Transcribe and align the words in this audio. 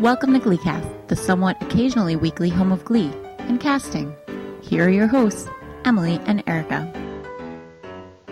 Welcome 0.00 0.32
to 0.34 0.40
GleeCast, 0.40 1.08
the 1.08 1.14
somewhat 1.16 1.62
occasionally 1.62 2.16
weekly 2.16 2.50
home 2.50 2.72
of 2.72 2.84
Glee 2.84 3.12
and 3.38 3.60
casting. 3.60 4.14
Here 4.60 4.86
are 4.86 4.90
your 4.90 5.06
hosts, 5.06 5.48
Emily 5.84 6.20
and 6.26 6.42
Erica. 6.48 6.90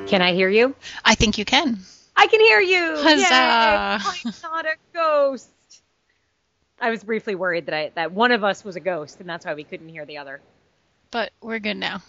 Can 0.06 0.20
I 0.22 0.34
hear 0.34 0.48
you? 0.48 0.74
I 1.04 1.14
think 1.14 1.38
you 1.38 1.44
can. 1.44 1.78
I 2.16 2.26
can 2.26 2.40
hear 2.40 2.60
you. 2.60 2.96
Huzzah. 2.98 4.02
Yay, 4.04 4.32
I'm 4.32 4.34
not 4.42 4.66
a 4.66 4.74
ghost. 4.92 5.50
I 6.80 6.90
was 6.90 7.04
briefly 7.04 7.36
worried 7.36 7.66
that 7.66 7.74
I, 7.74 7.92
that 7.94 8.12
one 8.12 8.32
of 8.32 8.42
us 8.42 8.64
was 8.64 8.74
a 8.76 8.80
ghost, 8.80 9.20
and 9.20 9.28
that's 9.28 9.46
why 9.46 9.54
we 9.54 9.64
couldn't 9.64 9.88
hear 9.88 10.04
the 10.04 10.18
other. 10.18 10.40
But 11.12 11.30
we're 11.40 11.60
good 11.60 11.76
now. 11.76 12.02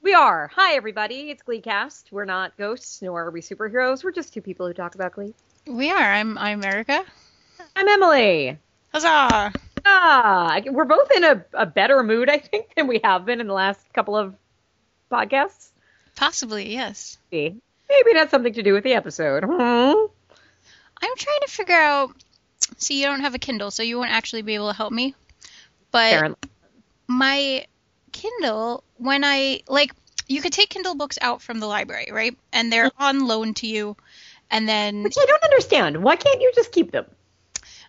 We 0.00 0.14
are. 0.14 0.50
Hi, 0.54 0.74
everybody. 0.74 1.30
It's 1.30 1.42
GleeCast. 1.42 2.10
We're 2.10 2.24
not 2.24 2.56
ghosts, 2.56 3.02
nor 3.02 3.26
are 3.26 3.30
we 3.30 3.42
superheroes. 3.42 4.02
We're 4.02 4.12
just 4.12 4.32
two 4.32 4.40
people 4.42 4.66
who 4.66 4.72
talk 4.72 4.94
about 4.94 5.12
Glee. 5.12 5.34
We 5.66 5.90
are. 5.90 6.12
I'm 6.12 6.38
I'm 6.38 6.64
Erica. 6.64 7.04
I'm 7.76 7.88
Emily. 7.88 8.58
Huzzah! 8.96 9.52
Ah, 9.84 10.58
we're 10.64 10.86
both 10.86 11.10
in 11.14 11.22
a, 11.22 11.44
a 11.52 11.66
better 11.66 12.02
mood, 12.02 12.30
I 12.30 12.38
think, 12.38 12.74
than 12.74 12.86
we 12.86 13.00
have 13.04 13.26
been 13.26 13.42
in 13.42 13.46
the 13.46 13.52
last 13.52 13.92
couple 13.92 14.16
of 14.16 14.34
podcasts. 15.12 15.68
Possibly, 16.14 16.72
yes. 16.72 17.18
Maybe 17.30 17.60
Maybe 17.90 18.10
it 18.10 18.16
has 18.16 18.30
something 18.30 18.54
to 18.54 18.62
do 18.62 18.72
with 18.72 18.84
the 18.84 18.94
episode. 18.94 19.44
Hmm. 19.44 19.52
I'm 19.52 21.16
trying 21.16 21.40
to 21.42 21.48
figure 21.48 21.74
out. 21.74 22.16
See, 22.78 23.00
you 23.00 23.06
don't 23.06 23.20
have 23.20 23.34
a 23.34 23.38
Kindle, 23.38 23.70
so 23.70 23.82
you 23.82 23.98
won't 23.98 24.10
actually 24.12 24.40
be 24.40 24.54
able 24.54 24.70
to 24.70 24.76
help 24.76 24.92
me. 24.94 25.14
But 25.90 26.14
Apparently. 26.14 26.50
my 27.06 27.66
Kindle, 28.12 28.82
when 28.96 29.24
I 29.24 29.60
like, 29.68 29.92
you 30.26 30.40
could 30.40 30.54
take 30.54 30.70
Kindle 30.70 30.94
books 30.94 31.18
out 31.20 31.42
from 31.42 31.60
the 31.60 31.66
library, 31.66 32.08
right? 32.10 32.36
And 32.50 32.72
they're 32.72 32.90
on 32.98 33.26
loan 33.26 33.52
to 33.54 33.66
you. 33.66 33.94
And 34.50 34.66
then 34.66 35.02
Which 35.02 35.18
I 35.20 35.26
don't 35.26 35.44
understand. 35.44 36.02
Why 36.02 36.16
can't 36.16 36.40
you 36.40 36.50
just 36.54 36.72
keep 36.72 36.92
them? 36.92 37.04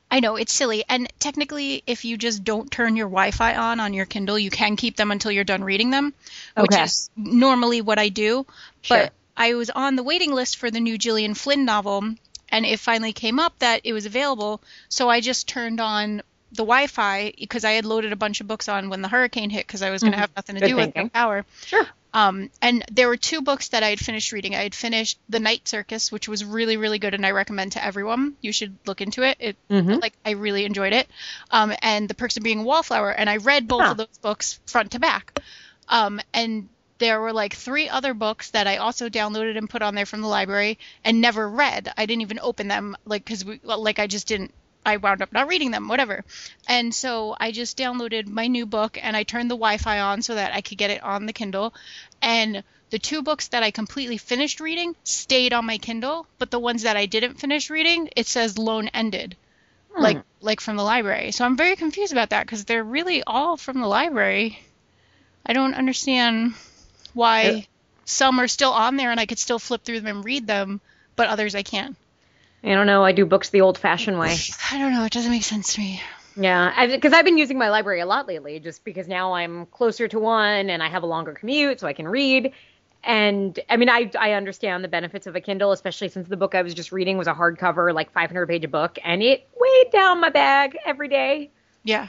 I 0.10 0.20
know 0.22 0.38
it's 0.38 0.54
silly, 0.54 0.84
and 0.88 1.12
technically, 1.20 1.84
if 1.86 2.06
you 2.06 2.18
just 2.18 2.44
don't 2.44 2.72
turn 2.72 2.96
your 2.96 3.08
Wi-Fi 3.08 3.56
on 3.56 3.80
on 3.80 3.94
your 3.94 4.06
Kindle, 4.06 4.40
you 4.40 4.50
can 4.50 4.78
keep 4.78 4.96
them 4.96 5.12
until 5.12 5.32
you're 5.32 5.44
done 5.44 5.64
reading 5.64 5.90
them, 5.90 6.14
which 6.56 6.72
Okay. 6.72 6.84
is 6.84 7.10
normally 7.18 7.82
what 7.82 8.00
I 8.00 8.10
do. 8.10 8.46
Sure. 8.82 8.98
But 9.04 9.14
I 9.36 9.54
was 9.56 9.70
on 9.70 9.96
the 9.96 10.04
waiting 10.04 10.32
list 10.34 10.58
for 10.58 10.72
the 10.72 10.80
new 10.80 10.98
Gillian 10.98 11.34
Flynn 11.34 11.66
novel, 11.66 12.16
and 12.50 12.66
it 12.66 12.80
finally 12.80 13.12
came 13.12 13.40
up 13.40 13.60
that 13.60 13.82
it 13.84 13.94
was 13.94 14.06
available. 14.06 14.62
So 14.88 15.10
I 15.10 15.20
just 15.20 15.48
turned 15.48 15.82
on 15.82 16.22
the 16.52 16.64
Wi-Fi 16.64 17.34
because 17.38 17.66
I 17.66 17.72
had 17.72 17.86
loaded 17.86 18.14
a 18.14 18.16
bunch 18.16 18.42
of 18.42 18.48
books 18.48 18.70
on 18.70 18.90
when 18.90 19.02
the 19.02 19.08
hurricane 19.08 19.50
hit 19.50 19.68
because 19.68 19.82
I 19.82 19.90
was 19.90 20.02
going 20.02 20.14
to 20.14 20.20
have 20.20 20.32
nothing 20.36 20.56
to 20.56 20.62
Mm-hmm. 20.62 20.68
Good 20.68 20.70
do 20.70 20.76
with 20.78 20.86
thinking. 20.94 21.04
no 21.04 21.10
power. 21.10 21.46
Sure. 21.66 21.86
Um, 22.14 22.50
and 22.62 22.84
there 22.92 23.08
were 23.10 23.18
two 23.18 23.42
books 23.42 23.68
that 23.70 23.84
I 23.84 23.90
had 23.90 24.00
finished 24.00 24.32
reading. 24.32 24.56
I 24.56 24.64
had 24.64 24.74
finished 24.74 25.20
The 25.30 25.40
Night 25.42 25.68
Circus, 25.68 26.12
which 26.12 26.28
was 26.28 26.44
really, 26.44 26.78
really 26.78 27.00
good, 27.00 27.14
and 27.14 27.26
I 27.26 27.32
recommend 27.32 27.74
to 27.74 27.84
everyone. 27.84 28.36
You 28.42 28.52
should 28.54 28.76
look 28.88 29.02
into 29.02 29.24
it. 29.24 29.38
It 29.40 29.56
Mhm. 29.70 30.02
like 30.02 30.14
I 30.26 30.32
really 30.32 30.64
enjoyed 30.66 30.94
it. 30.94 31.08
Um, 31.52 31.74
and 31.82 32.08
The 32.10 32.14
Perks 32.16 32.38
of 32.38 32.44
Being 32.44 32.60
a 32.62 32.64
Wallflower, 32.64 33.12
and 33.12 33.30
I 33.30 33.38
read 33.38 33.68
both 33.68 33.84
Huh. 33.84 33.92
of 33.92 33.98
those 33.98 34.18
books 34.22 34.60
front 34.66 34.92
to 34.92 35.00
back. 35.00 35.40
Um, 35.90 36.20
and 36.34 36.70
there 36.98 37.22
were 37.22 37.34
like 37.34 37.54
three 37.54 37.88
other 37.90 38.14
books 38.16 38.50
that 38.52 38.66
I 38.66 38.78
also 38.78 39.10
downloaded 39.10 39.56
and 39.58 39.70
put 39.70 39.84
on 39.84 39.94
there 39.94 40.08
from 40.08 40.22
the 40.22 40.28
library 40.28 40.80
and 41.04 41.22
never 41.22 41.48
read. 41.48 41.94
I 41.98 42.06
didn't 42.08 42.22
even 42.22 42.40
open 42.40 42.68
them, 42.68 42.98
like 43.06 43.24
because 43.26 43.46
we 43.46 43.60
like 43.64 44.00
I 44.00 44.08
just 44.08 44.28
didn't. 44.28 44.54
I 44.88 44.98
wound 44.98 45.22
up 45.22 45.34
not 45.34 45.50
reading 45.50 45.72
them, 45.72 45.90
whatever. 45.90 46.24
And 46.66 46.96
so 46.96 47.36
I 47.38 47.52
just 47.52 47.78
downloaded 47.78 48.26
my 48.28 48.48
new 48.48 48.66
book 48.66 48.98
and 49.02 49.18
I 49.18 49.24
turned 49.24 49.52
the 49.52 49.56
Wi-Fi 49.56 50.00
on 50.00 50.22
so 50.22 50.36
that 50.36 50.54
I 50.54 50.62
could 50.62 50.78
get 50.78 50.92
it 50.92 51.04
on 51.04 51.26
the 51.26 51.34
Kindle. 51.34 51.74
And 52.22 52.64
the 52.90 52.98
two 52.98 53.22
books 53.22 53.50
that 53.50 53.64
I 53.64 53.72
completely 53.72 54.18
finished 54.18 54.62
reading 54.62 54.96
stayed 55.04 55.52
on 55.52 55.66
my 55.66 55.78
Kindle, 55.78 56.26
but 56.40 56.52
the 56.52 56.60
ones 56.60 56.84
that 56.84 56.96
I 56.96 57.06
didn't 57.06 57.36
finish 57.36 57.70
reading, 57.70 58.10
it 58.16 58.28
says 58.28 58.58
loan 58.58 58.88
ended, 58.94 59.36
hmm. 59.94 60.02
like 60.02 60.22
like 60.40 60.62
from 60.62 60.78
the 60.78 60.84
library. 60.84 61.32
So 61.32 61.44
I'm 61.44 61.58
very 61.58 61.76
confused 61.76 62.14
about 62.14 62.30
that 62.30 62.46
because 62.46 62.64
they're 62.64 62.84
really 62.84 63.24
all 63.24 63.58
from 63.58 63.82
the 63.82 63.88
library. 63.88 64.58
I 65.46 65.52
don't 65.52 65.74
understand 65.74 66.54
why 67.14 67.42
Yeah. 67.42 67.62
some 68.06 68.40
are 68.40 68.48
still 68.48 68.72
on 68.72 68.96
there 68.96 69.12
and 69.12 69.20
I 69.20 69.26
could 69.26 69.40
still 69.40 69.60
flip 69.60 69.84
through 69.84 70.00
them 70.00 70.16
and 70.18 70.26
read 70.26 70.48
them, 70.48 70.80
but 71.18 71.28
others 71.28 71.56
I 71.56 71.64
can't. 71.64 71.98
I 72.64 72.74
don't 72.74 72.88
know. 72.88 73.04
I 73.04 73.12
do 73.12 73.26
books 73.26 73.50
the 73.50 73.62
old-fashioned 73.62 74.18
way. 74.18 74.36
I 74.72 74.78
don't 74.78 74.94
know. 74.94 75.04
It 75.04 75.12
doesn't 75.12 75.32
make 75.32 75.44
sense 75.44 75.74
to 75.76 75.82
me. 75.82 76.02
Yeah, 76.40 76.86
because 76.88 77.14
I've 77.14 77.26
been 77.26 77.38
using 77.38 77.58
my 77.58 77.70
library 77.70 78.00
a 78.00 78.06
lot 78.06 78.28
lately, 78.28 78.60
just 78.60 78.84
because 78.84 79.08
now 79.08 79.34
I'm 79.34 79.66
closer 79.68 80.08
to 80.08 80.20
one 80.20 80.70
and 80.70 80.84
I 80.84 80.90
have 80.90 81.02
a 81.02 81.08
longer 81.08 81.34
commute, 81.34 81.80
so 81.80 81.88
I 81.88 81.94
can 81.94 82.08
read. 82.08 82.54
And 83.04 83.60
I 83.70 83.78
mean, 83.78 83.90
I 83.90 84.12
I 84.20 84.34
understand 84.34 84.84
the 84.84 84.88
benefits 84.88 85.26
of 85.26 85.36
a 85.36 85.42
Kindle, 85.42 85.72
especially 85.72 86.10
since 86.10 86.28
the 86.28 86.38
book 86.38 86.54
I 86.54 86.62
was 86.62 86.76
just 86.76 86.92
reading 86.92 87.18
was 87.18 87.28
a 87.28 87.34
hardcover, 87.34 87.94
like 87.94 88.12
500 88.12 88.48
page 88.48 88.70
book, 88.70 89.00
and 89.04 89.24
it 89.24 89.48
weighed 89.60 89.92
down 89.92 90.22
my 90.22 90.30
bag 90.30 90.78
every 90.86 91.08
day. 91.08 91.50
Yeah. 91.84 92.08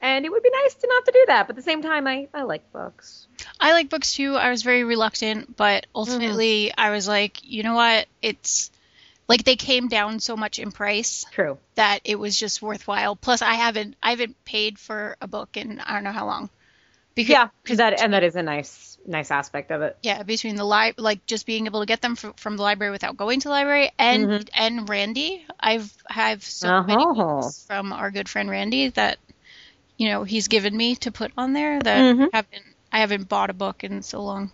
And 0.00 0.24
it 0.24 0.30
would 0.30 0.42
be 0.42 0.50
nice 0.50 0.74
to 0.74 0.86
not 0.86 1.04
to 1.06 1.10
do 1.10 1.24
that, 1.28 1.46
but 1.46 1.52
at 1.52 1.56
the 1.56 1.62
same 1.62 1.82
time, 1.82 2.06
I 2.06 2.28
I 2.32 2.42
like 2.42 2.70
books. 2.70 3.26
I 3.58 3.72
like 3.72 3.88
books 3.88 4.14
too. 4.14 4.36
I 4.36 4.50
was 4.50 4.62
very 4.62 4.84
reluctant, 4.84 5.56
but 5.56 5.84
mm-hmm. 5.84 5.96
ultimately 5.96 6.72
I 6.76 6.90
was 6.90 7.08
like, 7.08 7.42
you 7.42 7.62
know 7.62 7.74
what? 7.74 8.06
It's 8.22 8.70
like 9.28 9.44
they 9.44 9.56
came 9.56 9.88
down 9.88 10.20
so 10.20 10.36
much 10.36 10.58
in 10.58 10.70
price 10.72 11.24
True. 11.32 11.58
that 11.74 12.00
it 12.04 12.18
was 12.18 12.38
just 12.38 12.62
worthwhile. 12.62 13.16
Plus 13.16 13.42
I 13.42 13.54
haven't 13.54 13.96
I 14.02 14.10
haven't 14.10 14.42
paid 14.44 14.78
for 14.78 15.16
a 15.20 15.26
book 15.26 15.56
in 15.56 15.80
I 15.80 15.94
don't 15.94 16.04
know 16.04 16.12
how 16.12 16.26
long. 16.26 16.50
Because 17.14 17.30
Yeah, 17.30 17.48
because 17.62 17.78
that 17.78 18.00
and 18.00 18.12
that 18.12 18.22
is 18.24 18.36
a 18.36 18.42
nice 18.42 18.98
nice 19.06 19.30
aspect 19.30 19.70
of 19.70 19.82
it. 19.82 19.96
yeah, 20.02 20.22
between 20.22 20.56
the 20.56 20.64
li- 20.64 20.94
like 20.98 21.24
just 21.26 21.46
being 21.46 21.66
able 21.66 21.80
to 21.80 21.86
get 21.86 22.00
them 22.02 22.16
fr- 22.16 22.30
from 22.36 22.56
the 22.56 22.62
library 22.62 22.90
without 22.90 23.16
going 23.16 23.40
to 23.40 23.48
the 23.48 23.52
library 23.52 23.90
and 23.98 24.48
and 24.54 24.88
Randy, 24.88 25.44
I've 25.58 25.90
have 26.08 26.44
so 26.44 26.82
many 26.82 27.02
Uh-huh. 27.04 27.40
books 27.40 27.64
from 27.66 27.92
our 27.92 28.10
good 28.10 28.28
friend 28.28 28.50
Randy 28.50 28.88
that 28.90 29.18
you 29.96 30.08
know 30.10 30.24
he's 30.24 30.48
given 30.48 30.76
me 30.76 30.96
to 30.96 31.10
put 31.10 31.32
on 31.38 31.52
there 31.52 31.80
that 31.80 32.16
Mhm. 32.16 32.28
haven't 32.32 32.64
I 32.92 32.98
haven't 33.00 33.28
bought 33.28 33.50
a 33.50 33.54
book 33.54 33.82
in 33.84 34.02
so 34.02 34.22
long. 34.22 34.50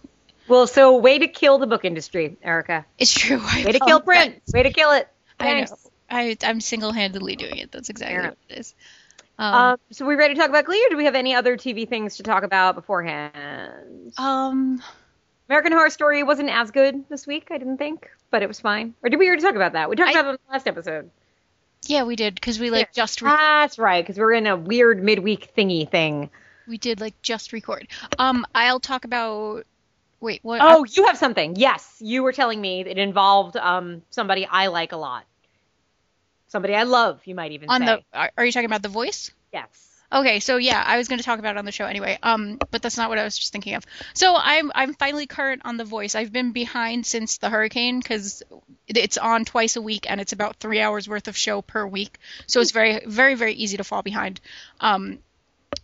Well, 0.48 0.66
so 0.66 0.96
way 0.98 1.18
to 1.18 1.28
kill 1.28 1.58
the 1.58 1.66
book 1.66 1.84
industry, 1.84 2.36
Erica. 2.42 2.84
It's 2.98 3.12
true. 3.12 3.40
I 3.42 3.64
Way 3.64 3.72
to 3.72 3.80
kill 3.80 4.00
print. 4.00 4.42
Way 4.52 4.64
to 4.64 4.72
kill 4.72 4.90
it. 4.92 5.08
I 5.40 5.44
Thanks. 5.44 5.70
know. 5.70 5.76
I, 6.10 6.36
I'm 6.44 6.60
single-handedly 6.60 7.36
doing 7.36 7.56
it. 7.58 7.72
That's 7.72 7.88
exactly 7.88 8.16
Fair 8.16 8.24
what 8.30 8.38
it 8.50 8.58
is. 8.58 8.74
Um, 9.38 9.54
Um, 9.54 9.78
so 9.92 10.04
we 10.06 10.14
ready 10.14 10.34
to 10.34 10.40
talk 10.40 10.50
about 10.50 10.66
Glee, 10.66 10.84
or 10.86 10.90
do 10.90 10.96
we 10.96 11.06
have 11.06 11.14
any 11.14 11.34
other 11.34 11.56
TV 11.56 11.88
things 11.88 12.16
to 12.18 12.22
talk 12.22 12.42
about 12.42 12.74
beforehand? 12.74 14.12
um, 14.18 14.82
American 15.48 15.72
Horror 15.72 15.90
Story 15.90 16.22
wasn't 16.22 16.50
as 16.50 16.70
good 16.70 17.08
this 17.08 17.26
week, 17.26 17.48
I 17.50 17.56
didn't 17.58 17.78
think, 17.78 18.10
but 18.30 18.42
it 18.42 18.48
was 18.48 18.60
fine. 18.60 18.94
Or 19.02 19.08
did 19.08 19.18
we 19.18 19.26
already 19.26 19.42
talk 19.42 19.54
about 19.54 19.72
that? 19.72 19.88
We 19.88 19.96
talked 19.96 20.14
I- 20.14 20.20
about 20.20 20.26
it 20.26 20.32
in 20.32 20.38
the 20.48 20.52
last 20.52 20.66
episode. 20.68 21.10
yeah, 21.86 22.04
we 22.04 22.14
did 22.14 22.34
because 22.34 22.60
we 22.60 22.68
like 22.70 22.88
Yeah. 22.92 23.02
just 23.04 23.22
re- 23.22 23.30
That's 23.30 23.78
right, 23.78 24.04
because 24.04 24.18
we're 24.18 24.32
in 24.34 24.46
a 24.46 24.56
weird 24.56 25.02
midweek 25.02 25.54
thingy 25.56 25.90
thing. 25.90 26.28
we 26.68 26.76
did 26.78 27.00
like 27.00 27.20
just 27.22 27.52
record. 27.54 27.88
Um, 28.18 28.44
I'll 28.54 28.80
talk 28.80 29.04
about. 29.06 29.64
Wait, 30.22 30.38
what? 30.42 30.60
Oh, 30.62 30.84
you 30.84 31.06
have 31.06 31.18
something. 31.18 31.56
Yes, 31.56 31.96
you 31.98 32.22
were 32.22 32.32
telling 32.32 32.60
me 32.60 32.82
it 32.82 32.96
involved 32.96 33.56
um 33.56 34.02
somebody 34.10 34.46
I 34.46 34.68
like 34.68 34.92
a 34.92 34.96
lot. 34.96 35.24
Somebody 36.46 36.76
I 36.76 36.84
love, 36.84 37.20
you 37.24 37.34
might 37.34 37.50
even 37.50 37.68
on 37.68 37.80
say. 37.80 37.86
the 38.12 38.30
are, 38.36 38.44
you 38.44 38.52
talking 38.52 38.66
about 38.66 38.82
the 38.82 38.88
voice? 38.88 39.32
yes. 39.52 39.88
Okay, 40.12 40.40
so 40.40 40.58
yeah, 40.58 40.82
I 40.86 40.98
was 40.98 41.08
going 41.08 41.18
to 41.18 41.24
talk 41.24 41.38
about 41.38 41.56
it 41.56 41.58
on 41.58 41.64
the 41.64 41.72
show 41.72 41.86
anyway. 41.86 42.18
Um, 42.22 42.58
but 42.70 42.82
that's 42.82 42.98
not 42.98 43.08
what 43.08 43.18
I 43.18 43.24
was 43.24 43.36
just 43.38 43.50
thinking 43.50 43.74
of. 43.74 43.84
So 44.12 44.36
I'm 44.36 44.70
I'm 44.74 44.94
finally 44.94 45.26
current 45.26 45.62
on 45.64 45.78
The 45.78 45.84
Voice. 45.84 46.14
I've 46.14 46.30
been 46.30 46.52
behind 46.52 47.06
since 47.06 47.38
the 47.38 47.48
hurricane 47.48 47.98
because 47.98 48.42
it's 48.86 49.16
on 49.16 49.46
twice 49.46 49.76
a 49.76 49.82
week 49.82 50.08
and 50.08 50.20
it's 50.20 50.34
about 50.34 50.56
three 50.56 50.80
hours 50.80 51.08
worth 51.08 51.28
of 51.28 51.36
show 51.36 51.62
per 51.62 51.84
week. 51.86 52.18
So 52.46 52.60
it's 52.60 52.72
very 52.72 53.00
very 53.06 53.34
very 53.34 53.54
easy 53.54 53.78
to 53.78 53.84
fall 53.84 54.02
behind. 54.02 54.40
Um, 54.80 55.18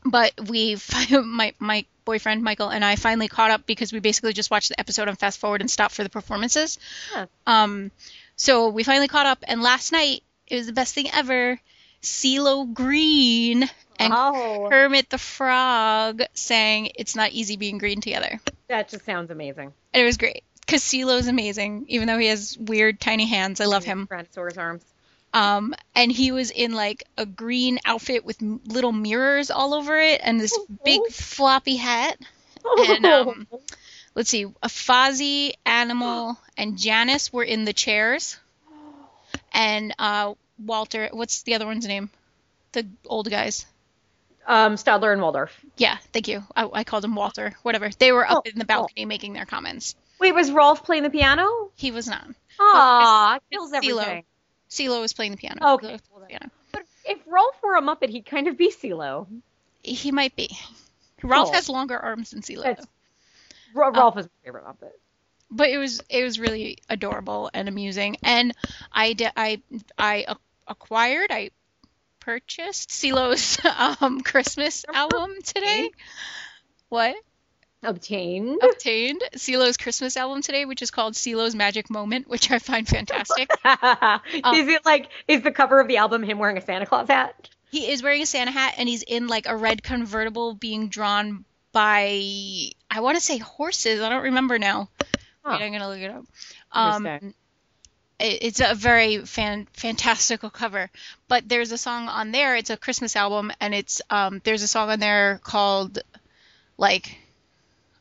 but 0.05 0.33
we 0.49 0.77
my 1.11 1.55
my 1.59 1.87
boyfriend 2.09 2.43
Michael 2.43 2.71
and 2.71 2.83
I 2.83 2.97
finally 2.97 3.29
caught 3.29 3.51
up 3.51 3.67
because 3.67 3.93
we 3.93 4.01
basically 4.01 4.33
just 4.33 4.51
watched 4.51 4.71
the 4.71 4.81
episode 4.81 5.09
and 5.09 5.19
fast 5.19 5.39
forward 5.39 5.61
and 5.61 5.71
stopped 5.71 5.95
for 5.95 6.03
the 6.03 6.09
performances. 6.09 6.79
Huh. 7.13 7.27
Um, 7.47 7.91
so 8.35 8.71
we 8.71 8.83
finally 8.83 9.09
caught 9.09 9.27
up 9.27 9.45
and 9.47 9.61
last 9.61 9.93
night 9.93 10.23
it 10.47 10.57
was 10.57 10.67
the 10.67 10.73
best 10.73 10.95
thing 10.95 11.09
ever. 11.13 11.61
CeeLo 12.01 12.73
Green 12.73 13.69
and 13.99 14.13
oh, 14.17 14.69
Kermit 14.71 15.11
the 15.11 15.19
Frog 15.19 16.23
sang 16.33 16.89
"It's 16.95 17.15
Not 17.15 17.33
Easy 17.33 17.57
Being 17.59 17.77
Green 17.77 18.01
Together," 18.01 18.41
that 18.69 18.89
just 18.89 19.05
sounds 19.05 19.31
amazing. 19.31 19.73
and 19.93 20.01
it 20.03 20.07
was 20.07 20.17
great. 20.17 20.45
Cause 20.67 20.83
CeeLo's 20.83 21.27
amazing, 21.27 21.85
even 21.89 22.07
though 22.09 22.19
he 22.19 22.29
has 22.29 22.57
weird 22.59 23.01
tiny 23.01 23.27
hands. 23.27 23.61
I 23.61 23.67
love 23.67 23.85
him. 23.85 24.07
Tyrannosaurus 24.07 24.57
arms. 24.57 24.85
Um, 25.35 25.75
and 25.95 26.11
he 26.11 26.33
was 26.33 26.51
in 26.51 26.73
like 26.73 27.05
a 27.19 27.27
green 27.27 27.79
outfit 27.85 28.25
with 28.25 28.41
m- 28.43 28.61
little 28.67 28.93
mirrors 28.93 29.51
all 29.51 29.75
over 29.75 29.99
it, 29.99 30.21
and 30.25 30.41
this 30.41 30.59
big 30.85 31.01
floppy 31.11 31.77
hat. 31.77 32.17
And 32.89 33.07
um, 33.07 33.47
let's 34.15 34.31
see, 34.31 34.45
a 34.45 34.69
Fozzie, 34.69 35.53
Animal, 35.67 36.39
and 36.57 36.79
Janice 36.79 37.33
were 37.33 37.45
in 37.45 37.65
the 37.65 37.73
chairs, 37.73 38.39
and 39.53 39.95
uh, 39.99 40.35
Walter. 40.59 41.09
What's 41.13 41.43
the 41.43 41.55
other 41.55 41.67
one's 41.67 41.87
name? 41.87 42.11
The 42.73 42.87
old 43.07 43.31
guys. 43.31 43.67
um, 44.47 44.75
Statler 44.77 45.13
and 45.13 45.21
Waldorf. 45.23 45.53
Yeah, 45.77 45.97
thank 46.13 46.29
you. 46.29 46.43
I, 46.57 46.69
I 46.73 46.85
called 46.85 47.05
him 47.05 47.15
Walter. 47.15 47.55
Whatever. 47.63 47.91
They 47.99 48.13
were 48.13 48.27
up 48.29 48.45
Oh, 48.47 48.51
in 48.51 48.59
the 48.59 48.65
balcony 48.65 49.05
making 49.05 49.33
their 49.35 49.47
comments. 49.47 49.95
Wait, 50.19 50.33
was 50.35 50.51
Rolf 50.51 50.85
playing 50.85 51.05
the 51.05 51.11
piano? 51.11 51.71
He 51.77 51.91
was 51.91 52.09
not. 52.09 52.27
Aw, 52.59 53.37
it's 53.37 53.45
kills 53.53 53.73
everything. 53.73 54.25
CeeLo 54.71 55.01
was 55.01 55.13
playing 55.13 55.33
the 55.33 55.39
piano. 55.39 55.75
Okay. 55.75 55.97
The 56.21 56.27
piano. 56.27 56.51
But 56.73 56.83
if 57.05 57.19
Rolf 57.27 57.57
were 57.63 57.77
a 57.77 57.83
Muppet, 57.83 58.09
he'd 58.11 58.27
kind 58.27 58.49
of 58.49 58.57
be 58.59 58.71
CeeLo. 58.71 59.27
He 59.83 60.13
might 60.13 60.37
be. 60.37 60.57
Ralph 61.23 61.49
Oh. 61.51 61.53
has 61.53 61.69
longer 61.69 61.99
arms 61.99 62.31
than 62.31 62.43
CeeLo. 62.43 62.63
That's- 62.63 62.85
though. 63.75 63.81
Ra- 63.81 63.89
Ralph 63.89 64.17
is 64.19 64.27
my 64.27 64.31
favorite 64.45 64.65
Muppet. 64.65 64.93
but 65.51 65.69
it 65.71 65.79
was 65.79 66.01
it 66.11 66.23
was 66.25 66.39
really 66.39 66.79
adorable 66.91 67.51
and 67.55 67.69
amusing 67.69 68.17
and 68.23 68.53
i 68.93 69.13
di- 69.15 69.31
i 69.37 69.61
i 69.99 70.25
a- 70.29 70.37
acquired 70.67 71.31
i 71.33 71.51
purchased 72.21 72.91
CeeLo's 72.91 73.59
um 74.03 74.21
christmas 74.23 74.85
album 74.93 75.33
today 75.45 75.91
what 76.91 77.15
Obtained. 77.83 78.61
obtained 78.63 79.23
CeeLo's 79.37 79.77
christmas 79.77 80.17
album 80.17 80.43
today 80.43 80.65
which 80.65 80.83
is 80.83 80.91
called 80.91 81.15
CeeLo's 81.15 81.55
magic 81.55 81.89
moment 81.91 82.29
which 82.29 82.51
i 82.51 82.59
find 82.59 82.89
fantastic 82.97 83.49
is 83.53 84.69
it 84.69 84.85
like 84.85 85.09
is 85.29 85.43
the 85.43 85.53
cover 85.53 85.79
of 85.79 85.87
the 85.87 85.97
album 85.99 86.25
him 86.25 86.39
wearing 86.39 86.59
a 86.59 86.61
Santa 86.61 86.87
Claus 86.87 87.07
hat? 87.09 87.49
he 87.71 87.91
is 87.93 88.03
wearing 88.03 88.21
a 88.23 88.27
santa 88.27 88.51
hat 88.51 88.75
and 88.79 88.89
he's 88.89 89.03
in 89.05 89.29
like 89.29 89.47
a 89.47 89.57
red 89.57 89.83
convertible 89.85 90.55
being 90.55 90.89
drawn 90.89 91.45
by 91.71 92.21
i 92.91 92.99
want 93.01 93.17
to 93.17 93.23
say 93.23 93.39
horses 93.39 94.01
i 94.01 94.09
don't 94.09 94.25
remember 94.25 94.59
now 94.59 94.89
Huh. 95.45 95.57
Wait, 95.61 95.65
i'm 95.67 95.73
gonna 95.73 95.89
look 95.89 96.01
it 96.01 96.11
up 96.11 96.25
um 96.73 97.07
it- 98.19 98.39
it's 98.43 98.61
a 98.61 98.75
very 98.75 99.19
fan 99.19 99.69
fantastical 99.73 100.51
cover 100.51 100.91
but 101.29 101.49
there's 101.49 101.71
a 101.71 101.79
song 101.79 102.09
on 102.09 102.33
there 102.33 102.57
it's 102.57 102.71
a 102.71 102.77
christmas 102.77 103.15
album 103.15 103.53
and 103.61 103.73
it's 103.73 104.03
um 104.11 104.41
there's 104.43 104.63
a 104.65 104.69
song 104.69 104.91
on 104.91 104.99
there 104.99 105.41
called 105.45 106.01
like 106.77 107.17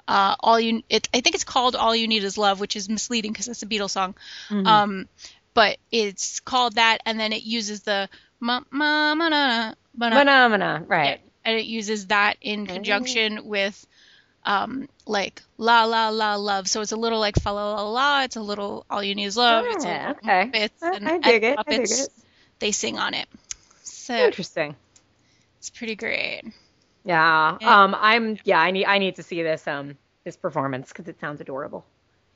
uh 0.08 0.36
all 0.40 0.60
you 0.60 0.82
it, 0.90 1.08
i 1.14 1.22
think 1.22 1.36
it's 1.36 1.44
called 1.44 1.76
all 1.76 1.96
you 1.96 2.08
need 2.08 2.24
is 2.24 2.38
love 2.38 2.60
which 2.60 2.76
is 2.76 2.88
misleading 2.90 3.32
because 3.32 3.48
it's 3.48 3.64
a 3.64 3.66
beatles 3.66 3.92
song 3.92 4.16
Mhm. 4.50 4.66
um 4.68 5.10
but 5.54 5.78
it's 5.92 6.40
called 6.40 6.76
that 6.76 7.00
and 7.06 7.20
then 7.20 7.34
it 7.34 7.44
uses 7.44 7.82
the 7.82 8.10
ma 8.40 8.62
ma 8.72 9.16
ma 9.16 9.30
na 9.30 9.74
Phenomena, 10.00 10.84
right? 10.88 11.20
and 11.44 11.58
it 11.58 11.66
uses 11.66 12.08
that 12.08 12.38
in 12.42 12.68
conjunction 12.68 13.48
with 13.48 13.86
um 14.46 14.88
like 15.06 15.42
la 15.58 15.86
la 15.86 16.10
la 16.10 16.36
love 16.36 16.68
so 16.68 16.82
it's 16.82 16.92
a 16.92 16.96
little 16.96 17.20
like 17.20 17.36
fa 17.42 17.50
la 17.50 17.74
la 17.76 17.90
la 17.90 18.24
it's 18.24 18.36
a 18.36 18.42
little 18.42 18.86
all 18.90 19.04
you 19.04 19.16
need 19.16 19.26
is 19.26 19.36
love 19.38 19.66
it's 19.68 19.86
a 19.86 20.16
okay. 20.22 20.46
Muppets 20.52 20.82
I- 20.82 20.96
and 20.96 21.08
I 21.10 21.18
dig 21.20 21.44
it, 21.44 21.60
I 21.60 21.64
dig 21.64 21.92
it. 21.92 22.10
they 22.60 22.72
sing 22.72 22.98
on 23.00 23.14
it 23.14 23.28
so 23.84 24.14
Interesting. 24.16 24.76
it's 25.60 25.70
pretty 25.70 25.96
great 25.96 26.44
Yeah. 27.08 27.58
Yeah. 27.62 27.84
Um. 27.84 27.96
I'm. 27.98 28.38
Yeah. 28.44 28.60
I 28.60 28.72
need. 28.72 28.86
I 28.86 28.98
need 29.00 29.16
to 29.16 29.24
see 29.24 29.42
this. 29.44 29.66
Um. 29.68 29.98
This 30.24 30.36
performance 30.38 30.90
because 30.90 31.08
it 31.08 31.20
sounds 31.22 31.40
adorable. 31.40 31.86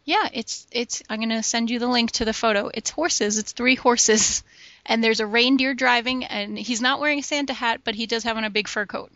yeah 0.05 0.29
it's 0.31 0.65
it's 0.71 1.03
i'm 1.09 1.19
gonna 1.19 1.43
send 1.43 1.69
you 1.69 1.77
the 1.77 1.87
link 1.89 2.09
to 2.11 2.23
the 2.23 2.31
photo 2.31 2.71
it's 2.73 2.89
horses 2.89 3.37
it's 3.37 3.51
three 3.51 3.75
horses 3.75 4.43
and 4.85 5.03
there's 5.03 5.19
a 5.19 5.25
reindeer 5.27 5.73
driving 5.73 6.23
and 6.23 6.57
he's 6.57 6.79
not 6.79 7.01
wearing 7.01 7.19
a 7.19 7.23
santa 7.23 7.53
hat 7.53 7.81
but 7.83 7.93
he 7.95 8.05
does 8.07 8.23
have 8.23 8.37
on 8.37 8.45
a 8.45 8.49
big 8.49 8.69
fur 8.69 8.85
coat 8.85 9.11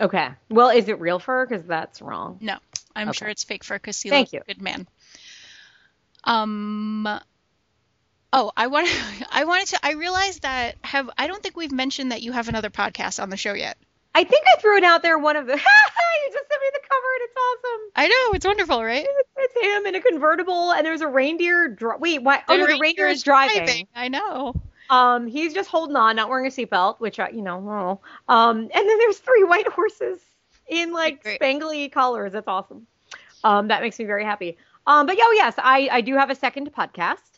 Okay. 0.00 0.28
Well, 0.48 0.70
is 0.70 0.88
it 0.88 1.00
real 1.00 1.18
fur? 1.18 1.44
Because 1.46 1.66
that's 1.66 2.00
wrong. 2.00 2.38
no 2.40 2.56
i'm 2.94 3.08
Okay. 3.08 3.16
sure 3.18 3.28
it's 3.28 3.42
fake 3.42 3.64
fur 3.64 3.74
because 3.74 4.00
Thank 4.00 4.32
a 4.32 4.36
you. 4.36 4.42
good 4.46 4.62
man 4.62 4.86
um 6.24 7.08
oh 8.32 8.52
i 8.56 8.68
want 8.68 8.88
i 9.32 9.44
wanted 9.44 9.66
to 9.68 9.78
i 9.82 9.94
realized 9.94 10.42
that 10.42 10.76
have 10.82 11.10
i 11.18 11.26
don't 11.26 11.42
think 11.42 11.56
we've 11.56 11.72
mentioned 11.72 12.12
that 12.12 12.22
you 12.22 12.30
have 12.30 12.48
another 12.48 12.70
podcast 12.70 13.20
on 13.20 13.30
the 13.30 13.36
show 13.36 13.52
yet 13.54 13.76
I 14.14 14.24
think 14.24 14.44
I 14.56 14.60
threw 14.60 14.76
it 14.76 14.84
out 14.84 15.02
there. 15.02 15.18
One 15.18 15.36
of 15.36 15.46
the. 15.46 15.52
you 15.54 16.32
just 16.32 16.48
sent 16.48 16.60
me 16.60 16.68
the 16.72 16.80
cover 16.88 17.06
and 17.14 17.22
it's 17.22 17.36
awesome. 17.36 17.80
i 17.96 18.06
know 18.08 18.34
it's 18.36 18.44
wonderful 18.46 18.84
right 18.84 19.06
It's 19.38 19.66
him 19.66 19.86
in 19.86 19.94
a 19.94 20.00
convertible 20.02 20.72
and 20.72 20.84
there's 20.86 21.00
a 21.00 21.08
reindeer. 21.08 21.68
Dri- 21.68 21.96
Wait. 21.98 22.22
Why? 22.22 22.42
Oh 22.48 22.54
The 22.56 22.58
no, 22.66 22.66
the 22.74 22.78
reindeer 22.78 23.08
is 23.08 23.18
is 23.18 23.22
driving. 23.24 23.88
i 23.94 24.08
know 24.08 24.54
Um. 24.90 25.26
He's 25.26 25.54
just 25.54 25.70
holding 25.70 25.96
on, 25.96 26.16
not 26.16 26.28
wearing 26.28 26.46
a 26.46 26.50
seatbelt, 26.50 27.00
which 27.00 27.18
I, 27.18 27.30
you 27.30 27.42
know. 27.42 28.00
oh. 28.28 28.32
Um. 28.34 28.58
And 28.60 28.70
then 28.72 28.98
there's 28.98 29.18
three 29.18 29.44
white 29.44 29.66
horses 29.68 30.20
in 30.68 30.92
like 30.92 31.22
Great. 31.22 31.40
spangly 31.40 31.90
collars. 31.90 32.32
That's 32.32 32.48
awesome. 32.48 32.86
Um. 33.44 33.68
That 33.68 33.80
makes 33.82 33.98
me 33.98 34.04
very 34.04 34.24
happy. 34.24 34.58
Um. 34.86 35.06
But 35.06 35.16
oh 35.20 35.32
yes, 35.32 35.54
I 35.58 35.88
I 35.90 36.00
do 36.02 36.14
have 36.16 36.28
a 36.30 36.34
second 36.34 36.70
podcast. 36.74 37.31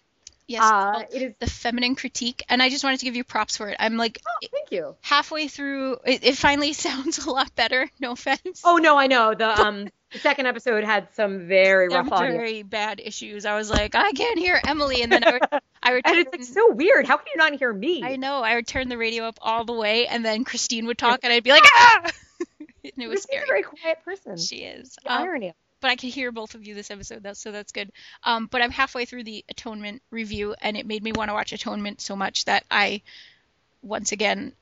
Yes 0.47 0.63
Uh, 0.63 1.05
it 1.13 1.23
is. 1.23 1.35
the 1.41 1.47
feminine 1.49 1.95
critique 1.95 2.43
and 2.49 2.63
i 2.63 2.69
just 2.69 2.85
wanted 2.85 3.01
to 3.01 3.05
give 3.07 3.17
you 3.17 3.25
props 3.25 3.57
for 3.57 3.69
it 3.69 3.77
i'm 3.81 3.97
like 3.97 4.21
Oh, 4.27 4.47
thank 4.53 4.71
you. 4.71 4.95
halfway 5.01 5.49
through 5.49 5.99
it, 6.05 6.25
it 6.25 6.37
finally 6.37 6.73
sounds 6.87 7.25
a 7.27 7.31
lot 7.31 7.55
better 7.55 7.91
no 8.01 8.13
offense 8.13 8.63
Oh 8.65 8.77
no, 8.77 8.97
I 8.99 9.07
know 9.07 9.35
the 9.35 9.49
um 9.61 9.89
the 10.13 10.19
second 10.21 10.47
episode 10.47 10.85
had 10.85 11.09
some 11.15 11.49
very 11.49 11.89
rough 11.89 12.13
audio, 12.13 12.33
very 12.37 12.63
bad 12.63 13.01
issues 13.03 13.45
i 13.47 13.57
was 13.57 13.69
like 13.71 13.95
i 13.97 14.13
can't 14.13 14.39
hear 14.39 14.61
emily 14.67 15.03
and 15.03 15.11
then 15.11 15.25
i 15.25 15.33
would 15.33 15.43
i 15.83 15.93
would 15.93 16.03
and 16.07 16.17
it's 16.19 16.31
like 16.33 16.45
so 16.45 16.73
weird. 16.73 17.07
How 17.07 17.17
can 17.17 17.27
you 17.35 17.39
not 17.39 17.55
hear 17.59 17.73
me? 17.73 18.03
i 18.05 18.17
know 18.17 18.41
i 18.43 18.55
would 18.55 18.67
turn 18.67 18.89
the 18.89 18.99
radio 18.99 19.25
up 19.25 19.39
all 19.43 19.65
the 19.65 19.73
way 19.73 20.07
and 20.07 20.25
then 20.25 20.45
christine 20.45 20.87
would 20.87 20.99
talk 20.99 21.21
and 21.25 21.33
i'd 21.33 21.43
be 21.43 21.51
like 21.51 21.65
ah 21.67 22.11
and 22.85 22.93
it 23.03 23.09
was 23.09 23.21
is 23.21 23.27
a 23.33 23.47
very 23.47 23.63
quiet 23.63 23.99
person. 24.05 24.37
she 24.37 24.57
is 24.59 24.97
Um, 25.07 25.23
irony. 25.23 25.53
But 25.85 25.91
I 25.91 25.97
could 25.97 26.09
hear 26.09 26.33
both 26.33 26.55
of 26.55 26.67
you 26.67 26.75
this 26.75 26.91
episode, 26.91 27.37
so 27.37 27.53
that's 27.53 27.71
good. 27.71 27.93
Um, 28.23 28.49
but 28.51 28.63
I'm 28.63 28.71
halfway 28.71 29.05
through 29.05 29.25
the 29.25 29.45
Atonement 29.51 30.01
review, 30.11 30.55
and 30.63 30.79
it 30.79 30.87
made 30.87 31.03
me 31.03 31.13
want 31.13 31.29
to 31.29 31.35
watch 31.35 31.53
Atonement 31.53 32.01
so 32.01 32.17
much 32.17 32.47
that 32.47 32.65
I, 32.71 33.03
once 33.83 34.11
again, 34.11 34.55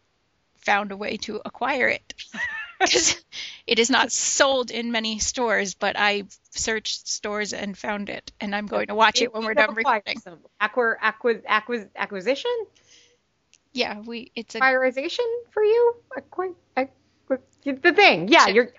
found 0.57 0.91
a 0.91 0.97
way 0.97 1.19
to 1.19 1.41
acquire 1.45 1.87
it. 1.87 2.15
Because 2.81 3.25
it 3.69 3.79
is 3.79 3.89
not 3.89 4.11
sold 4.11 4.73
in 4.73 4.91
many 4.91 5.21
stores, 5.21 5.75
but 5.75 5.95
I 5.97 6.25
searched 6.51 7.07
stores 7.07 7.53
and 7.53 7.79
found 7.79 8.09
it, 8.09 8.33
and 8.41 8.57
I'm 8.57 8.67
going 8.67 8.89
to 8.89 8.97
watch 8.97 9.23
it 9.23 9.33
when 9.33 9.45
we're 9.45 9.55
done 9.55 9.77
recording. 9.77 10.21
Acquir, 10.61 10.97
acquis, 11.01 11.43
acquis, 11.47 11.85
acquisition, 11.95 12.51
Yeah, 13.73 14.01
we. 14.01 14.33
It's 14.35 14.57
a. 14.57 14.59
acquirization 14.59 15.29
for 15.53 15.63
you. 15.63 15.95
The 17.65 17.93
thing. 17.93 18.27
Yeah, 18.27 18.49
you're. 18.49 18.73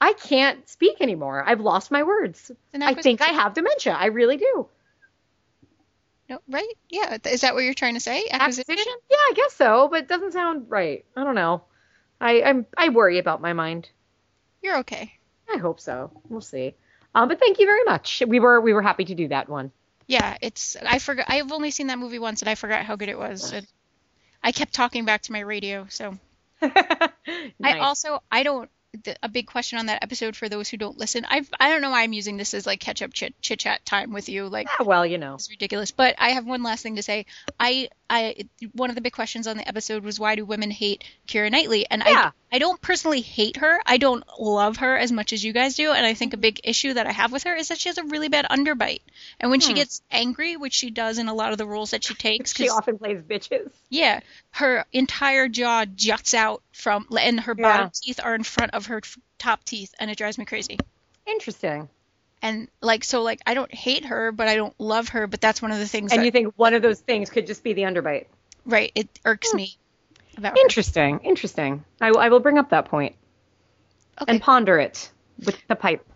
I 0.00 0.12
can't 0.12 0.68
speak 0.68 1.00
anymore. 1.00 1.42
I've 1.46 1.60
lost 1.60 1.90
my 1.90 2.02
words. 2.02 2.50
I 2.74 2.94
think 2.94 3.22
I 3.22 3.28
have 3.28 3.54
dementia. 3.54 3.94
I 3.98 4.06
really 4.06 4.36
do. 4.36 4.68
No, 6.28 6.40
right? 6.48 6.74
Yeah. 6.88 7.16
Is 7.24 7.42
that 7.42 7.54
what 7.54 7.64
you're 7.64 7.74
trying 7.74 7.94
to 7.94 8.00
say? 8.00 8.26
Acquisition? 8.30 8.72
Acquisition? 8.72 8.92
Yeah, 9.10 9.16
I 9.16 9.32
guess 9.34 9.54
so, 9.54 9.88
but 9.88 10.00
it 10.00 10.08
doesn't 10.08 10.32
sound 10.32 10.66
right. 10.68 11.04
I 11.16 11.24
don't 11.24 11.34
know. 11.34 11.62
I 12.20 12.42
I'm 12.42 12.66
I 12.76 12.88
worry 12.88 13.18
about 13.18 13.40
my 13.40 13.52
mind. 13.52 13.88
You're 14.62 14.78
okay. 14.78 15.12
I 15.52 15.58
hope 15.58 15.80
so. 15.80 16.10
We'll 16.28 16.40
see. 16.40 16.74
Um, 17.14 17.28
but 17.28 17.38
thank 17.38 17.58
you 17.58 17.66
very 17.66 17.84
much. 17.84 18.22
We 18.26 18.40
were 18.40 18.60
we 18.60 18.72
were 18.72 18.82
happy 18.82 19.04
to 19.06 19.14
do 19.14 19.28
that 19.28 19.48
one. 19.48 19.70
Yeah, 20.06 20.36
it's. 20.40 20.76
I 20.84 20.98
forgot. 20.98 21.26
I've 21.28 21.50
only 21.52 21.70
seen 21.70 21.88
that 21.88 21.98
movie 21.98 22.18
once, 22.18 22.42
and 22.42 22.48
I 22.48 22.54
forgot 22.54 22.84
how 22.84 22.96
good 22.96 23.08
it 23.08 23.18
was. 23.18 23.52
It, 23.52 23.66
I 24.42 24.52
kept 24.52 24.72
talking 24.72 25.04
back 25.04 25.22
to 25.22 25.32
my 25.32 25.40
radio, 25.40 25.86
so 25.88 26.16
I 26.62 27.78
also 27.80 28.22
I 28.30 28.42
don't. 28.42 28.70
The, 29.04 29.16
a 29.22 29.28
big 29.28 29.46
question 29.46 29.78
on 29.78 29.86
that 29.86 30.02
episode 30.02 30.36
for 30.36 30.48
those 30.48 30.68
who 30.68 30.76
don't 30.76 30.96
listen. 30.98 31.24
I've 31.28 31.48
I 31.58 31.70
don't 31.70 31.82
know 31.82 31.90
why 31.90 32.02
I'm 32.02 32.12
using 32.12 32.36
this 32.36 32.54
as 32.54 32.66
like 32.66 32.80
catch 32.80 33.02
up 33.02 33.12
chit 33.12 33.34
chit 33.40 33.58
chat 33.58 33.84
time 33.84 34.12
with 34.12 34.28
you. 34.28 34.48
Like 34.48 34.68
Yeah, 34.78 34.86
well, 34.86 35.04
you 35.04 35.18
know. 35.18 35.34
it's 35.34 35.50
ridiculous. 35.50 35.90
But 35.90 36.14
I 36.18 36.30
have 36.30 36.46
one 36.46 36.62
last 36.62 36.82
thing 36.82 36.96
to 36.96 37.02
say. 37.02 37.26
I 37.58 37.88
I 38.08 38.36
one 38.72 38.88
of 38.90 38.94
the 38.94 39.00
big 39.02 39.12
questions 39.12 39.46
on 39.46 39.56
the 39.56 39.66
episode 39.66 40.04
was 40.04 40.20
why 40.20 40.34
do 40.36 40.44
women 40.44 40.70
hate 40.70 41.04
Keira 41.26 41.50
Knightley? 41.50 41.86
And 41.90 42.02
Yeah. 42.06 42.30
I 42.50 42.56
I 42.56 42.58
don't 42.58 42.80
personally 42.80 43.20
hate 43.20 43.56
her. 43.58 43.80
I 43.84 43.96
don't 43.98 44.22
love 44.38 44.76
her 44.78 44.96
as 44.96 45.10
much 45.10 45.32
as 45.32 45.44
you 45.44 45.52
guys 45.52 45.74
do. 45.74 45.90
And 45.92 46.06
I 46.06 46.14
think 46.14 46.32
a 46.32 46.36
big 46.36 46.60
issue 46.64 46.94
that 46.94 47.06
I 47.06 47.10
have 47.12 47.32
with 47.32 47.42
her 47.42 47.54
is 47.56 47.68
that 47.68 47.78
she 47.78 47.88
has 47.88 47.98
a 47.98 48.04
really 48.04 48.28
bad 48.28 48.46
underbite. 48.48 49.00
And 49.40 49.50
when 49.50 49.60
she 49.60 49.72
Hmm. 49.72 49.76
gets 49.76 50.00
angry, 50.10 50.56
which 50.56 50.72
she 50.72 50.90
does 50.90 51.18
in 51.18 51.26
a 51.28 51.34
lot 51.34 51.50
of 51.52 51.58
the 51.58 51.66
roles 51.66 51.90
that 51.90 52.04
she 52.04 52.14
takes, 52.28 52.54
she 52.54 52.68
often 52.68 52.98
plays 52.98 53.20
bitches. 53.20 53.70
yeah, 53.90 54.20
her 54.52 54.86
entire 54.92 55.48
jaw 55.48 55.84
juts 55.84 56.32
out 56.34 56.62
from, 56.72 57.06
and 57.20 57.40
her 57.40 57.54
Yeah. 57.58 57.62
bottom 57.62 57.90
teeth 57.90 58.20
are 58.22 58.34
in 58.36 58.44
front 58.44 58.72
of 58.74 58.86
her 58.86 59.02
top 59.38 59.64
teeth, 59.64 59.92
and 59.98 60.10
it 60.10 60.16
drives 60.16 60.38
me 60.38 60.44
crazy. 60.44 60.78
Interesting. 61.26 61.88
And 62.46 62.68
like, 62.80 63.02
so 63.02 63.22
like, 63.22 63.40
I 63.44 63.54
don't 63.54 63.74
hate 63.74 64.04
her, 64.04 64.30
but 64.30 64.46
I 64.46 64.54
don't 64.54 64.74
love 64.78 65.08
her. 65.08 65.26
But 65.26 65.40
that's 65.40 65.60
one 65.60 65.72
of 65.72 65.78
the 65.78 65.86
things 65.88 66.12
And 66.12 66.20
that, 66.20 66.24
you 66.24 66.30
think 66.30 66.54
one 66.54 66.74
of 66.74 66.82
those 66.82 67.00
things 67.00 67.28
could 67.28 67.44
just 67.44 67.64
be 67.64 67.72
the 67.72 67.82
underbite. 67.82 68.26
right, 68.64 68.92
it 68.94 69.08
irks 69.24 69.50
hmm. 69.50 69.56
me 69.56 69.76
about 70.36 70.52
her. 70.52 70.58
Interesting. 70.62 71.18
Interesting. 71.24 71.84
I, 72.00 72.10
I 72.10 72.28
will 72.28 72.38
bring 72.38 72.56
up 72.56 72.70
that 72.70 72.84
point 72.84 73.16
Okay, 74.22 74.30
and 74.30 74.40
ponder 74.40 74.78
it 74.78 75.10
with 75.44 75.58
the 75.66 75.74
pipe. 75.74 76.06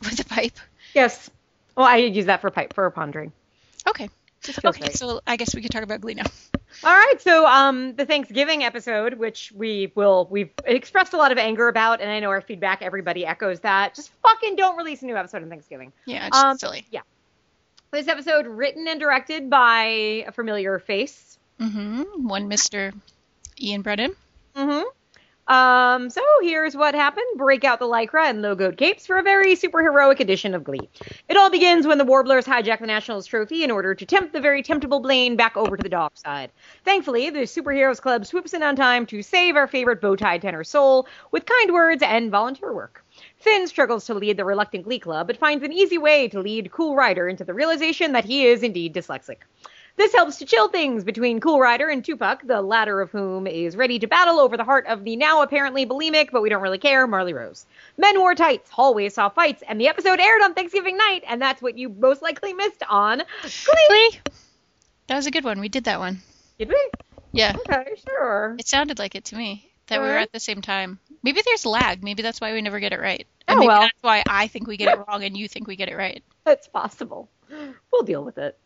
with 0.00 0.18
the 0.18 0.24
pipe. 0.24 0.58
Yes. 0.94 1.30
Well, 1.74 1.86
I 1.86 1.96
use 1.96 2.26
that 2.26 2.42
for 2.42 2.50
pipe 2.50 2.74
for 2.74 2.90
pondering. 2.90 3.32
Okay, 3.88 4.10
okay. 4.46 4.82
right. 4.82 4.94
So 4.94 5.22
I 5.26 5.36
guess 5.36 5.54
we 5.54 5.62
could 5.62 5.70
talk 5.70 5.82
about 5.82 6.02
Glee 6.02 6.14
now. 6.14 6.26
All 6.84 6.94
right, 6.94 7.14
so 7.20 7.46
um, 7.46 7.94
the 7.96 8.06
Thanksgiving 8.06 8.62
episode, 8.64 9.14
which 9.14 9.52
we 9.54 9.92
will, 9.94 10.28
we've 10.30 10.50
expressed 10.64 11.12
a 11.12 11.16
lot 11.16 11.32
of 11.32 11.38
anger 11.38 11.68
about, 11.68 12.00
and 12.00 12.10
I 12.10 12.20
know 12.20 12.28
our 12.30 12.40
feedback, 12.40 12.80
everybody 12.82 13.26
echoes 13.26 13.60
that. 13.60 13.94
Just 13.94 14.10
fucking 14.22 14.56
don't 14.56 14.76
release 14.76 15.02
a 15.02 15.06
new 15.06 15.16
episode 15.16 15.42
on 15.42 15.48
Thanksgiving. 15.48 15.92
Yeah, 16.06 16.26
it's 16.28 16.36
Um, 16.36 16.56
silly. 16.58 16.86
Yeah. 16.90 17.00
This 17.90 18.06
episode, 18.08 18.46
written 18.46 18.86
and 18.86 19.00
directed 19.00 19.50
by 19.50 19.84
a 20.26 20.32
familiar 20.32 20.78
face. 20.78 21.38
Mm-hmm. 21.60 22.26
One 22.28 22.48
Mr. 22.48 22.94
Ian 23.60 23.82
Brennan. 23.82 24.14
Mm-hmm. 24.54 24.88
Um, 25.50 26.10
so 26.10 26.22
here's 26.42 26.76
what 26.76 26.94
happened. 26.94 27.26
Break 27.36 27.64
out 27.64 27.80
the 27.80 27.86
lycra 27.86 28.30
and 28.30 28.38
logoed 28.38 28.76
capes 28.76 29.04
for 29.04 29.18
a 29.18 29.22
very 29.24 29.56
superheroic 29.56 30.20
edition 30.20 30.54
of 30.54 30.62
Glee. 30.62 30.88
It 31.28 31.36
all 31.36 31.50
begins 31.50 31.88
when 31.88 31.98
the 31.98 32.04
Warblers 32.04 32.46
hijack 32.46 32.78
the 32.78 32.86
Nationals 32.86 33.26
trophy 33.26 33.64
in 33.64 33.72
order 33.72 33.92
to 33.96 34.06
tempt 34.06 34.32
the 34.32 34.40
very 34.40 34.62
temptable 34.62 35.00
Blaine 35.00 35.34
back 35.34 35.56
over 35.56 35.76
to 35.76 35.82
the 35.82 35.88
dark 35.88 36.16
side. 36.16 36.52
Thankfully, 36.84 37.30
the 37.30 37.40
Superheroes 37.40 38.00
Club 38.00 38.26
swoops 38.26 38.54
in 38.54 38.62
on 38.62 38.76
time 38.76 39.06
to 39.06 39.22
save 39.22 39.56
our 39.56 39.66
favorite 39.66 40.00
bow-tie 40.00 40.38
tenor 40.38 40.62
soul 40.62 41.08
with 41.32 41.46
kind 41.46 41.72
words 41.72 42.04
and 42.04 42.30
volunteer 42.30 42.72
work. 42.72 43.04
Finn 43.38 43.66
struggles 43.66 44.06
to 44.06 44.14
lead 44.14 44.36
the 44.36 44.44
reluctant 44.44 44.84
Glee 44.84 45.00
Club, 45.00 45.26
but 45.26 45.36
finds 45.36 45.64
an 45.64 45.72
easy 45.72 45.98
way 45.98 46.28
to 46.28 46.38
lead 46.38 46.70
Cool 46.70 46.94
Rider 46.94 47.28
into 47.28 47.44
the 47.44 47.54
realization 47.54 48.12
that 48.12 48.24
he 48.24 48.46
is 48.46 48.62
indeed 48.62 48.94
dyslexic. 48.94 49.38
This 49.96 50.14
helps 50.14 50.38
to 50.38 50.46
chill 50.46 50.68
things 50.68 51.04
between 51.04 51.40
Cool 51.40 51.60
Rider 51.60 51.88
and 51.88 52.04
Tupac, 52.04 52.46
the 52.46 52.62
latter 52.62 53.00
of 53.00 53.10
whom 53.10 53.46
is 53.46 53.76
ready 53.76 53.98
to 53.98 54.06
battle 54.06 54.38
over 54.38 54.56
the 54.56 54.64
heart 54.64 54.86
of 54.86 55.04
the 55.04 55.16
now 55.16 55.42
apparently 55.42 55.84
bulimic, 55.84 56.30
but 56.32 56.42
we 56.42 56.48
don't 56.48 56.62
really 56.62 56.78
care, 56.78 57.06
Marley 57.06 57.34
Rose. 57.34 57.66
Men 57.98 58.18
wore 58.18 58.34
tights, 58.34 58.70
hallways 58.70 59.14
saw 59.14 59.28
fights, 59.28 59.62
and 59.68 59.80
the 59.80 59.88
episode 59.88 60.20
aired 60.20 60.42
on 60.42 60.54
Thanksgiving 60.54 60.96
night, 60.96 61.24
and 61.26 61.40
that's 61.42 61.60
what 61.60 61.76
you 61.76 61.88
most 61.88 62.22
likely 62.22 62.52
missed 62.54 62.82
on 62.88 63.22
Glee. 63.42 63.86
Glee. 63.88 64.20
That 65.08 65.16
was 65.16 65.26
a 65.26 65.30
good 65.30 65.44
one. 65.44 65.60
We 65.60 65.68
did 65.68 65.84
that 65.84 65.98
one. 65.98 66.20
Did 66.58 66.68
we? 66.68 66.90
Yeah. 67.32 67.54
Okay, 67.56 67.94
sure. 68.06 68.56
It 68.58 68.68
sounded 68.68 68.98
like 68.98 69.14
it 69.14 69.24
to 69.26 69.36
me 69.36 69.70
that 69.88 70.00
we 70.00 70.06
were 70.08 70.16
at 70.18 70.32
the 70.32 70.40
same 70.40 70.62
time. 70.62 70.98
Maybe 71.22 71.42
there's 71.44 71.66
lag. 71.66 72.02
Maybe 72.02 72.22
that's 72.22 72.40
why 72.40 72.52
we 72.52 72.62
never 72.62 72.80
get 72.80 72.92
it 72.92 73.00
right. 73.00 73.26
Oh, 73.48 73.52
And 73.52 73.58
maybe 73.60 73.68
well. 73.68 73.80
that's 73.82 74.02
why 74.02 74.22
I 74.28 74.46
think 74.46 74.66
we 74.66 74.76
get 74.76 74.96
it 74.96 75.04
wrong 75.06 75.24
and 75.24 75.36
you 75.36 75.48
think 75.48 75.66
we 75.66 75.76
get 75.76 75.88
it 75.88 75.96
right. 75.96 76.22
That's 76.44 76.68
possible. 76.68 77.28
We'll 77.92 78.02
deal 78.04 78.24
with 78.24 78.38
it. 78.38 78.56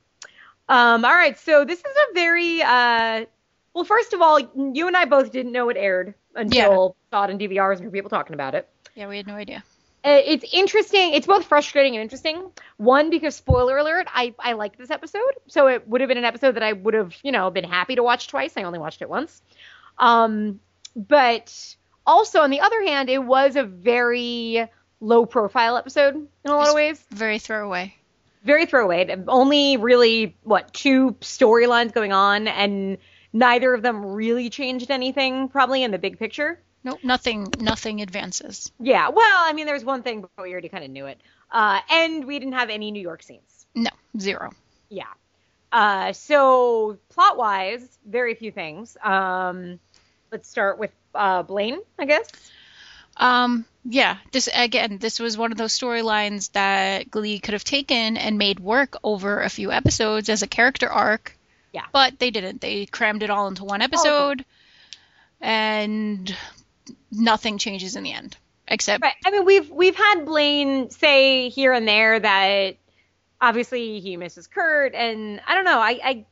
Um, 0.69 1.05
all 1.05 1.15
right, 1.15 1.39
so 1.39 1.65
this 1.65 1.79
is 1.79 1.85
a 1.85 2.15
very 2.15 2.63
uh 2.63 3.27
well, 3.75 3.85
first 3.85 4.13
of 4.13 4.23
all, 4.23 4.39
you 4.39 4.87
and 4.87 4.97
I 4.97 5.05
both 5.05 5.33
didn't 5.33 5.53
know 5.53 5.69
it 5.69 5.77
aired 5.77 6.15
until 6.37 6.97
saw 7.11 7.25
it 7.25 7.31
in 7.31 7.39
DVRs 7.39 7.75
and 7.77 7.85
heard 7.85 7.93
people 7.93 8.11
talking 8.11 8.35
about 8.35 8.55
it. 8.55 8.69
Yeah, 8.95 9.09
we 9.09 9.17
had 9.17 9.27
no 9.27 9.35
idea. 9.35 9.65
Uh, 10.05 10.21
It's 10.25 10.45
interesting. 10.53 11.15
It's 11.15 11.27
both 11.27 11.47
frustrating 11.47 11.95
and 11.97 12.03
interesting. 12.03 12.51
One, 12.77 13.11
because 13.11 13.35
spoiler 13.35 13.77
alert, 13.79 14.07
I 14.15 14.35
I 14.39 14.53
liked 14.53 14.79
this 14.79 14.91
episode, 14.91 15.33
so 15.49 15.67
it 15.67 15.89
would 15.89 16.01
have 16.03 16.09
been 16.09 16.19
an 16.19 16.25
episode 16.25 16.53
that 16.53 16.63
I 16.63 16.73
would 16.73 16.95
have 16.95 17.15
you 17.23 17.33
know 17.33 17.51
been 17.51 17.65
happy 17.65 17.97
to 17.97 18.03
watch 18.03 18.29
twice. 18.29 18.57
I 18.57 18.63
only 18.63 18.79
watched 18.79 19.03
it 19.03 19.09
once. 19.09 19.43
Um, 19.99 20.61
but 20.95 21.77
also 22.07 22.41
on 22.41 22.51
the 22.51 22.61
other 22.61 22.83
hand, 22.85 23.09
it 23.09 23.23
was 23.23 23.57
a 23.57 23.65
very 23.65 24.69
low 25.01 25.27
profile 25.27 25.77
episode 25.77 26.15
in 26.15 26.51
a 26.51 26.55
lot 26.55 26.69
of 26.69 26.75
ways 26.75 27.05
Very 27.11 27.39
throwaway. 27.39 27.97
Very 28.45 28.67
throwaway. 28.67 29.17
Only 29.27 29.77
really 29.77 30.37
what 30.43 30.73
two 30.73 31.13
storylines 31.21 31.93
going 31.93 32.13
on, 32.13 32.47
and 32.49 32.99
neither 33.33 33.75
of 33.75 33.83
them 33.83 34.05
really 34.05 34.51
changed 34.51 34.91
anything, 34.91 35.49
probably 35.49 35.83
in 35.83 35.91
the 35.91 35.99
big 35.99 36.19
picture. 36.19 36.61
Nope, 36.85 37.01
nothing 37.03 37.49
nothing 37.59 38.03
advances. 38.03 38.71
Yeah, 38.79 39.09
well, 39.09 39.25
I 39.45 39.53
mean, 39.55 39.67
there's 39.67 39.85
one 39.85 40.03
thing, 40.03 40.21
but 40.21 40.31
we 40.43 40.53
already 40.53 40.69
kind 40.69 40.85
of 40.85 40.91
knew 40.91 41.07
it. 41.07 41.19
Uh, 41.51 41.81
and 41.91 42.25
we 42.27 42.39
didn't 42.39 42.55
have 42.55 42.69
any 42.69 42.91
New 42.91 43.01
York 43.03 43.23
scenes. 43.23 43.67
No, 43.75 43.91
zero. 44.19 44.51
Yeah. 44.91 45.05
Uh, 45.73 46.13
so 46.13 46.99
plot 47.09 47.37
wise, 47.37 47.99
very 48.07 48.35
few 48.35 48.53
things. 48.53 48.97
Um, 49.03 49.81
let's 50.31 50.49
start 50.49 50.79
with 50.79 50.91
uh, 51.15 51.43
Blaine, 51.43 51.81
I 51.99 52.05
guess. 52.05 52.29
Um, 53.17 53.65
yeah, 53.85 54.17
this 54.33 54.49
again, 54.53 54.99
this 54.99 55.21
was 55.21 55.37
one 55.37 55.53
of 55.53 55.59
those 55.59 55.79
storylines 55.79 56.51
that 56.53 57.11
Glee 57.11 57.39
could 57.39 57.53
have 57.53 57.65
taken 57.65 58.17
and 58.17 58.39
made 58.39 58.59
work 58.59 58.97
over 59.05 59.41
a 59.41 59.51
few 59.51 59.71
episodes 59.71 60.29
as 60.29 60.43
a 60.43 60.47
character 60.47 60.89
arc. 60.89 61.37
Yeah. 61.73 61.85
But 61.93 62.19
they 62.19 62.31
didn't. 62.31 62.61
They 62.61 62.87
crammed 62.87 63.23
it 63.23 63.31
all 63.31 63.49
into 63.49 63.65
one 63.65 63.83
oh, 63.83 63.85
episode, 63.85 64.45
and 65.41 66.35
nothing 67.13 67.59
changes 67.59 67.97
in 67.97 68.05
the 68.05 68.13
end 68.13 68.37
except 68.67 69.03
Right. 69.03 69.15
I 69.25 69.31
mean, 69.31 69.45
we've 69.45 69.71
we've 69.71 69.97
had 69.97 70.25
Blaine 70.25 70.91
say 70.91 71.51
here 71.51 71.73
and 71.73 71.87
there 71.87 72.19
that 72.19 72.77
obviously 73.41 74.01
he 74.01 74.17
misses 74.17 74.47
Kurt, 74.47 74.95
and 74.95 75.41
I 75.47 75.55
don't 75.55 75.65
know. 75.65 75.79
I, 75.79 76.01
I 76.03 76.27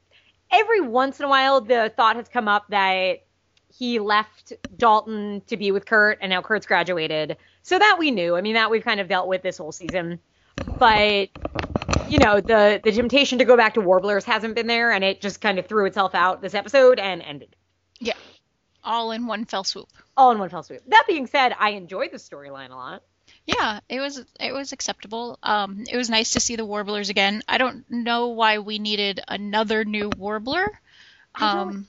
every 0.51 0.81
once 0.81 1.19
in 1.19 1.27
a 1.27 1.29
while 1.29 1.61
the 1.61 1.93
thought 1.95 2.17
has 2.17 2.29
come 2.29 2.49
up 2.49 2.67
that 2.69 3.25
he 3.73 3.99
left 3.99 4.53
Dalton 4.77 5.43
to 5.47 5.57
be 5.57 5.73
with 5.73 5.87
Kurt, 5.87 6.19
and 6.21 6.31
now 6.31 6.43
Kurt's 6.43 6.67
graduated. 6.67 7.37
So 7.63 7.79
that 7.79 7.97
we 7.99 8.11
knew. 8.11 8.37
I 8.37 8.41
mean, 8.41 8.55
that 8.55 8.71
we've 8.71 8.85
kind 8.85 9.01
of 9.01 9.09
dealt 9.09 9.29
with 9.29 9.43
this 9.43 9.59
whole 9.59 9.73
season. 9.73 10.21
But 10.79 11.31
you 12.09 12.19
know, 12.19 12.41
the 12.41 12.81
the 12.83 12.93
temptation 12.93 13.39
to 13.39 13.45
go 13.45 13.57
back 13.57 13.75
to 13.75 13.81
Warblers 13.81 14.25
hasn't 14.25 14.55
been 14.55 14.67
there, 14.67 14.93
and 14.93 15.03
it 15.03 15.21
just 15.21 15.41
kind 15.41 15.59
of 15.59 15.67
threw 15.67 15.87
itself 15.87 16.15
out 16.15 16.43
this 16.43 16.55
episode 16.55 16.99
and 16.99 17.23
ended 17.23 17.57
yeah, 18.03 18.15
all 18.83 19.13
in 19.13 19.27
one 19.27 19.45
fell 19.45 19.65
swoop. 19.65 19.89
all 20.17 20.33
in 20.33 20.39
one 20.39 20.49
fell 20.49 20.63
swoop. 20.63 20.83
That 20.89 21.05
being 21.07 21.27
said, 21.27 21.55
I 21.59 21.71
enjoyed 21.71 22.11
the 22.11 22.19
storyline 22.19 22.71
a 22.71 22.75
lot. 22.75 23.03
Yeah, 23.47 23.81
it 23.89 24.01
was 24.01 24.25
it 24.41 24.53
was 24.53 24.73
acceptable. 24.73 25.39
Um, 25.43 25.85
it 25.91 25.97
was 25.97 26.11
nice 26.11 26.33
to 26.33 26.41
see 26.41 26.57
the 26.57 26.65
warblers 26.65 27.09
again. 27.09 27.43
I 27.49 27.59
don't 27.59 27.89
know 27.91 28.29
why 28.29 28.59
we 28.59 28.79
needed 28.79 29.21
another 29.27 29.85
new 29.85 30.11
warbler. 30.17 30.81
Um. 31.35 31.89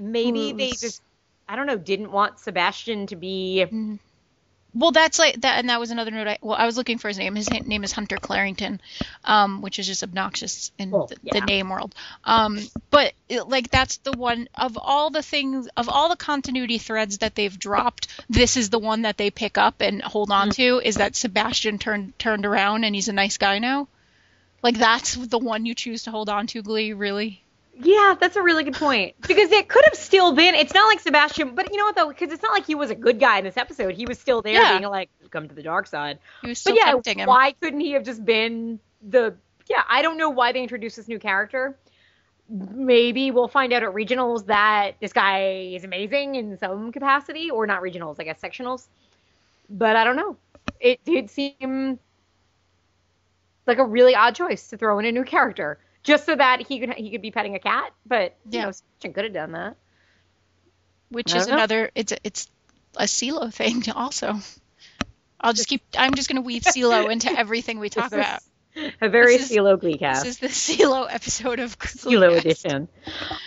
Maybe 0.00 0.52
they 0.52 0.70
just, 0.70 1.02
I 1.48 1.56
don't 1.56 1.66
know, 1.66 1.78
didn't 1.78 2.12
want 2.12 2.38
Sebastian 2.40 3.06
to 3.06 3.16
be. 3.16 3.64
Well, 4.74 4.92
that's 4.92 5.18
like 5.18 5.40
that, 5.40 5.58
and 5.58 5.70
that 5.70 5.80
was 5.80 5.90
another 5.90 6.10
note. 6.10 6.28
I, 6.28 6.38
well, 6.42 6.56
I 6.56 6.66
was 6.66 6.76
looking 6.76 6.98
for 6.98 7.08
his 7.08 7.16
name. 7.16 7.34
His 7.34 7.50
name 7.50 7.84
is 7.84 7.92
Hunter 7.92 8.18
Clarington, 8.18 8.80
um, 9.24 9.62
which 9.62 9.78
is 9.78 9.86
just 9.86 10.02
obnoxious 10.02 10.70
in 10.78 10.90
Well, 10.90 11.06
the, 11.06 11.16
yeah. 11.22 11.40
the 11.40 11.46
name 11.46 11.70
world. 11.70 11.94
Um, 12.22 12.60
but 12.90 13.14
it, 13.30 13.48
like 13.48 13.70
that's 13.70 13.96
the 13.98 14.12
one 14.12 14.48
of 14.54 14.76
all 14.76 15.08
the 15.08 15.22
things 15.22 15.68
of 15.74 15.88
all 15.88 16.10
the 16.10 16.16
continuity 16.16 16.76
threads 16.76 17.18
that 17.18 17.34
they've 17.34 17.58
dropped. 17.58 18.08
This 18.28 18.58
is 18.58 18.68
the 18.68 18.78
one 18.78 19.02
that 19.02 19.16
they 19.16 19.30
pick 19.30 19.56
up 19.56 19.80
and 19.80 20.02
hold 20.02 20.30
on 20.30 20.50
to. 20.50 20.82
Is 20.84 20.96
that 20.96 21.16
Sebastian 21.16 21.78
turned 21.78 22.18
turned 22.18 22.44
around 22.44 22.84
and 22.84 22.94
he's 22.94 23.08
a 23.08 23.14
nice 23.14 23.38
guy 23.38 23.58
now? 23.60 23.88
Like 24.62 24.76
that's 24.76 25.14
the 25.14 25.38
one 25.38 25.64
you 25.64 25.74
choose 25.74 26.02
to 26.04 26.10
hold 26.10 26.28
on 26.28 26.46
to, 26.48 26.62
Glee. 26.62 26.92
Really? 26.92 27.42
Yeah, 27.80 28.16
that's 28.20 28.34
a 28.36 28.42
really 28.42 28.64
good 28.64 28.74
point. 28.74 29.14
Because 29.20 29.52
it 29.52 29.68
could 29.68 29.84
have 29.84 29.94
still 29.94 30.32
been. 30.32 30.54
It's 30.56 30.74
not 30.74 30.86
like 30.86 30.98
Sebastian, 31.00 31.54
but 31.54 31.70
you 31.70 31.76
know 31.76 31.84
what 31.84 31.94
though? 31.94 32.08
Because 32.08 32.32
it's 32.32 32.42
not 32.42 32.52
like 32.52 32.66
he 32.66 32.74
was 32.74 32.90
a 32.90 32.94
good 32.96 33.20
guy 33.20 33.38
in 33.38 33.44
this 33.44 33.56
episode. 33.56 33.94
He 33.94 34.04
was 34.04 34.18
still 34.18 34.42
there, 34.42 34.54
Yeah. 34.54 34.78
being 34.78 34.90
like, 34.90 35.10
"Come 35.30 35.48
to 35.48 35.54
the 35.54 35.62
dark 35.62 35.86
side." 35.86 36.18
He 36.42 36.48
was 36.48 36.58
still 36.58 36.74
but 36.74 36.80
yeah, 36.84 36.90
tempting 36.92 37.20
him. 37.20 37.28
why 37.28 37.52
couldn't 37.52 37.80
he 37.80 37.92
have 37.92 38.02
just 38.04 38.24
been 38.24 38.80
the? 39.02 39.36
Yeah, 39.68 39.82
I 39.88 40.02
don't 40.02 40.16
know 40.16 40.30
why 40.30 40.52
they 40.52 40.60
introduced 40.62 40.96
this 40.96 41.06
new 41.08 41.18
character. 41.20 41.76
Maybe 42.48 43.30
we'll 43.30 43.48
find 43.48 43.72
out 43.72 43.82
at 43.82 43.90
regionals 43.90 44.46
that 44.46 44.96
this 45.00 45.12
guy 45.12 45.70
is 45.74 45.84
amazing 45.84 46.34
in 46.34 46.58
some 46.58 46.90
capacity, 46.90 47.50
or 47.50 47.66
not 47.66 47.82
regionals, 47.82 48.16
I 48.18 48.24
guess 48.24 48.40
sectionals. 48.40 48.88
But 49.70 49.94
I 49.94 50.04
don't 50.04 50.16
know. 50.16 50.36
It 50.80 51.04
did 51.04 51.30
seem 51.30 51.98
like 53.66 53.78
a 53.78 53.84
really 53.84 54.14
odd 54.14 54.34
choice 54.34 54.68
to 54.68 54.78
throw 54.78 54.98
in 54.98 55.04
a 55.04 55.12
new 55.12 55.24
character 55.24 55.78
just 56.02 56.26
so 56.26 56.34
that 56.36 56.66
he 56.66 56.80
could 56.80 56.94
he 56.94 57.10
could 57.10 57.22
be 57.22 57.30
petting 57.30 57.54
a 57.54 57.58
cat. 57.58 57.92
But 58.06 58.36
you 58.50 58.58
Yeah. 58.58 58.64
know, 58.66 58.70
Sebastian 58.72 59.12
could 59.12 59.24
have 59.24 59.32
done 59.34 59.52
that. 59.52 59.76
which 61.10 61.34
is 61.34 61.46
know. 61.46 61.54
another 61.54 61.90
it's 61.94 62.12
a, 62.12 62.16
it's 62.24 62.48
a 62.96 63.04
CeeLo 63.04 63.52
thing 63.52 63.84
also. 63.94 64.34
I'll 65.40 65.52
just 65.52 65.68
keep 65.68 65.82
I'm 65.96 66.14
just 66.14 66.28
going 66.28 66.36
to 66.36 66.42
weave 66.46 66.62
CeeLo 66.62 67.10
into 67.12 67.30
everything 67.30 67.78
we 67.78 67.88
talk 67.88 68.12
about. 68.12 68.40
A 69.00 69.08
very 69.08 69.36
This 69.38 69.50
is- 69.50 69.56
CeeLo 69.56 69.78
Glee 69.80 69.96
This 70.00 70.24
is 70.24 70.38
the 70.38 70.46
CeeLo 70.48 71.06
episode 71.10 71.58
of 71.58 71.78
CeeLo 71.78 72.28
Glee. 72.30 72.38
edition. 72.38 72.88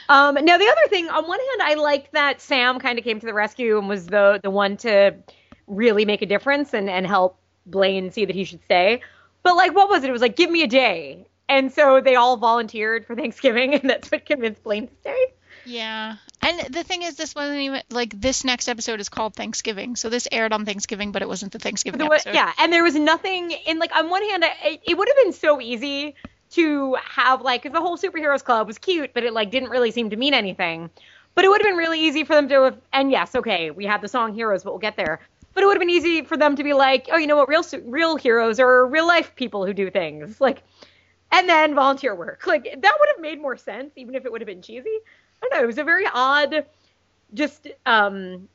Um, 0.10 0.36
now 0.44 0.58
the 0.58 0.68
other 0.68 0.88
thing, 0.90 1.08
on 1.10 1.26
one 1.28 1.40
hand, 1.40 1.62
I 1.62 1.76
liked 1.76 2.12
that 2.14 2.42
Sam 2.42 2.80
kind 2.80 2.98
of 3.00 3.06
came 3.06 3.20
to 3.20 3.26
the 3.26 3.34
rescue 3.34 3.78
and 3.78 3.88
was 3.88 4.08
the 4.08 4.40
the 4.44 4.50
one 4.50 4.78
to 4.78 5.16
really 5.68 6.04
make 6.06 6.22
a 6.22 6.26
difference 6.26 6.74
and 6.74 6.90
and 6.90 7.06
help 7.08 7.38
Blaine 7.66 8.12
see 8.12 8.26
that 8.26 8.36
he 8.36 8.44
should 8.44 8.62
stay. 8.66 9.02
But 9.44 9.56
like, 9.56 9.74
what 9.74 9.90
was 9.90 10.04
it? 10.04 10.10
It 10.10 10.14
was 10.14 10.22
like, 10.22 10.36
give 10.36 10.52
me 10.52 10.64
a 10.64 10.68
day. 10.68 11.26
And 11.52 11.72
so 11.72 12.00
they 12.00 12.16
all 12.16 12.38
volunteered 12.38 13.06
for 13.06 13.16
Thanksgiving, 13.16 13.74
and 13.76 13.90
that's 13.90 14.10
what 14.10 14.26
convinced 14.26 14.64
Blaine 14.64 14.88
to 14.88 14.94
stay. 15.02 15.26
Yeah. 15.66 16.16
And 16.42 16.74
the 16.74 16.84
thing 16.84 17.04
is 17.04 17.18
this 17.18 17.36
wasn't 17.36 17.60
even 17.60 17.82
like 17.92 18.20
this 18.20 18.44
next 18.44 18.68
episode 18.68 19.00
is 19.00 19.10
called 19.10 19.36
Thanksgiving. 19.36 19.96
So 19.96 20.10
this 20.10 20.28
aired 20.32 20.54
on 20.54 20.66
Thanksgiving 20.66 21.12
but 21.12 21.22
it 21.22 21.28
wasn't 21.28 21.52
the 21.52 21.60
Thanksgiving 21.60 22.00
The 22.00 22.06
episode. 22.06 22.34
yeah, 22.34 22.52
and 22.58 22.74
there 22.74 22.84
was 22.84 22.96
nothing 22.96 23.52
in 23.52 23.78
like 23.78 23.96
on 23.96 24.10
one 24.10 24.28
hand, 24.28 24.44
I, 24.46 24.80
it 24.84 24.98
would 24.98 25.08
have 25.08 25.18
been 25.24 25.34
so 25.34 25.62
easy 25.62 26.16
to 26.52 26.96
have 26.96 27.42
like 27.42 27.64
because 27.64 27.76
the 27.76 27.82
whole 27.82 27.98
superheroes 27.98 28.44
club 28.44 28.66
was 28.66 28.78
cute, 28.78 29.14
but 29.14 29.24
it 29.24 29.34
like 29.34 29.52
didn't 29.52 29.70
really 29.70 29.92
seem 29.92 30.10
to 30.10 30.16
mean 30.16 30.34
anything. 30.34 30.90
But 31.36 31.46
it 31.46 31.50
would 31.50 31.62
have 31.62 31.70
been 31.70 31.78
really 31.78 32.00
easy 32.00 32.24
for 32.24 32.34
them 32.34 32.50
to 32.50 32.64
have, 32.64 32.78
and 32.92 33.12
yes, 33.12 33.36
okay, 33.36 33.72
we 33.72 33.86
have 33.86 34.02
the 34.02 34.08
song 34.08 34.34
Heroes, 34.34 34.64
but 34.64 34.72
we'll 34.74 34.80
get 34.80 34.98
there. 34.98 35.20
But 35.54 35.64
it 35.64 35.68
would 35.68 35.76
have 35.76 35.82
been 35.82 35.90
easy 35.90 36.24
for 36.24 36.38
them 36.38 36.56
to 36.56 36.64
be 36.64 36.74
like, 36.74 37.08
oh, 37.12 37.18
you 37.18 37.28
know 37.28 37.36
what, 37.38 37.50
real 37.50 37.64
real 37.86 38.16
heroes 38.16 38.60
are 38.60 38.86
real 38.88 39.06
life 39.06 39.36
people 39.36 39.66
who 39.66 39.74
do 39.74 39.92
things 39.92 40.42
like, 40.42 40.64
and 41.32 41.48
then 41.50 41.76
volunteer 41.76 42.14
work. 42.16 42.46
Like 42.48 42.64
that 42.64 42.96
would 43.00 43.10
have 43.10 43.20
made 43.22 43.42
more 43.42 43.58
sense, 43.58 43.94
even 43.96 44.16
if 44.16 44.26
it 44.26 44.32
would 44.32 44.42
have 44.42 44.48
been 44.48 44.62
cheesy. 44.62 44.90
I 44.90 45.48
don't 45.48 45.58
know. 45.58 45.64
It 45.64 45.68
was 45.68 45.78
a 45.78 45.84
very 45.84 46.06
odd, 46.12 46.66
just 47.34 47.68
um, 47.86 48.48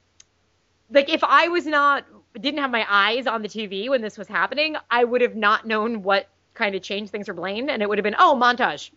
like 0.91 1.09
if 1.09 1.25
I 1.25 1.49
was 1.49 1.67
not 1.67 2.05
didn't 2.39 2.61
have 2.61 2.71
my 2.71 2.87
eyes 2.89 3.27
on 3.27 3.43
the 3.43 3.49
TV 3.49 3.89
when 3.89 4.03
this 4.03 4.19
was 4.19 4.29
happening, 4.29 4.77
I 4.91 5.03
would 5.05 5.23
have 5.23 5.35
not 5.35 5.67
known 5.67 6.03
what 6.03 6.29
kind 6.55 6.75
of 6.75 6.83
changed 6.83 7.11
things 7.13 7.27
for 7.27 7.35
Blaine, 7.35 7.71
and 7.71 7.83
it 7.83 7.89
would 7.89 7.99
have 7.99 8.05
been 8.05 8.17
oh 8.19 8.39
montage 8.41 8.91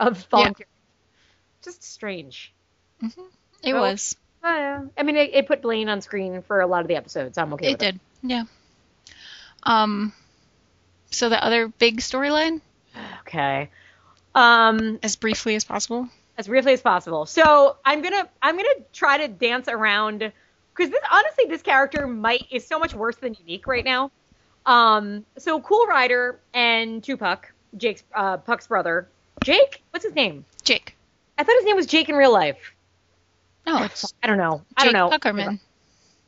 of 0.00 0.26
volunteer. 0.30 0.66
Just 1.62 1.82
strange. 1.82 2.52
It 3.62 3.72
Oh. 3.72 3.80
was. 3.80 4.16
Uh, 4.44 4.82
I 4.96 5.02
mean, 5.02 5.16
it, 5.16 5.30
it 5.34 5.46
put 5.48 5.62
Blaine 5.62 5.88
on 5.88 6.00
screen 6.00 6.42
for 6.42 6.60
a 6.60 6.66
lot 6.68 6.82
of 6.82 6.88
the 6.88 6.94
episodes. 6.94 7.36
I'm 7.38 7.52
okay 7.54 7.68
it 7.68 7.72
with 7.72 7.82
it. 7.82 7.92
did. 7.92 8.00
Yeah. 8.22 8.44
Um. 9.64 10.12
So 11.10 11.28
the 11.28 11.42
other 11.42 11.68
big 11.68 11.98
storyline, 11.98 12.60
Okay. 13.26 13.70
Um, 14.34 14.98
as 15.02 15.16
briefly 15.16 15.54
as 15.56 15.64
possible. 15.64 16.08
as 16.38 16.46
briefly 16.48 16.72
as 16.74 16.82
possible. 16.82 17.26
So 17.26 17.76
I'm 17.84 18.02
gonna 18.02 18.28
I'm 18.42 18.56
gonna 18.56 18.68
try 18.92 19.18
to 19.18 19.28
dance 19.28 19.68
around 19.68 20.18
because 20.74 20.90
this 20.90 21.00
honestly 21.10 21.46
this 21.48 21.62
character 21.62 22.06
might 22.06 22.44
is 22.50 22.66
so 22.66 22.78
much 22.78 22.94
worse 22.94 23.16
than 23.16 23.34
unique 23.40 23.66
right 23.66 23.84
now. 23.84 24.10
Um, 24.66 25.24
so 25.38 25.60
Cool 25.60 25.86
Rider 25.86 26.38
and 26.52 27.02
Tupac, 27.02 27.52
Jake's 27.76 28.02
uh, 28.14 28.36
Puck's 28.38 28.66
brother, 28.66 29.08
Jake, 29.42 29.82
what's 29.90 30.04
his 30.04 30.14
name? 30.14 30.44
Jake. 30.64 30.94
I 31.38 31.44
thought 31.44 31.54
his 31.56 31.64
name 31.64 31.76
was 31.76 31.86
Jake 31.86 32.08
in 32.08 32.16
real 32.16 32.32
life. 32.32 32.74
No, 33.66 33.82
it's 33.82 34.12
I 34.22 34.26
don't 34.26 34.38
know. 34.38 34.62
I 34.76 34.84
don't 34.84 34.92
know. 34.92 35.08
Puckerman. 35.10 35.60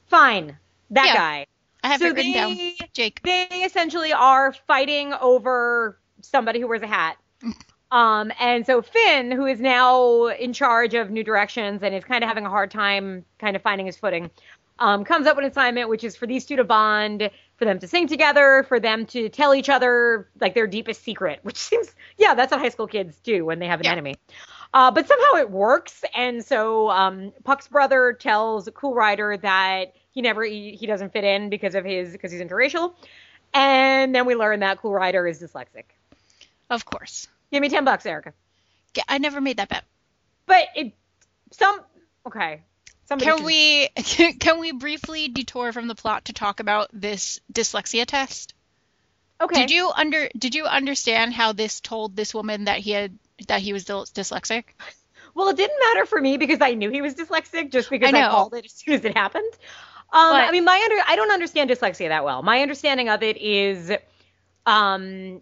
Fine, 0.09 0.57
that 0.90 1.07
Yeah. 1.07 1.14
guy. 1.14 1.47
I 1.85 1.88
have 1.88 2.00
so 2.00 2.07
it 2.07 2.14
written 2.14 2.33
down. 2.33 2.57
Jake. 2.93 3.21
they 3.23 3.45
essentially 3.64 4.12
are 4.12 4.52
fighting 4.67 5.12
over 5.14 5.99
somebody 6.28 6.61
who 6.61 6.68
wears 6.68 6.82
a 6.82 6.87
hat. 6.87 7.16
Um, 7.90 8.32
and 8.38 8.66
so 8.66 8.82
Finn, 8.82 9.30
who 9.30 9.47
is 9.47 9.61
now 9.61 10.26
in 10.26 10.52
charge 10.52 10.94
of 10.94 11.11
New 11.11 11.25
Directions 11.25 11.82
and 11.82 11.94
is 11.94 12.04
kind 12.04 12.23
of 12.23 12.28
having 12.28 12.44
a 12.44 12.50
hard 12.50 12.70
time 12.70 13.25
kind 13.38 13.56
of 13.56 13.62
finding 13.62 13.87
his 13.87 13.97
footing, 13.97 14.30
um, 14.78 15.04
comes 15.04 15.26
up 15.26 15.37
with 15.37 15.44
an 15.47 15.50
assignment, 15.50 15.88
which 15.88 16.04
is 16.04 16.14
for 16.14 16.26
these 16.26 16.44
two 16.44 16.56
to 16.56 16.64
bond, 16.64 17.30
for 17.56 17.64
them 17.64 17.78
to 17.78 17.88
sing 17.88 18.06
together, 18.06 18.64
for 18.68 18.78
them 18.78 19.06
to 19.06 19.28
tell 19.28 19.54
each 19.54 19.68
other 19.68 20.28
like 20.40 20.54
their 20.54 20.66
deepest 20.66 21.02
secret, 21.02 21.40
which 21.42 21.56
seems, 21.68 21.94
yeah, 22.18 22.35
that's 22.35 22.50
what 22.52 22.61
high 22.61 22.68
school 22.68 22.87
kids 22.87 23.18
do 23.20 23.44
when 23.44 23.58
they 23.58 23.66
have 23.66 23.80
an 23.80 23.87
Yeah. 23.87 23.92
enemy. 23.92 24.16
Uh, 24.75 24.90
but 24.90 25.08
somehow 25.08 25.37
it 25.37 25.50
works, 25.50 26.04
and 26.14 26.44
so 26.44 26.90
um, 26.90 27.32
Puck's 27.44 27.68
brother 27.68 28.12
tells 28.12 28.68
Cool 28.75 28.94
Rider 28.94 29.38
that 29.38 29.94
he 30.11 30.20
never 30.20 30.44
he, 30.44 30.73
he 30.73 30.87
doesn't 30.87 31.11
fit 31.12 31.25
in 31.25 31.49
because 31.49 31.75
of 31.75 31.87
his 31.87 32.12
because 32.12 32.30
he's 32.30 32.42
interracial, 32.42 32.92
and 33.54 34.14
then 34.14 34.26
we 34.26 34.35
learn 34.35 34.61
that 34.61 34.78
Cool 34.78 34.92
Rider 34.92 35.26
is 35.26 35.40
dyslexic. 35.40 35.85
Of 36.70 36.84
course. 36.84 37.28
Give 37.50 37.60
me 37.60 37.68
ten 37.68 37.84
bucks, 37.84 38.04
Erica. 38.06 38.32
Yeah, 38.94 39.04
I 39.08 39.18
never 39.18 39.40
made 39.40 39.58
that 39.58 39.68
bet. 39.68 39.84
But 40.46 40.66
it 40.75 40.94
some 41.52 41.80
okay. 42.26 42.62
Somebody 43.06 43.30
Can 43.30 43.38
should- 43.38 43.46
we 43.46 43.88
can 44.38 44.60
we 44.60 44.72
briefly 44.72 45.28
detour 45.28 45.72
from 45.72 45.88
the 45.88 45.94
plot 45.94 46.26
to 46.26 46.32
talk 46.32 46.60
about 46.60 46.90
this 46.92 47.40
dyslexia 47.52 48.04
test? 48.06 48.54
Okay. 49.40 49.60
Did 49.60 49.70
you 49.70 49.90
under 49.94 50.28
did 50.37 50.54
you 50.54 50.64
understand 50.64 51.32
how 51.32 51.52
this 51.52 51.80
told 51.80 52.16
this 52.16 52.34
woman 52.34 52.64
that 52.64 52.78
he 52.78 52.90
had 52.90 53.18
that 53.46 53.60
he 53.60 53.72
was 53.72 53.84
dyslexic? 53.84 54.64
Well, 55.34 55.50
it 55.50 55.56
didn't 55.56 55.78
matter 55.78 56.04
for 56.06 56.20
me 56.20 56.37
because 56.37 56.60
I 56.60 56.75
knew 56.75 56.90
he 56.90 57.00
was 57.00 57.14
dyslexic 57.14 57.70
just 57.70 57.88
because 57.90 58.12
I 58.12 58.25
I, 58.26 58.28
called 58.28 58.54
it 58.54 58.64
as 58.64 58.72
soon 58.72 58.94
as 58.94 59.04
it 59.04 59.16
happened. 59.16 59.52
Um, 60.12 60.32
But- 60.32 60.44
I 60.44 60.50
mean, 60.50 60.64
my 60.64 60.80
under 60.82 61.02
I 61.06 61.14
don't 61.16 61.30
understand 61.30 61.70
dyslexia 61.70 62.08
that 62.08 62.25
well. 62.25 62.42
My 62.42 62.62
understanding 62.62 63.08
of 63.08 63.22
it 63.22 63.37
is, 63.37 63.92
um, 64.66 65.40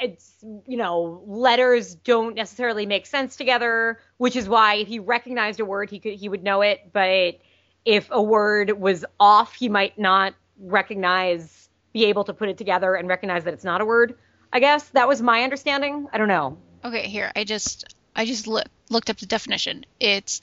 it's 0.00 0.34
you 0.66 0.76
know 0.76 1.22
letters 1.26 1.94
don't 1.94 2.34
necessarily 2.34 2.86
make 2.86 3.06
sense 3.06 3.36
together, 3.36 4.00
which 4.16 4.36
is 4.36 4.48
why 4.48 4.76
if 4.76 4.88
he 4.88 4.98
recognized 4.98 5.60
a 5.60 5.64
word, 5.64 5.90
he 5.90 5.98
could 5.98 6.14
he 6.14 6.28
would 6.28 6.42
know 6.42 6.62
it. 6.62 6.90
But 6.92 7.40
if 7.84 8.08
a 8.10 8.22
word 8.22 8.70
was 8.70 9.04
off, 9.18 9.54
he 9.54 9.68
might 9.68 9.98
not 9.98 10.34
recognize, 10.58 11.68
be 11.92 12.06
able 12.06 12.24
to 12.24 12.32
put 12.32 12.48
it 12.48 12.58
together 12.58 12.94
and 12.94 13.08
recognize 13.08 13.44
that 13.44 13.54
it's 13.54 13.64
not 13.64 13.80
a 13.80 13.84
word. 13.84 14.16
I 14.52 14.60
guess 14.60 14.88
that 14.90 15.08
was 15.08 15.20
my 15.22 15.42
understanding. 15.42 16.08
I 16.12 16.18
don't 16.18 16.28
know. 16.28 16.58
Okay, 16.84 17.08
here 17.08 17.30
I 17.34 17.44
just 17.44 17.94
I 18.14 18.24
just 18.24 18.46
look, 18.46 18.66
looked 18.90 19.10
up 19.10 19.18
the 19.18 19.26
definition. 19.26 19.84
It's 19.98 20.40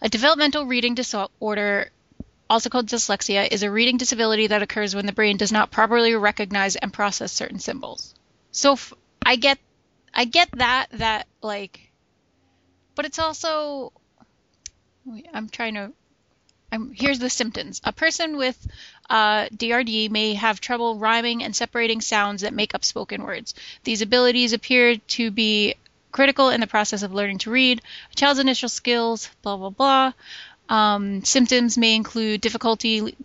a 0.00 0.08
developmental 0.08 0.64
reading 0.66 0.94
disorder, 0.94 1.90
also 2.48 2.70
called 2.70 2.86
dyslexia, 2.86 3.48
is 3.50 3.62
a 3.62 3.70
reading 3.70 3.96
disability 3.96 4.46
that 4.46 4.62
occurs 4.62 4.94
when 4.94 5.06
the 5.06 5.12
brain 5.12 5.36
does 5.36 5.52
not 5.52 5.70
properly 5.70 6.14
recognize 6.14 6.76
and 6.76 6.92
process 6.92 7.32
certain 7.32 7.58
symbols. 7.58 8.14
So 8.52 8.72
f- 8.72 8.92
I 9.24 9.36
get 9.36 9.58
I 10.14 10.24
get 10.24 10.50
that 10.52 10.86
that 10.92 11.26
like, 11.42 11.90
but 12.94 13.04
it's 13.04 13.18
also 13.18 13.92
I'm 15.32 15.48
trying 15.48 15.74
to. 15.74 15.92
I'm, 16.70 16.92
here's 16.92 17.18
the 17.18 17.30
symptoms. 17.30 17.80
A 17.84 17.92
person 17.92 18.36
with 18.36 18.66
uh, 19.08 19.46
DRD 19.46 20.10
may 20.10 20.34
have 20.34 20.60
trouble 20.60 20.96
rhyming 20.96 21.42
and 21.42 21.56
separating 21.56 22.02
sounds 22.02 22.42
that 22.42 22.52
make 22.52 22.74
up 22.74 22.84
spoken 22.84 23.22
words. 23.22 23.54
These 23.84 24.02
abilities 24.02 24.52
appear 24.52 24.96
to 24.96 25.30
be 25.30 25.76
critical 26.12 26.50
in 26.50 26.60
the 26.60 26.66
process 26.66 27.02
of 27.02 27.14
learning 27.14 27.38
to 27.38 27.50
read. 27.50 27.80
A 28.12 28.14
child's 28.16 28.38
initial 28.38 28.68
skills, 28.68 29.30
blah, 29.40 29.56
blah, 29.56 29.70
blah. 29.70 30.12
Um, 30.68 31.24
symptoms 31.24 31.78
may 31.78 31.94
include 31.94 32.42
difficulty 32.42 33.16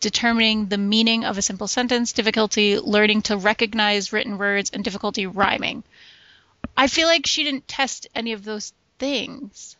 determining 0.00 0.66
the 0.66 0.78
meaning 0.78 1.24
of 1.24 1.38
a 1.38 1.42
simple 1.42 1.68
sentence, 1.68 2.12
difficulty 2.12 2.78
learning 2.78 3.22
to 3.22 3.36
recognize 3.36 4.12
written 4.12 4.38
words, 4.38 4.70
and 4.70 4.84
difficulty 4.84 5.26
rhyming. 5.26 5.82
I 6.76 6.88
feel 6.88 7.06
like 7.08 7.26
she 7.26 7.44
didn't 7.44 7.68
test 7.68 8.06
any 8.14 8.32
of 8.32 8.44
those 8.44 8.72
things. 8.98 9.76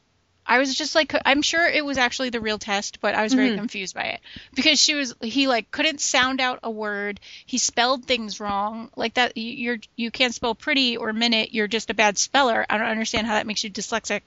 I 0.49 0.59
was 0.59 0.77
just 0.77 0.95
like, 0.95 1.13
I'm 1.25 1.43
sure 1.43 1.67
it 1.67 1.85
was 1.85 1.99
actually 1.99 2.31
the 2.31 2.41
real 2.41 2.59
test, 2.59 3.01
but 3.01 3.17
I 3.17 3.25
was 3.25 3.35
very 3.35 3.51
Mhm. 3.51 3.57
confused 3.57 3.97
by 3.97 4.05
it 4.05 4.21
because 4.55 4.81
she 4.81 4.95
was, 4.95 5.13
he 5.21 5.49
like 5.49 5.73
couldn't 5.73 6.01
sound 6.01 6.41
out 6.41 6.61
a 6.63 6.71
word. 6.71 7.19
He 7.45 7.59
spelled 7.59 8.05
things 8.05 8.39
wrong, 8.39 8.89
like 8.95 9.15
that. 9.15 9.37
You're 9.37 9.79
you 9.97 10.13
can't 10.13 10.33
spell 10.33 10.55
pretty 10.55 10.97
or 10.97 11.13
minute. 11.13 11.53
You're 11.53 11.67
just 11.67 11.91
a 11.91 11.95
bad 11.95 12.17
speller. 12.17 12.65
I 12.71 12.79
don't 12.79 12.87
understand 12.87 13.27
how 13.27 13.35
that 13.35 13.47
makes 13.49 13.65
you 13.65 13.71
dyslexic. 13.71 14.23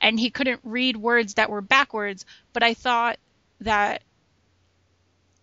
And 0.00 0.18
he 0.18 0.30
couldn't 0.30 0.60
read 0.64 0.96
words 0.96 1.34
that 1.34 1.48
were 1.48 1.60
backwards. 1.60 2.26
But 2.52 2.64
I 2.64 2.74
thought 2.74 3.20
that, 3.60 4.02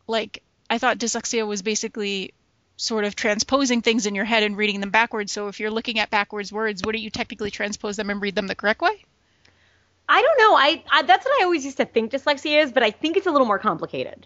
like, 0.10 0.43
I 0.69 0.78
thought 0.78 0.98
dyslexia 0.98 1.48
was 1.48 1.62
basically 1.62 2.34
sort 2.76 3.04
of 3.04 3.15
transposing 3.15 3.82
things 3.82 4.06
in 4.06 4.15
your 4.15 4.26
head 4.26 4.43
and 4.43 4.56
reading 4.58 4.80
them 4.80 4.89
backwards. 4.89 5.32
So 5.32 5.48
if 5.48 5.60
you're 5.60 5.72
looking 5.72 6.00
at 6.00 6.10
backwards 6.10 6.52
words, 6.52 6.82
wouldn't 6.84 7.04
you 7.04 7.10
technically 7.10 7.52
transpose 7.52 7.98
them 7.98 8.10
and 8.10 8.22
read 8.22 8.36
them 8.36 8.48
the 8.48 8.56
correct 8.56 8.82
way? 8.82 9.04
I 10.08 10.22
don't 10.22 10.38
know. 10.39 10.56
I, 10.56 10.84
I 10.91 11.04
that's 11.04 11.26
what 11.26 11.41
I 11.41 11.43
always 11.43 11.63
used 11.65 11.78
to 11.78 11.86
think 11.86 12.12
dyslexia 12.12 12.63
is, 12.63 12.72
but 12.72 12.82
I 12.82 12.91
think 12.91 13.15
it's 13.15 13.28
a 13.28 13.32
little 13.32 13.45
more 13.45 13.60
complicated. 13.60 14.26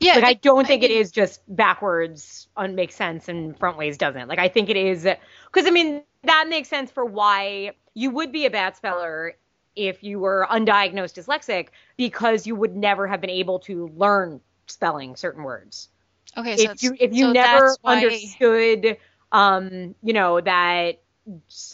Yeah, 0.00 0.14
Like 0.14 0.24
I 0.24 0.34
don't 0.34 0.66
think 0.66 0.84
it 0.84 0.92
is 0.92 1.10
just 1.10 1.40
backwards 1.48 2.46
on 2.56 2.76
makes 2.76 2.94
sense 2.94 3.28
and 3.28 3.58
front 3.58 3.76
ways 3.76 3.98
doesn't. 3.98 4.28
Like 4.28 4.38
I 4.38 4.48
think 4.48 4.70
it 4.70 4.76
is 4.76 5.02
because 5.02 5.66
I 5.66 5.70
mean 5.70 6.02
that 6.22 6.46
makes 6.48 6.68
sense 6.68 6.90
for 6.90 7.04
why 7.04 7.72
you 7.94 8.10
would 8.12 8.30
be 8.30 8.46
a 8.46 8.50
bad 8.50 8.76
speller 8.76 9.34
if 9.74 10.02
you 10.02 10.20
were 10.20 10.46
undiagnosed 10.48 11.14
dyslexic 11.14 11.68
because 11.96 12.46
you 12.46 12.54
would 12.54 12.76
never 12.76 13.06
have 13.08 13.20
been 13.20 13.30
able 13.30 13.58
to 13.60 13.88
learn 13.96 14.40
spelling 14.70 15.16
certain 15.16 15.42
words. 15.42 15.88
Okay, 16.36 16.56
so 16.56 16.70
if 16.70 16.82
you 16.82 16.96
if 16.98 17.12
you 17.12 17.26
so 17.26 17.32
never 17.32 17.76
why- 17.82 17.96
understood 17.96 18.96
um 19.32 19.94
you 20.02 20.12
know 20.12 20.40
that 20.40 21.00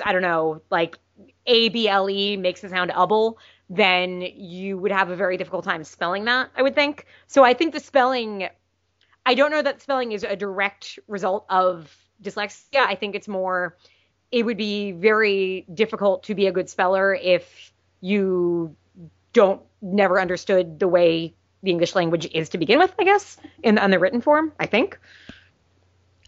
I 0.05 0.13
don't 0.13 0.23
know 0.23 0.63
like 0.71 0.99
A 1.47 1.69
B 1.69 1.89
L 1.89 2.09
E 2.11 2.37
makes 2.37 2.61
the 2.61 2.69
sound 2.69 2.91
able 2.91 3.39
then 3.71 4.21
you 4.21 4.77
would 4.79 4.93
have 4.93 5.11
a 5.11 5.17
very 5.17 5.37
difficult 5.37 5.65
time 5.65 5.85
spelling 5.85 6.25
that 6.25 6.51
I 6.57 6.63
would 6.63 6.75
think 6.75 7.07
so 7.27 7.45
I 7.45 7.55
think 7.55 7.73
the 7.73 7.81
spelling 7.81 8.49
I 9.27 9.35
don't 9.35 9.51
know 9.51 9.63
that 9.63 9.81
spelling 9.81 10.13
is 10.13 10.25
a 10.25 10.37
direct 10.37 10.99
result 11.09 11.47
of 11.49 11.97
dyslexia 12.23 12.81
I 12.81 12.95
think 12.95 13.15
it's 13.15 13.29
more 13.29 13.77
it 14.31 14.45
would 14.45 14.57
be 14.57 14.93
very 14.93 15.67
difficult 15.73 16.25
to 16.25 16.35
be 16.35 16.47
a 16.47 16.53
good 16.53 16.69
speller 16.69 17.15
if 17.15 17.73
you 18.01 18.75
don't 19.33 19.63
never 19.81 20.21
understood 20.21 20.79
the 20.79 20.89
way 20.89 21.35
the 21.65 21.71
English 21.71 21.95
language 21.95 22.29
is 22.33 22.51
to 22.51 22.59
begin 22.59 22.79
with, 22.79 22.93
I 22.99 23.05
guess, 23.05 23.37
in 23.63 23.79
on 23.79 23.91
the 23.91 23.99
written 23.99 24.21
form. 24.21 24.53
I 24.61 24.67
think. 24.67 24.99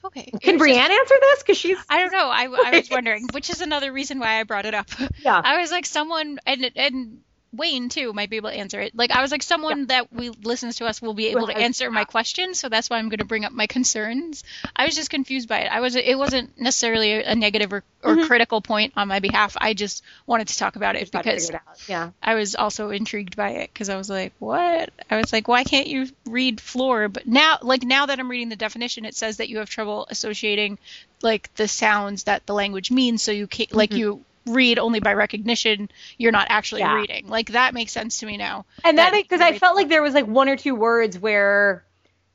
Okay. 0.05 0.31
Can 0.41 0.59
Brienne 0.59 0.89
just- 0.89 1.01
answer 1.01 1.15
this? 1.21 1.43
Because 1.43 1.59
she's 1.59 1.79
I 1.89 1.99
don't 2.01 2.13
know. 2.13 2.29
I, 2.29 2.45
I 2.45 2.71
was 2.79 2.91
wondering, 2.97 3.27
which 3.33 3.51
is 3.51 3.61
another 3.61 3.93
reason 3.93 4.19
why 4.19 4.41
I 4.41 4.45
brought 4.45 4.67
it 4.67 4.75
up. 4.75 4.89
yeah. 5.25 5.41
I 5.43 5.61
was 5.61 5.71
like, 5.71 5.87
someone 5.87 6.39
and 6.47 6.71
and 6.77 7.19
Wayne 7.57 7.89
too 7.89 8.13
might 8.13 8.31
be 8.31 8.37
able 8.37 8.51
to 8.51 8.57
answer 8.57 8.81
it. 8.81 8.97
Like 8.97 9.11
I 9.11 9.23
was 9.23 9.31
like, 9.31 9.43
someone 9.43 9.87
that 9.87 10.13
we 10.13 10.31
listens 10.31 10.77
to 10.77 10.87
us 10.87 11.01
will 11.03 11.15
be 11.15 11.29
able 11.29 11.47
to 11.47 11.57
answer 11.57 11.91
my 11.91 12.05
question, 12.05 12.55
so 12.55 12.69
that's 12.69 12.89
why 12.91 12.99
I'm 12.99 13.09
going 13.09 13.19
to 13.19 13.25
bring 13.25 13.45
up 13.45 13.53
my 13.53 13.67
concerns. 13.67 14.45
I 14.75 14.87
was 14.87 14.95
just 14.95 15.11
confused 15.11 15.49
by 15.49 15.61
it. 15.61 15.73
I 15.73 15.81
was 15.81 15.97
it 15.97 16.19
wasn't 16.19 16.59
necessarily 16.61 17.23
a 17.23 17.35
negative 17.35 17.73
or, 17.73 17.85
or 18.03 18.17
Mhm. 18.17 18.27
critical 18.27 18.61
point 18.61 18.93
on 18.97 19.09
my 19.09 19.21
behalf. 19.21 19.57
I 19.61 19.75
just 19.75 20.03
wanted 20.27 20.49
to 20.49 20.59
talk 20.59 20.77
about 20.77 20.97
it 20.97 21.01
Just 21.01 21.13
got 21.13 21.25
to 21.25 21.31
because 21.31 21.51
it. 21.51 21.61
Yeah. 21.89 22.11
I 22.23 22.35
was 22.35 22.55
also 22.55 22.91
intrigued 22.91 23.37
by 23.37 23.51
it 23.51 23.71
because 23.73 23.89
I 23.89 23.97
was 23.97 24.09
like, 24.11 24.33
what? 24.39 24.91
I 25.11 25.17
was 25.17 25.33
like, 25.33 25.49
why 25.49 25.65
can't 25.65 25.87
you 25.87 26.09
read 26.27 26.61
floor? 26.61 27.09
But 27.09 27.27
now, 27.27 27.59
like 27.63 27.83
now 27.83 28.07
that 28.07 28.19
I'm 28.19 28.31
reading 28.31 28.49
the 28.49 28.57
definition, 28.57 29.05
it 29.05 29.15
says 29.15 29.39
that 29.39 29.49
you 29.49 29.59
have 29.59 29.71
trouble 29.71 30.07
associating 30.11 30.79
like 31.23 31.53
the 31.55 31.67
sounds 31.69 32.25
that 32.25 32.45
the 32.47 32.55
language 32.55 32.91
means. 32.91 33.23
So 33.23 33.33
you 33.33 33.47
can't, 33.47 33.73
like 33.75 33.91
Mhm. 33.91 33.97
you 33.99 34.25
read 34.47 34.79
only 34.79 35.01
by 35.01 35.15
recognition. 35.15 35.91
You're 36.19 36.33
not 36.33 36.47
actually 36.51 36.81
Yeah. 36.83 36.95
reading. 36.95 37.27
Like 37.29 37.53
that 37.53 37.75
makes 37.75 37.93
sense 37.93 38.21
to 38.21 38.27
me 38.27 38.37
now. 38.37 38.65
And 38.85 38.99
that 38.99 39.13
because 39.13 39.41
I 39.41 39.59
felt 39.59 39.77
like 39.77 39.89
there 39.89 40.03
was 40.03 40.15
like 40.15 40.27
one 40.27 40.49
or 40.49 40.57
two 40.57 40.75
words 40.75 41.19
where 41.19 41.85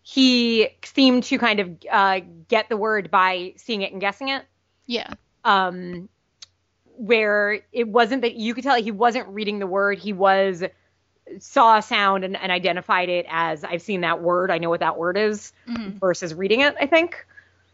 he 0.04 0.70
seemed 0.84 1.24
to 1.26 1.38
kind 1.38 1.60
of 1.60 1.78
uh, 1.90 2.20
get 2.48 2.70
the 2.70 2.78
word 2.78 3.12
by 3.12 3.54
seeing 3.58 3.82
it 3.82 3.92
and 3.92 4.02
guessing 4.02 4.30
it. 4.30 4.44
Yeah. 4.86 5.14
Um, 5.44 6.10
where 6.98 7.62
it 7.72 7.88
wasn't 7.88 8.22
that 8.24 8.36
you 8.36 8.54
could 8.54 8.64
tell 8.64 8.76
he 8.82 8.92
wasn't 8.92 9.28
reading 9.30 9.60
the 9.60 9.68
word, 9.68 9.98
he 9.98 10.14
was 10.14 10.64
saw 11.40 11.78
a 11.78 11.82
sound 11.82 12.24
and, 12.26 12.36
and 12.36 12.52
identified 12.52 13.08
it 13.10 13.26
as 13.30 13.64
I've 13.64 13.82
seen 13.82 14.02
that 14.02 14.22
word. 14.22 14.52
I 14.52 14.58
know 14.58 14.70
what 14.70 14.82
that 14.82 14.98
word 14.98 15.18
is 15.18 15.54
Mhm. 15.68 16.00
versus 16.00 16.34
reading 16.34 16.60
it. 16.60 16.76
I 16.80 16.88
think 16.88 17.26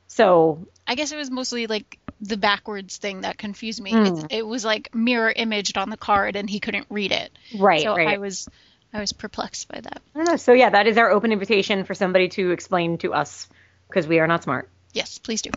so. 0.05 0.67
I 0.85 0.95
guess 0.95 1.11
it 1.11 1.17
was 1.17 1.31
mostly 1.31 1.65
like 1.67 1.97
the 2.21 2.37
backwards 2.37 2.97
thing 2.97 3.21
that 3.21 3.37
confused 3.37 3.81
me. 3.81 3.91
Mm. 3.91 4.25
It, 4.25 4.37
it 4.39 4.47
was 4.47 4.65
like 4.65 4.93
mirror 4.93 5.31
imaged 5.35 5.77
on 5.77 5.89
the 5.89 5.97
card, 5.97 6.35
and 6.35 6.49
he 6.49 6.59
couldn't 6.59 6.87
read 6.89 7.11
it. 7.11 7.31
Right, 7.57 7.83
so 7.83 7.95
right. 7.95 8.07
I 8.07 8.17
was, 8.17 8.47
I 8.93 8.99
was 8.99 9.13
perplexed 9.13 9.67
by 9.67 9.81
that. 9.81 10.01
I 10.15 10.17
don't 10.17 10.27
know. 10.27 10.37
So 10.37 10.53
yeah, 10.53 10.69
that 10.71 10.87
is 10.87 10.97
our 10.97 11.09
open 11.09 11.31
invitation 11.31 11.83
for 11.83 11.93
somebody 11.93 12.29
to 12.29 12.51
explain 12.51 12.97
to 12.99 13.13
us 13.13 13.47
because 13.87 14.07
we 14.07 14.19
are 14.19 14.27
not 14.27 14.43
smart. 14.43 14.69
Yes, 14.93 15.19
please 15.19 15.41
do. 15.41 15.51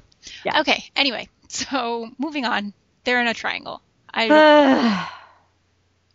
Yeah. 0.45 0.61
Okay. 0.61 0.85
Anyway, 0.97 1.29
so 1.49 2.11
moving 2.19 2.45
on. 2.45 2.73
They're 3.05 3.21
in 3.21 3.29
a 3.29 3.35
triangle. 3.35 3.81
I 4.13 4.29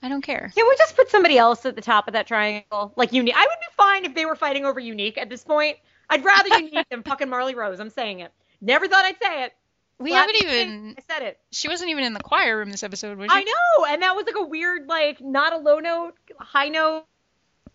I 0.04 0.10
don't 0.10 0.22
care. 0.22 0.52
Can 0.54 0.68
we 0.68 0.76
just 0.78 0.96
put 0.96 1.10
somebody 1.10 1.38
else 1.38 1.66
at 1.66 1.76
the 1.76 1.82
top 1.82 2.08
of 2.08 2.14
that 2.14 2.28
triangle, 2.28 2.94
like 2.96 3.12
Unique? 3.12 3.34
I 3.36 3.42
would 3.42 3.60
be 3.60 3.76
fine 3.76 4.06
if 4.06 4.14
they 4.14 4.26
were 4.26 4.36
fighting 4.36 4.66
over 4.66 4.80
Unique 4.80 5.18
at 5.18 5.30
this 5.30 5.44
point. 5.44 5.78
I'd 6.10 6.24
rather 6.24 6.50
Unique 6.60 6.88
than 6.92 7.02
fucking 7.02 7.30
Marley 7.30 7.56
Rose. 7.56 7.80
I'm 7.80 7.90
saying 7.90 8.20
it. 8.20 8.32
Never 8.62 8.88
thought 8.88 9.04
I'd 9.04 9.18
say 9.20 9.46
it. 9.46 9.54
We 10.00 10.12
haven't 10.12 10.36
even. 10.42 10.96
I 10.98 11.02
said 11.14 11.24
it. 11.26 11.40
She 11.52 11.68
wasn't 11.70 11.90
even 11.92 12.04
in 12.04 12.14
the 12.14 12.20
choir 12.20 12.58
room 12.58 12.70
this 12.72 12.84
episode, 12.84 13.18
was 13.18 13.32
she? 13.32 13.38
I 13.38 13.44
know, 13.44 13.86
and 13.86 14.02
that 14.02 14.16
was 14.16 14.26
like 14.26 14.36
a 14.38 14.46
weird, 14.46 14.88
like 14.88 15.22
not 15.22 15.54
a 15.54 15.58
low 15.58 15.80
note, 15.80 16.16
high 16.38 16.68
note. 16.70 17.06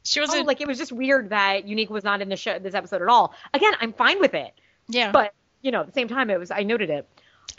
She 0.02 0.20
Oh, 0.20 0.24
wasn't. 0.24 0.46
like 0.46 0.60
it 0.60 0.68
was 0.68 0.78
just 0.78 0.92
weird 0.92 1.30
that 1.30 1.66
Unique 1.66 1.90
was 1.90 2.04
not 2.04 2.20
in 2.22 2.28
the 2.28 2.36
show 2.36 2.58
this 2.58 2.74
episode 2.74 3.02
at 3.02 3.08
all. 3.08 3.34
Again, 3.54 3.72
I'm 3.80 3.92
fine 3.92 4.18
with 4.20 4.34
it, 4.34 4.52
yeah. 4.88 5.12
but 5.12 5.32
you 5.62 5.70
know, 5.70 5.80
at 5.80 5.86
the 5.86 5.92
same 5.92 6.08
time, 6.08 6.30
it 6.30 6.38
was 6.38 6.50
I 6.50 6.62
noted 6.62 6.90
it. 6.90 7.08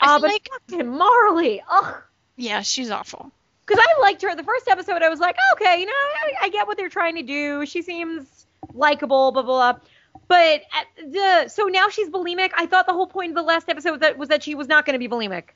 I 0.00 0.16
Uh, 0.16 0.20
but 0.20 0.30
like- 0.30 0.48
fucking 0.68 0.88
Marley, 0.88 1.62
ugh. 1.68 2.02
yeah, 2.36 2.62
she's 2.62 2.90
awful. 2.90 3.30
Because 3.66 3.84
I 3.84 4.00
liked 4.00 4.22
her 4.22 4.34
the 4.34 4.42
first 4.42 4.66
episode. 4.68 5.02
I 5.02 5.08
was 5.08 5.20
like, 5.20 5.36
okay, 5.54 5.78
you 5.80 5.86
know, 5.86 5.92
I, 5.92 6.32
I 6.42 6.48
get 6.48 6.66
what 6.66 6.76
they're 6.76 6.88
trying 6.88 7.14
to 7.16 7.22
do. 7.22 7.64
She 7.64 7.82
seems 7.82 8.46
likable, 8.74 9.30
blah 9.32 9.42
blah. 9.42 9.72
blah. 9.74 9.80
But 10.32 10.62
uh, 10.62 11.10
the 11.10 11.48
so 11.48 11.64
now 11.64 11.90
she's 11.90 12.08
bulimic. 12.08 12.52
I 12.56 12.64
thought 12.64 12.86
the 12.86 12.94
whole 12.94 13.06
point 13.06 13.32
of 13.32 13.36
the 13.36 13.42
last 13.42 13.68
episode 13.68 13.90
was 13.90 14.00
that 14.00 14.16
was 14.16 14.30
that 14.30 14.42
she 14.42 14.54
was 14.54 14.66
not 14.66 14.86
going 14.86 14.94
to 14.94 14.98
be 14.98 15.06
bulimic. 15.06 15.48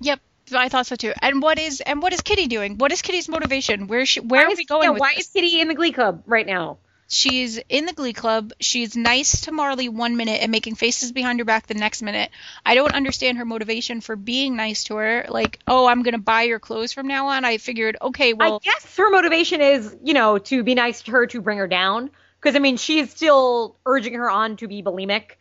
Yep. 0.00 0.20
I 0.54 0.68
thought 0.68 0.86
so 0.86 0.94
too. 0.94 1.12
And 1.20 1.42
what 1.42 1.58
is 1.58 1.80
and 1.80 2.00
what 2.00 2.12
is 2.12 2.20
Kitty 2.20 2.46
doing? 2.46 2.78
What 2.78 2.92
is 2.92 3.02
Kitty's 3.02 3.28
motivation? 3.28 3.88
Where 3.88 3.98
is 3.98 4.08
she, 4.08 4.20
where 4.20 4.46
Why 4.46 4.52
are 4.52 4.56
we 4.56 4.64
going 4.64 4.84
yeah, 4.84 4.90
why 4.90 5.14
this? 5.16 5.26
is 5.26 5.32
Kitty 5.32 5.60
in 5.60 5.66
the 5.66 5.74
Glee 5.74 5.90
Club 5.90 6.22
right 6.24 6.46
now? 6.46 6.78
She's 7.08 7.58
in 7.68 7.86
the 7.86 7.92
Glee 7.92 8.12
Club. 8.12 8.52
She's 8.60 8.96
nice 8.96 9.40
to 9.40 9.50
Marley 9.50 9.88
one 9.88 10.16
minute 10.16 10.40
and 10.40 10.52
making 10.52 10.76
faces 10.76 11.10
behind 11.10 11.40
her 11.40 11.44
back 11.44 11.66
the 11.66 11.74
next 11.74 12.00
minute. 12.00 12.30
I 12.64 12.76
don't 12.76 12.94
understand 12.94 13.38
her 13.38 13.44
motivation 13.44 14.00
for 14.00 14.14
being 14.14 14.54
nice 14.54 14.84
to 14.84 14.94
her. 14.96 15.26
Like, 15.28 15.58
oh, 15.66 15.86
I'm 15.86 16.04
gonna 16.04 16.18
buy 16.18 16.42
your 16.42 16.60
clothes 16.60 16.92
from 16.92 17.08
now 17.08 17.26
on. 17.26 17.44
I 17.44 17.58
figured, 17.58 17.96
okay, 18.00 18.34
well, 18.34 18.60
I 18.62 18.64
guess 18.64 18.96
her 18.98 19.10
motivation 19.10 19.60
is, 19.60 19.96
you 20.04 20.14
know, 20.14 20.38
to 20.38 20.62
be 20.62 20.76
nice 20.76 21.02
to 21.02 21.10
her 21.10 21.26
to 21.26 21.40
bring 21.40 21.58
her 21.58 21.66
down. 21.66 22.10
Because 22.46 22.54
I 22.54 22.60
mean, 22.60 22.76
she's 22.76 23.10
still 23.10 23.74
urging 23.84 24.14
her 24.14 24.30
on 24.30 24.56
to 24.58 24.68
be 24.68 24.80
bulimic. 24.80 25.32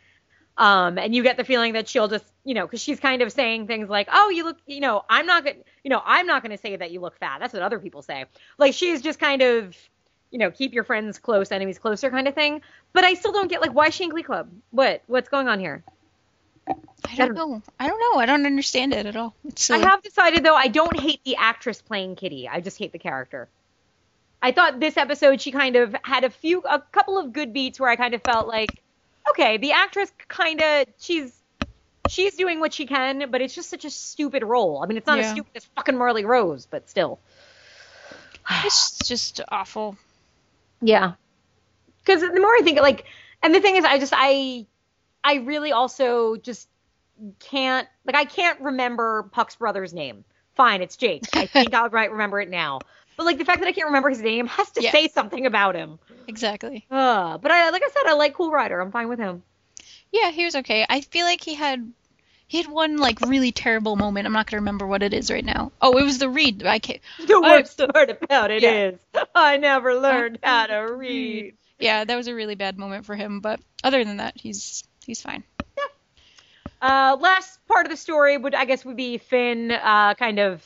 Um, 0.58 0.98
and 0.98 1.14
you 1.14 1.22
get 1.22 1.38
the 1.38 1.44
feeling 1.44 1.74
that 1.74 1.88
she'll 1.88 2.08
just, 2.08 2.26
you 2.44 2.56
know, 2.56 2.66
because 2.66 2.82
she's 2.82 3.00
kind 3.00 3.22
of 3.22 3.32
saying 3.32 3.68
things 3.68 3.90
like, 3.90 4.08
"Oh, 4.12 4.32
you 4.32 4.44
look, 4.44 4.58
you 4.66 4.80
know, 4.80 5.06
I'm 5.08 5.28
not 5.28 5.46
gonna, 5.46 5.58
you 5.84 5.92
know, 5.92 6.02
I'm 6.04 6.26
not 6.26 6.42
gonna 6.42 6.58
say 6.58 6.76
that 6.76 6.90
you 6.90 7.02
look 7.02 7.16
fat. 7.20 7.38
That's 7.40 7.54
what 7.54 7.62
other 7.62 7.78
people 7.78 8.02
say." 8.02 8.26
Like 8.58 8.74
she's 8.74 9.04
just 9.04 9.20
kind 9.20 9.44
of, 9.44 9.78
you 10.32 10.40
know, 10.40 10.50
keep 10.50 10.74
your 10.74 10.84
friends 10.84 11.20
close, 11.20 11.52
enemies 11.52 11.78
closer, 11.78 12.10
kind 12.10 12.28
of 12.28 12.34
thing. 12.34 12.62
But 12.92 13.04
I 13.04 13.14
still 13.14 13.34
don't 13.34 13.50
get 13.50 13.62
like 13.62 13.76
why 13.76 13.86
is 13.86 13.94
she 13.94 14.06
in 14.06 14.10
Glee 14.10 14.24
Club? 14.24 14.50
What, 14.72 15.04
what's 15.06 15.30
going 15.30 15.48
on 15.48 15.60
here? 15.60 15.84
I 16.68 17.16
don't 17.18 17.36
know. 17.36 17.62
I 17.80 17.88
don't 17.88 18.00
know. 18.00 18.20
I 18.20 18.26
don't 18.26 18.48
understand 18.48 18.96
it 18.96 19.06
at 19.06 19.16
all. 19.16 19.36
It's 19.46 19.70
I 19.70 19.78
have 19.78 20.02
decided 20.02 20.44
though 20.44 20.56
I 20.56 20.70
don't 20.70 21.00
hate 21.00 21.24
the 21.24 21.36
actress 21.36 21.84
playing 21.84 22.16
Kitty. 22.16 22.50
I 22.50 22.62
just 22.62 22.80
hate 22.80 22.94
the 22.94 22.98
character. 22.98 23.48
I 24.46 24.52
thought 24.52 24.80
this 24.80 24.96
episode 24.96 25.42
she 25.42 25.52
kind 25.52 25.76
of 25.76 25.96
had 26.04 26.24
a 26.24 26.30
few 26.30 26.62
a 26.70 26.80
couple 26.80 27.18
of 27.18 27.34
good 27.34 27.52
beats 27.52 27.80
where 27.80 27.90
I 27.90 27.96
kind 27.96 28.14
of 28.14 28.22
felt 28.22 28.48
like 28.48 28.80
okay, 29.32 29.58
the 29.58 29.72
actress 29.72 30.12
kind 30.28 30.62
of 30.62 30.86
she's 31.00 31.34
she's 32.08 32.36
doing 32.36 32.60
what 32.60 32.72
she 32.72 32.86
can, 32.86 33.32
but 33.32 33.42
it's 33.42 33.56
just 33.56 33.72
such 33.72 33.86
a 33.86 33.90
stupid 33.90 34.44
role. 34.44 34.84
I 34.84 34.86
mean, 34.86 34.98
it's 34.98 35.08
not 35.08 35.18
as 35.18 35.32
stupid 35.32 35.50
as 35.56 35.66
fucking 35.76 35.98
Marley 35.98 36.26
Rose, 36.26 36.68
but 36.68 36.88
still. 36.88 37.20
It's 38.64 39.00
just 39.00 39.42
awful. 39.50 39.98
Yeah. 40.80 41.14
Cuz 42.06 42.22
the 42.22 42.40
more 42.40 42.56
I 42.56 42.62
think 42.64 42.80
like 42.80 43.06
and 43.42 43.56
the 43.56 43.62
thing 43.62 43.78
is 43.78 43.84
I 43.84 43.98
just 43.98 44.14
I 44.16 44.68
I 45.24 45.38
really 45.38 45.72
also 45.72 46.36
just 46.36 46.70
can't 47.40 47.88
like 48.06 48.16
I 48.16 48.26
can't 48.26 48.62
remember 48.62 49.24
Puck's 49.32 49.56
brother's 49.56 49.92
name. 49.92 50.24
Fine, 50.54 50.84
it's 50.84 50.98
Jake. 50.98 51.24
I 51.34 51.46
think 51.56 51.74
I 51.74 51.88
might 51.88 52.12
remember 52.12 52.40
it 52.40 52.52
now. 52.52 52.82
But 53.18 53.26
like 53.26 53.38
the 53.38 53.46
fact 53.46 53.60
that 53.62 53.68
I 53.68 53.72
can't 53.72 53.88
remember 53.88 54.10
his 54.10 54.22
name 54.22 54.48
has 54.48 54.70
to 54.72 54.82
Yeah. 54.82 54.92
say 54.92 55.08
something 55.08 55.46
about 55.46 55.76
him. 55.76 56.00
Exactly. 56.28 56.86
Uh, 56.92 57.38
but 57.38 57.52
I 57.52 57.70
like 57.70 57.82
I 57.86 57.90
said, 57.90 58.08
I 58.10 58.14
like 58.14 58.34
Cool 58.34 58.52
Rider. 58.52 58.80
I'm 58.80 58.92
fine 58.92 59.08
with 59.10 59.20
him. 59.20 59.44
Yeah, 60.12 60.32
he 60.32 60.46
was 60.46 60.56
okay. 60.58 60.86
I 60.90 61.02
feel 61.02 61.26
like 61.26 61.42
he 61.44 61.54
had 61.54 61.92
he 62.48 62.58
had 62.62 62.68
one 62.72 62.98
like 62.98 63.22
really 63.22 63.52
terrible 63.52 63.96
moment. 63.96 64.28
I'm 64.28 64.34
not 64.34 64.48
gonna 64.50 64.62
remember 64.62 64.86
what 64.88 65.04
it 65.04 65.14
is 65.14 65.32
right 65.32 65.46
now. 65.46 65.72
Oh, 65.82 65.98
it 65.98 66.04
was 66.04 66.18
the 66.20 66.30
read. 66.30 66.66
I 66.66 66.80
can't. 66.80 67.02
The 67.28 67.36
I- 67.44 67.58
worst 67.58 67.78
part 67.94 68.10
about 68.10 68.52
it 68.52 68.64
is 68.64 69.00
Yeah. 69.14 69.24
I 69.34 69.58
never 69.58 69.96
learned 69.96 70.40
how 70.44 70.68
to 70.68 70.76
read. 70.98 71.56
Yeah, 71.80 72.06
that 72.06 72.16
was 72.16 72.28
a 72.28 72.36
really 72.36 72.56
bad 72.56 72.78
moment 72.78 73.06
for 73.06 73.16
him. 73.16 73.40
But 73.40 73.60
other 73.84 74.04
than 74.04 74.18
that, 74.18 74.34
he's 74.38 74.84
he's 75.06 75.22
fine. 75.22 75.44
Uh, 76.82 77.18
last 77.20 77.60
part 77.68 77.86
of 77.86 77.90
the 77.90 77.98
story 77.98 78.38
would 78.38 78.54
I 78.54 78.66
guess 78.66 78.86
would 78.86 78.98
be 78.98 79.18
Finn 79.18 79.72
uh, 79.72 80.14
kind 80.16 80.40
of 80.40 80.64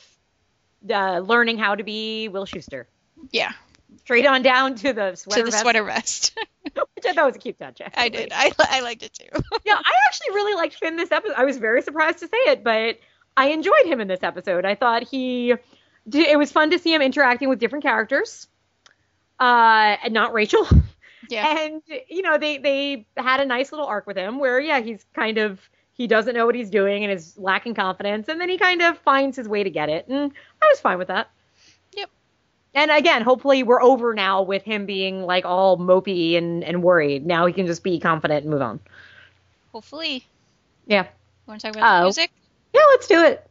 uh, 0.88 1.18
learning 1.18 1.58
how 1.58 1.74
to 1.74 1.84
be 1.84 2.28
Will 2.28 2.46
Schuester. 2.46 2.84
Yeah, 3.30 3.52
Straight 3.98 4.26
on 4.26 4.42
down 4.42 4.74
to 4.76 4.92
the 4.92 5.14
sweater 5.14 5.14
vest. 5.14 5.34
to 5.34 5.42
the 5.44 5.50
vest, 5.50 5.60
sweater 5.60 5.84
vest. 5.84 6.38
which 6.64 7.06
I 7.06 7.12
thought 7.12 7.26
was 7.26 7.36
a 7.36 7.38
cute 7.38 7.58
touch. 7.58 7.80
I 7.94 8.08
did. 8.08 8.32
I 8.34 8.52
I 8.58 8.80
liked 8.80 9.02
it 9.02 9.12
too. 9.12 9.28
yeah, 9.64 9.76
I 9.76 9.92
actually 10.06 10.34
really 10.34 10.54
liked 10.54 10.74
Finn 10.74 10.96
this 10.96 11.12
episode. 11.12 11.34
I 11.36 11.44
was 11.44 11.58
very 11.58 11.82
surprised 11.82 12.18
to 12.20 12.26
say 12.26 12.38
it, 12.46 12.64
but 12.64 12.98
I 13.36 13.48
enjoyed 13.48 13.86
him 13.86 14.00
in 14.00 14.08
this 14.08 14.22
episode. 14.22 14.64
I 14.64 14.74
thought 14.74 15.04
he, 15.08 15.54
did, 16.08 16.28
it 16.28 16.38
was 16.38 16.50
fun 16.52 16.70
to 16.70 16.78
see 16.78 16.92
him 16.94 17.02
interacting 17.02 17.48
with 17.48 17.58
different 17.58 17.82
characters, 17.84 18.48
uh, 19.38 19.96
and 20.04 20.12
not 20.12 20.32
Rachel. 20.32 20.66
Yeah. 21.28 21.58
And 21.60 21.82
you 22.08 22.22
know, 22.22 22.38
they 22.38 22.58
they 22.58 23.06
had 23.16 23.40
a 23.40 23.44
nice 23.44 23.70
little 23.70 23.86
arc 23.86 24.06
with 24.06 24.16
him 24.16 24.38
where 24.38 24.58
yeah, 24.58 24.80
he's 24.80 25.04
kind 25.14 25.38
of 25.38 25.60
he 26.00 26.06
doesn't 26.06 26.34
know 26.34 26.46
what 26.46 26.54
he's 26.54 26.70
doing 26.70 27.04
and 27.04 27.12
is 27.12 27.36
lacking 27.36 27.74
confidence, 27.74 28.26
and 28.28 28.40
then 28.40 28.48
he 28.48 28.56
kind 28.56 28.80
of 28.80 28.96
finds 29.00 29.36
his 29.36 29.46
way 29.46 29.62
to 29.62 29.68
get 29.68 29.90
it, 29.90 30.08
and 30.08 30.32
I 30.62 30.66
was 30.70 30.80
fine 30.80 30.96
with 30.96 31.08
that. 31.08 31.28
Yep. 31.92 32.08
And 32.72 32.90
again, 32.90 33.20
hopefully 33.20 33.62
we're 33.62 33.82
over 33.82 34.14
now 34.14 34.40
with 34.40 34.62
him 34.62 34.86
being 34.86 35.24
like 35.24 35.44
all 35.44 35.76
mopey 35.76 36.38
and, 36.38 36.64
and 36.64 36.82
worried. 36.82 37.26
Now 37.26 37.44
he 37.44 37.52
can 37.52 37.66
just 37.66 37.84
be 37.84 38.00
confident 38.00 38.44
and 38.44 38.50
move 38.50 38.62
on. 38.62 38.80
Hopefully. 39.72 40.24
Yeah. 40.86 41.06
Want 41.46 41.60
to 41.60 41.66
talk 41.66 41.76
about 41.76 41.98
the 41.98 42.00
oh. 42.00 42.04
music? 42.04 42.30
Yeah, 42.72 42.80
let's 42.92 43.06
do 43.06 43.22
it. 43.22 43.49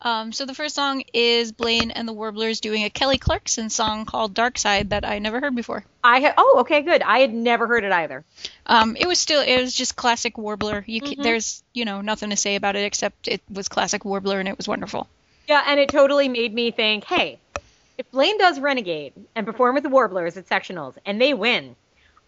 Um, 0.00 0.32
so 0.32 0.44
the 0.46 0.54
first 0.54 0.76
song 0.76 1.02
is 1.12 1.50
Blaine 1.50 1.90
and 1.90 2.06
the 2.06 2.12
Warblers 2.12 2.60
doing 2.60 2.84
a 2.84 2.90
Kelly 2.90 3.18
Clarkson 3.18 3.68
song 3.68 4.04
called 4.04 4.32
Dark 4.32 4.56
Side 4.56 4.90
that 4.90 5.04
I 5.04 5.18
never 5.18 5.40
heard 5.40 5.56
before. 5.56 5.84
I 6.04 6.20
had 6.20 6.34
oh 6.38 6.58
okay 6.60 6.82
good. 6.82 7.02
I 7.02 7.18
had 7.18 7.34
never 7.34 7.66
heard 7.66 7.82
it 7.82 7.90
either. 7.90 8.24
Um, 8.66 8.96
it 8.96 9.06
was 9.08 9.18
still 9.18 9.40
it 9.42 9.60
was 9.60 9.74
just 9.74 9.96
classic 9.96 10.38
Warbler. 10.38 10.84
You 10.86 11.00
Mhm. 11.02 11.22
there's 11.22 11.64
you 11.74 11.84
know 11.84 12.00
nothing 12.00 12.30
to 12.30 12.36
say 12.36 12.54
about 12.54 12.76
it 12.76 12.84
except 12.84 13.26
it 13.26 13.42
was 13.52 13.68
classic 13.68 14.04
Warbler 14.04 14.38
and 14.38 14.48
it 14.48 14.56
was 14.56 14.68
wonderful. 14.68 15.08
Yeah, 15.48 15.64
and 15.66 15.80
it 15.80 15.88
totally 15.88 16.28
made 16.28 16.54
me 16.54 16.70
think, 16.70 17.04
hey, 17.04 17.40
if 17.96 18.08
Blaine 18.12 18.38
does 18.38 18.60
Renegade 18.60 19.14
and 19.34 19.44
perform 19.46 19.74
with 19.74 19.82
the 19.82 19.88
Warblers 19.88 20.36
at 20.36 20.46
sectionals 20.46 20.96
and 21.06 21.20
they 21.20 21.34
win, 21.34 21.74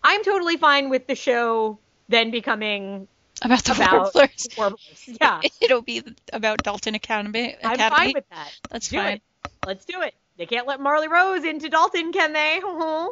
I'm 0.03 0.25
totally 0.25 0.57
fine 0.57 0.89
with 0.89 1.07
the 1.07 1.15
show 1.15 1.79
then 2.09 2.33
becoming 2.33 3.07
About 3.43 3.65
the 3.65 3.73
about 3.73 4.15
Warblers. 4.15 4.49
Warblers. 4.57 5.19
Yeah, 5.21 5.41
It'll 5.61 5.83
be 5.83 6.03
about 6.33 6.63
Dalton 6.63 6.95
Academy. 6.95 7.57
I'm 7.63 7.73
Academy. 7.75 7.97
fine 7.97 8.13
with 8.15 8.29
that. 8.31 8.53
That's 8.71 8.89
do 8.89 8.97
fine. 8.99 9.17
it. 9.17 9.23
Let's 9.67 9.85
do 9.87 10.03
it. 10.03 10.15
They 10.37 10.47
can't 10.47 10.67
let 10.67 10.81
Marley 10.81 11.09
Rose 11.09 11.45
into 11.45 11.69
Dalton, 11.69 12.13
can 12.13 12.33
they? 12.33 12.61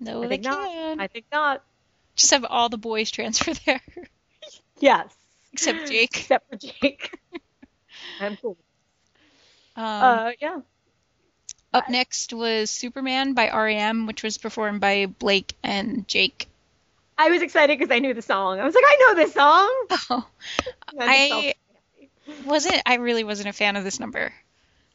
No, 0.00 0.24
I 0.24 0.26
they 0.26 0.38
can. 0.38 0.98
Not. 0.98 1.00
I 1.00 1.06
think 1.06 1.26
not. 1.32 1.62
Just 2.16 2.32
have 2.32 2.44
all 2.44 2.68
the 2.68 2.76
boys 2.78 3.10
transfer 3.10 3.54
there, 3.66 3.80
Yes. 4.80 5.14
except 5.52 5.88
Jake. 5.88 6.16
Except 6.18 6.50
for 6.50 6.56
Jake. 6.56 7.18
I'm 8.20 8.36
cool. 8.36 8.56
Um, 9.76 9.84
Uh, 9.84 10.30
yeah. 10.40 10.58
up 11.72 11.88
next 11.88 12.32
was 12.32 12.70
Superman 12.70 13.34
by 13.34 13.50
REM, 13.50 14.06
which 14.06 14.22
was 14.22 14.36
performed 14.36 14.80
by 14.80 15.06
Blake 15.06 15.54
and 15.62 16.06
Jake. 16.08 16.48
I 17.16 17.30
was 17.30 17.42
excited 17.42 17.78
because 17.78 17.94
I 17.94 18.00
knew 18.00 18.14
the 18.14 18.22
song. 18.22 18.58
I 18.60 18.64
was 18.64 18.74
like, 18.74 18.84
I 18.86 18.96
know 19.00 19.14
this 19.14 19.32
song. 19.34 19.70
Oh, 20.96 21.00
I 21.00 21.06
just 21.06 21.08
I 21.08 21.54
felt- 22.26 22.46
wasn't. 22.46 22.82
I 22.86 22.94
really 22.96 23.24
wasn't 23.24 23.48
a 23.48 23.52
fan 23.52 23.76
of 23.76 23.84
this 23.84 23.98
number. 24.00 24.32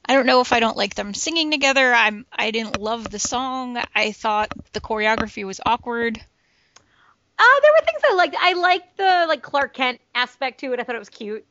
I 0.06 0.14
don't 0.14 0.26
know 0.26 0.42
if 0.42 0.54
I 0.54 0.60
don't 0.60 0.78
like 0.78 0.96
them 0.96 1.14
singing 1.14 1.52
together. 1.52 1.94
I'm. 1.94 2.26
I 2.32 2.52
didn't 2.52 2.80
love 2.80 3.10
the 3.10 3.20
song. 3.20 3.78
I 3.96 4.12
thought 4.12 4.52
the 4.74 4.82
choreography 4.82 5.46
was 5.46 5.60
awkward. 5.66 6.18
Uh, 6.18 7.60
there 7.62 7.72
were 7.72 7.86
things 7.86 8.02
I 8.04 8.14
liked. 8.16 8.36
I 8.40 8.54
liked 8.54 8.98
the 8.98 9.26
like 9.28 9.42
Clark 9.42 9.74
Kent 9.74 10.02
aspect 10.16 10.60
to 10.62 10.74
it. 10.74 10.80
I 10.80 10.84
thought 10.84 10.96
it 10.96 11.00
was 11.00 11.10
cute. 11.10 11.46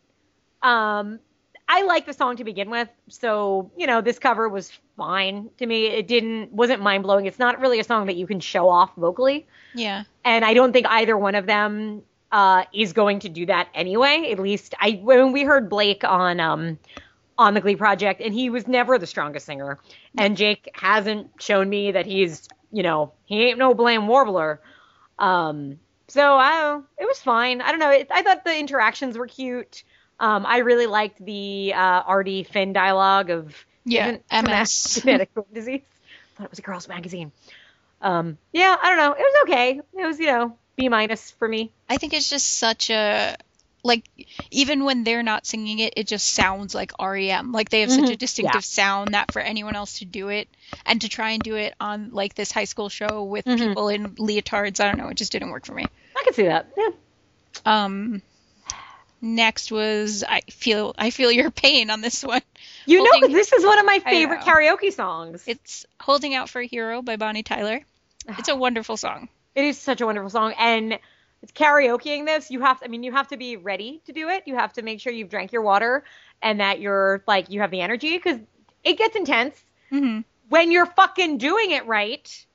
Um, 0.63 1.21
I 1.69 1.83
like 1.83 2.07
the 2.07 2.15
song 2.15 2.37
to 2.37 2.45
begin 2.45 2.71
with, 2.71 2.89
so 3.09 3.71
you 3.77 3.87
know 3.87 4.01
this 4.01 4.19
cover 4.19 4.49
was 4.49 4.73
fine 4.97 5.51
to 5.59 5.67
me. 5.67 5.87
It 5.87 6.09
didn't 6.09 6.53
wasn't 6.53 6.83
mind 6.83 7.03
blowing. 7.03 7.27
It's 7.27 7.39
not 7.39 7.61
really 7.61 7.79
a 7.79 7.85
song 7.85 8.07
that 8.07 8.17
you 8.17 8.27
can 8.27 8.41
show 8.41 8.69
off 8.69 8.95
vocally, 8.97 9.47
Yeah. 9.75 10.05
and 10.25 10.45
I 10.45 10.55
don't 10.55 10.73
think 10.73 10.87
either 10.89 11.17
one 11.17 11.35
of 11.35 11.47
them 11.47 12.03
uh, 12.33 12.65
is 12.73 12.93
going 12.95 13.21
to 13.21 13.29
do 13.29 13.47
that 13.47 13.69
anyway. 13.75 14.31
At 14.33 14.39
least 14.39 14.75
I 14.81 14.93
when 15.03 15.33
we 15.33 15.45
heard 15.45 15.69
Blake 15.69 16.05
on 16.05 16.41
um 16.41 16.79
on 17.37 17.55
the 17.55 17.61
Glee 17.61 17.77
project, 17.77 18.21
and 18.21 18.33
he 18.33 18.49
was 18.51 18.67
never 18.67 18.99
the 18.99 19.07
strongest 19.07 19.45
singer, 19.47 19.79
and 20.17 20.37
Jake 20.37 20.71
hasn't 20.73 21.31
shown 21.41 21.69
me 21.69 21.93
that 21.93 22.07
he's 22.07 22.49
you 22.73 22.83
know 22.83 23.13
he 23.27 23.45
ain't 23.45 23.59
no 23.59 23.75
Blaine 23.75 24.07
Warbler. 24.07 24.61
Um, 25.19 25.79
so 26.07 26.37
I 26.37 26.61
don't 26.61 26.87
it 26.99 27.05
was 27.07 27.19
fine. 27.21 27.61
I 27.61 27.71
don't 27.71 27.81
know. 27.81 27.91
It, 27.91 28.09
I 28.11 28.23
thought 28.23 28.45
the 28.45 28.59
interactions 28.59 29.19
were 29.19 29.27
cute. 29.27 29.83
Um, 30.21 30.45
I 30.47 30.59
really 30.59 30.87
liked 30.87 31.25
the 31.25 31.73
uh, 31.75 31.79
Artie 32.07 32.43
Finn 32.45 32.73
dialogue 32.73 33.31
of 33.31 33.55
Yeah, 33.85 34.17
MS. 34.31 35.01
genetic 35.03 35.31
disease. 35.53 35.83
thought 36.37 36.45
it 36.45 36.51
was 36.51 36.59
a 36.59 36.63
girls' 36.63 36.89
magazine. 36.89 37.33
Um, 38.01 38.39
yeah, 38.53 38.77
I 38.81 38.89
don't 38.91 38.99
know. 38.99 39.13
It 39.13 39.21
was 39.21 39.43
okay. 39.45 39.81
It 39.99 40.07
was 40.07 40.19
you 40.21 40.27
know 40.27 40.59
B 40.77 40.89
minus 40.89 41.31
for 41.33 41.49
me. 41.49 41.73
I 41.89 41.99
think 41.99 42.13
it's 42.15 42.29
just 42.31 42.59
such 42.59 42.91
a 42.91 43.37
like 43.85 44.05
even 44.51 44.85
when 44.85 45.05
they're 45.05 45.23
not 45.23 45.47
singing 45.47 45.79
it, 45.79 45.95
it 45.97 46.07
just 46.09 46.29
sounds 46.29 46.75
like 46.75 46.93
REM. 47.01 47.53
Like 47.53 47.71
they 47.71 47.81
have 47.83 47.91
such 47.91 48.11
a 48.11 48.15
Mhm. 48.15 48.19
distinctive 48.19 48.55
Yeah. 48.57 48.61
sound 48.61 49.15
that 49.15 49.31
for 49.33 49.41
anyone 49.41 49.77
else 49.77 50.01
to 50.01 50.05
do 50.05 50.29
it 50.29 50.49
and 50.85 51.01
to 51.01 51.09
try 51.09 51.31
and 51.31 51.43
do 51.45 51.55
it 51.55 51.75
on 51.81 52.11
like 52.11 52.35
this 52.35 52.53
high 52.53 52.65
school 52.65 52.89
show 52.89 53.23
with 53.25 53.45
Mhm. 53.47 53.59
people 53.59 53.89
in 53.89 54.15
leotards, 54.17 54.81
I 54.81 54.87
don't 54.87 54.97
know, 54.97 55.09
it 55.09 55.17
just 55.17 55.33
didn't 55.33 55.51
work 55.51 55.65
for 55.65 55.75
me. 55.75 55.91
I 56.17 56.23
could 56.25 56.35
see 56.35 56.45
that. 56.45 56.69
Yeah. 56.77 56.89
Um 57.65 58.23
next 59.21 59.71
was 59.73 60.25
I 60.29 60.41
feel 60.51 60.95
I 60.99 61.11
feel 61.11 61.31
your 61.33 61.51
pain 61.51 61.91
on 61.91 62.01
this 62.01 62.23
one. 62.25 62.43
You 62.87 62.99
know, 62.99 63.05
Holding- 63.11 63.23
'cause 63.23 63.33
this 63.33 63.53
is 63.53 63.65
one 63.67 63.79
of 63.79 63.85
my 63.87 63.99
favorite 64.01 64.41
karaoke 64.41 64.93
songs. 64.93 65.45
It's 65.47 65.87
Holding 66.01 66.35
Out 66.35 66.49
for 66.49 66.61
a 66.61 66.67
Hero 66.67 67.03
by 67.03 67.17
Bonnie 67.17 67.43
Tyler. 67.43 67.85
It's 68.39 68.49
a 68.49 68.57
wonderful 68.57 68.97
song. 68.97 69.29
it 69.55 69.65
is 69.65 69.79
such 69.79 70.01
a 70.01 70.07
wonderful 70.07 70.31
song, 70.31 70.55
and 70.59 70.99
it's 71.43 71.53
karaokeing 71.53 72.27
this. 72.27 72.51
You 72.51 72.61
have, 72.61 72.79
to, 72.81 72.85
I 72.85 72.89
mean, 72.89 73.03
you 73.03 73.13
have 73.13 73.29
to 73.29 73.37
be 73.37 73.57
ready 73.57 74.01
to 74.07 74.13
do 74.13 74.29
it. 74.29 74.45
You 74.47 74.55
have 74.57 74.73
to 74.75 74.83
make 74.83 75.01
sure 75.01 75.13
you've 75.13 75.31
drank 75.31 75.53
your 75.53 75.63
water 75.63 76.05
and 76.43 76.61
that 76.61 76.81
you're 76.81 77.23
like 77.27 77.51
you 77.51 77.61
have 77.61 77.71
the 77.71 77.81
energy 77.81 78.17
because 78.17 78.39
it 78.85 78.99
gets 78.99 79.17
intense 79.17 79.57
hmm 79.91 80.21
when 80.49 80.71
you're 80.71 80.87
fucking 80.87 81.39
doing 81.39 81.73
it 81.73 81.87
right. 81.87 82.47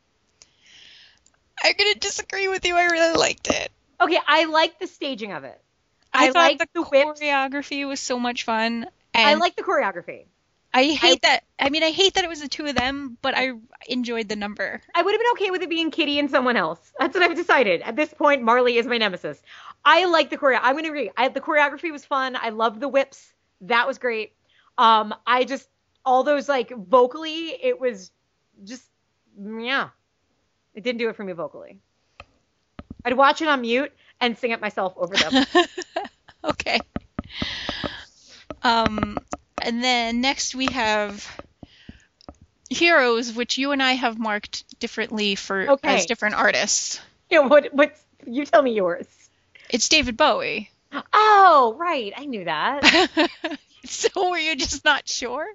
I'm 1.63 1.73
gonna 1.77 1.95
disagree 1.95 2.47
with 2.47 2.65
you. 2.65 2.75
I 2.75 2.85
really 2.85 3.13
liked 3.17 3.49
it. 3.49 3.71
Okay, 4.01 4.19
I 4.27 4.45
like 4.45 4.79
the 4.79 4.87
staging 4.87 5.31
of 5.31 5.43
it. 5.43 5.59
I, 6.13 6.27
I 6.27 6.31
thought 6.31 6.35
like 6.35 6.59
the, 6.59 6.67
the 6.73 6.81
whips. 6.83 7.19
choreography 7.19 7.87
was 7.87 7.99
so 7.99 8.19
much 8.19 8.43
fun. 8.43 8.85
And 9.13 9.29
I 9.29 9.33
like 9.35 9.55
the 9.55 9.63
choreography. 9.63 10.25
I 10.73 10.85
hate 10.85 11.21
that. 11.21 11.41
I 11.59 11.69
mean, 11.69 11.83
I 11.83 11.91
hate 11.91 12.15
that 12.15 12.23
it 12.23 12.29
was 12.29 12.41
the 12.41 12.47
two 12.47 12.65
of 12.65 12.75
them, 12.75 13.17
but 13.21 13.35
I 13.37 13.51
enjoyed 13.87 14.27
the 14.27 14.35
number. 14.35 14.81
I 14.95 15.03
would 15.03 15.11
have 15.11 15.19
been 15.21 15.31
okay 15.33 15.51
with 15.51 15.61
it 15.61 15.69
being 15.69 15.91
Kitty 15.91 16.17
and 16.17 16.31
someone 16.31 16.57
else. 16.57 16.79
That's 16.99 17.13
what 17.13 17.23
I've 17.23 17.35
decided. 17.35 17.81
At 17.83 17.95
this 17.95 18.11
point, 18.11 18.41
Marley 18.41 18.77
is 18.77 18.87
my 18.87 18.97
nemesis. 18.97 19.39
I 19.85 20.05
like 20.05 20.31
the 20.31 20.37
choreo. 20.37 20.59
I'm 20.61 20.75
gonna 20.75 20.87
agree. 20.87 21.11
I, 21.15 21.27
the 21.27 21.41
choreography 21.41 21.91
was 21.91 22.05
fun. 22.05 22.35
I 22.35 22.49
loved 22.49 22.79
the 22.79 22.87
whips. 22.87 23.33
That 23.61 23.85
was 23.85 23.99
great. 23.99 24.33
Um, 24.77 25.13
I 25.27 25.43
just 25.43 25.69
all 26.05 26.23
those 26.23 26.49
like 26.49 26.71
vocally, 26.75 27.49
it 27.61 27.79
was 27.79 28.11
just 28.63 28.83
yeah. 29.39 29.89
It 30.73 30.83
didn't 30.83 30.97
do 30.97 31.09
it 31.09 31.15
for 31.15 31.23
me 31.23 31.33
vocally. 31.33 31.77
I'd 33.05 33.15
watch 33.15 33.41
it 33.43 33.47
on 33.47 33.61
mute 33.61 33.91
and 34.23 34.37
sing 34.37 34.51
it 34.51 34.61
myself 34.61 34.93
over 34.97 35.15
them. 35.15 35.45
okay. 36.43 36.79
Um, 38.63 39.19
and 39.61 39.83
then 39.83 40.21
next 40.21 40.55
we 40.55 40.67
have 40.67 41.27
Heroes, 42.69 43.33
which 43.33 43.57
you 43.57 43.71
and 43.71 43.83
I 43.83 43.91
have 43.93 44.17
marked 44.17 44.79
differently 44.79 45.35
for 45.35 45.69
Okay. 45.71 45.95
as 45.95 46.05
different 46.05 46.35
artists. 46.35 46.99
you 47.29 47.41
know, 47.41 47.47
what? 47.47 47.73
What? 47.73 47.95
You 48.25 48.45
tell 48.45 48.61
me 48.61 48.73
yours. 48.73 49.05
It's 49.69 49.89
David 49.89 50.15
Bowie. 50.17 50.69
Oh, 51.11 51.75
right. 51.77 52.13
I 52.15 52.25
knew 52.25 52.45
that. 52.45 53.27
so 53.85 54.29
were 54.29 54.37
you 54.37 54.55
just 54.55 54.85
not 54.85 55.07
sure? 55.07 55.45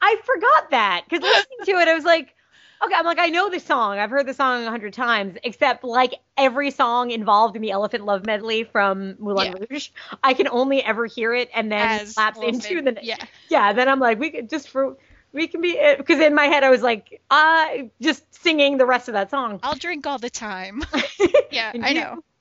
I 0.00 0.16
forgot 0.24 0.70
that 0.70 1.04
because 1.08 1.22
listening 1.22 1.58
to 1.66 1.80
it, 1.82 1.88
I 1.88 1.94
was 1.94 2.04
like, 2.04 2.34
okay, 2.84 2.94
I'm 2.94 3.04
like, 3.04 3.18
I 3.18 3.28
know 3.28 3.50
this 3.50 3.64
song. 3.64 3.98
I've 3.98 4.10
heard 4.10 4.26
the 4.26 4.34
song 4.34 4.64
a 4.64 4.70
hundred 4.70 4.92
times, 4.92 5.36
except 5.44 5.84
like 5.84 6.14
every 6.36 6.70
song 6.70 7.10
involved 7.10 7.56
in 7.56 7.62
the 7.62 7.70
Elephant 7.70 8.04
Love 8.04 8.26
medley 8.26 8.64
from 8.64 9.16
Moulin 9.18 9.52
Yeah. 9.52 9.64
Rouge, 9.70 9.90
I 10.22 10.34
can 10.34 10.48
only 10.48 10.82
ever 10.82 11.06
hear 11.06 11.34
it 11.34 11.50
and 11.54 11.70
then 11.70 12.00
As 12.00 12.16
lapse 12.16 12.40
into 12.42 12.82
the 12.82 12.98
yeah. 13.02 13.16
yeah. 13.48 13.72
Then 13.72 13.88
I'm 13.88 14.00
like, 14.00 14.18
we 14.18 14.30
could 14.30 14.50
just 14.50 14.68
for 14.68 14.96
we 15.32 15.46
can 15.46 15.60
be 15.60 15.78
because 15.96 16.20
in 16.20 16.34
my 16.34 16.46
head 16.46 16.64
I 16.64 16.70
was 16.70 16.82
like, 16.82 17.22
uh, 17.30 17.68
just 18.00 18.22
singing 18.34 18.76
the 18.78 18.86
rest 18.86 19.08
of 19.08 19.14
that 19.14 19.30
song. 19.30 19.60
I'll 19.62 19.74
drink 19.74 20.06
all 20.06 20.18
the 20.18 20.30
time. 20.30 20.82
yeah, 21.50 21.72
I 21.80 21.92
know. 21.92 22.22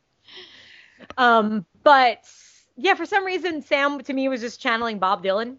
Um, 1.18 1.66
but 1.84 2.24
yeah, 2.78 2.94
for 2.94 3.08
some 3.08 3.26
reason 3.26 3.64
Sam 3.64 4.00
to 4.02 4.14
me 4.14 4.30
was 4.30 4.40
just 4.40 4.62
channeling 4.62 5.00
Bob 5.00 5.24
Dylan. 5.24 5.58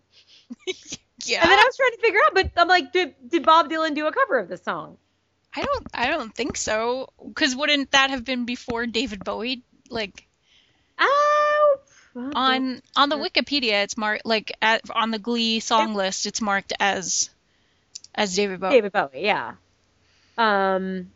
Yeah. 1.24 1.42
And 1.42 1.50
then 1.50 1.58
I 1.58 1.64
was 1.64 1.76
trying 1.76 1.92
to 1.92 1.98
figure 1.98 2.20
out, 2.26 2.34
but 2.34 2.50
I'm 2.56 2.68
like, 2.68 2.92
did 2.92 3.14
did 3.28 3.44
Bob 3.44 3.70
Dylan 3.70 3.94
do 3.94 4.06
a 4.06 4.12
cover 4.12 4.38
of 4.38 4.48
this 4.48 4.62
song? 4.62 4.96
I 5.54 5.62
don't 5.62 5.86
I 5.94 6.08
don't 6.08 6.34
think 6.34 6.56
so. 6.56 7.08
Cuz 7.34 7.54
wouldn't 7.54 7.92
that 7.92 8.10
have 8.10 8.24
been 8.24 8.44
before 8.44 8.86
David 8.86 9.24
Bowie? 9.24 9.62
Like 9.88 10.26
Oh, 10.98 11.78
on 12.14 12.82
on 12.96 13.08
the 13.08 13.16
Wikipedia 13.16 13.82
it's 13.84 13.96
marked 13.96 14.26
like 14.26 14.52
at, 14.60 14.82
on 14.90 15.10
the 15.10 15.18
Glee 15.18 15.60
song 15.60 15.94
list 15.94 16.26
it's 16.26 16.40
marked 16.40 16.72
as 16.78 17.30
as 18.14 18.36
David 18.36 18.60
Bowie. 18.60 18.70
David 18.70 18.92
Bowie, 18.92 19.24
yeah. 19.24 19.54
Um, 20.36 21.10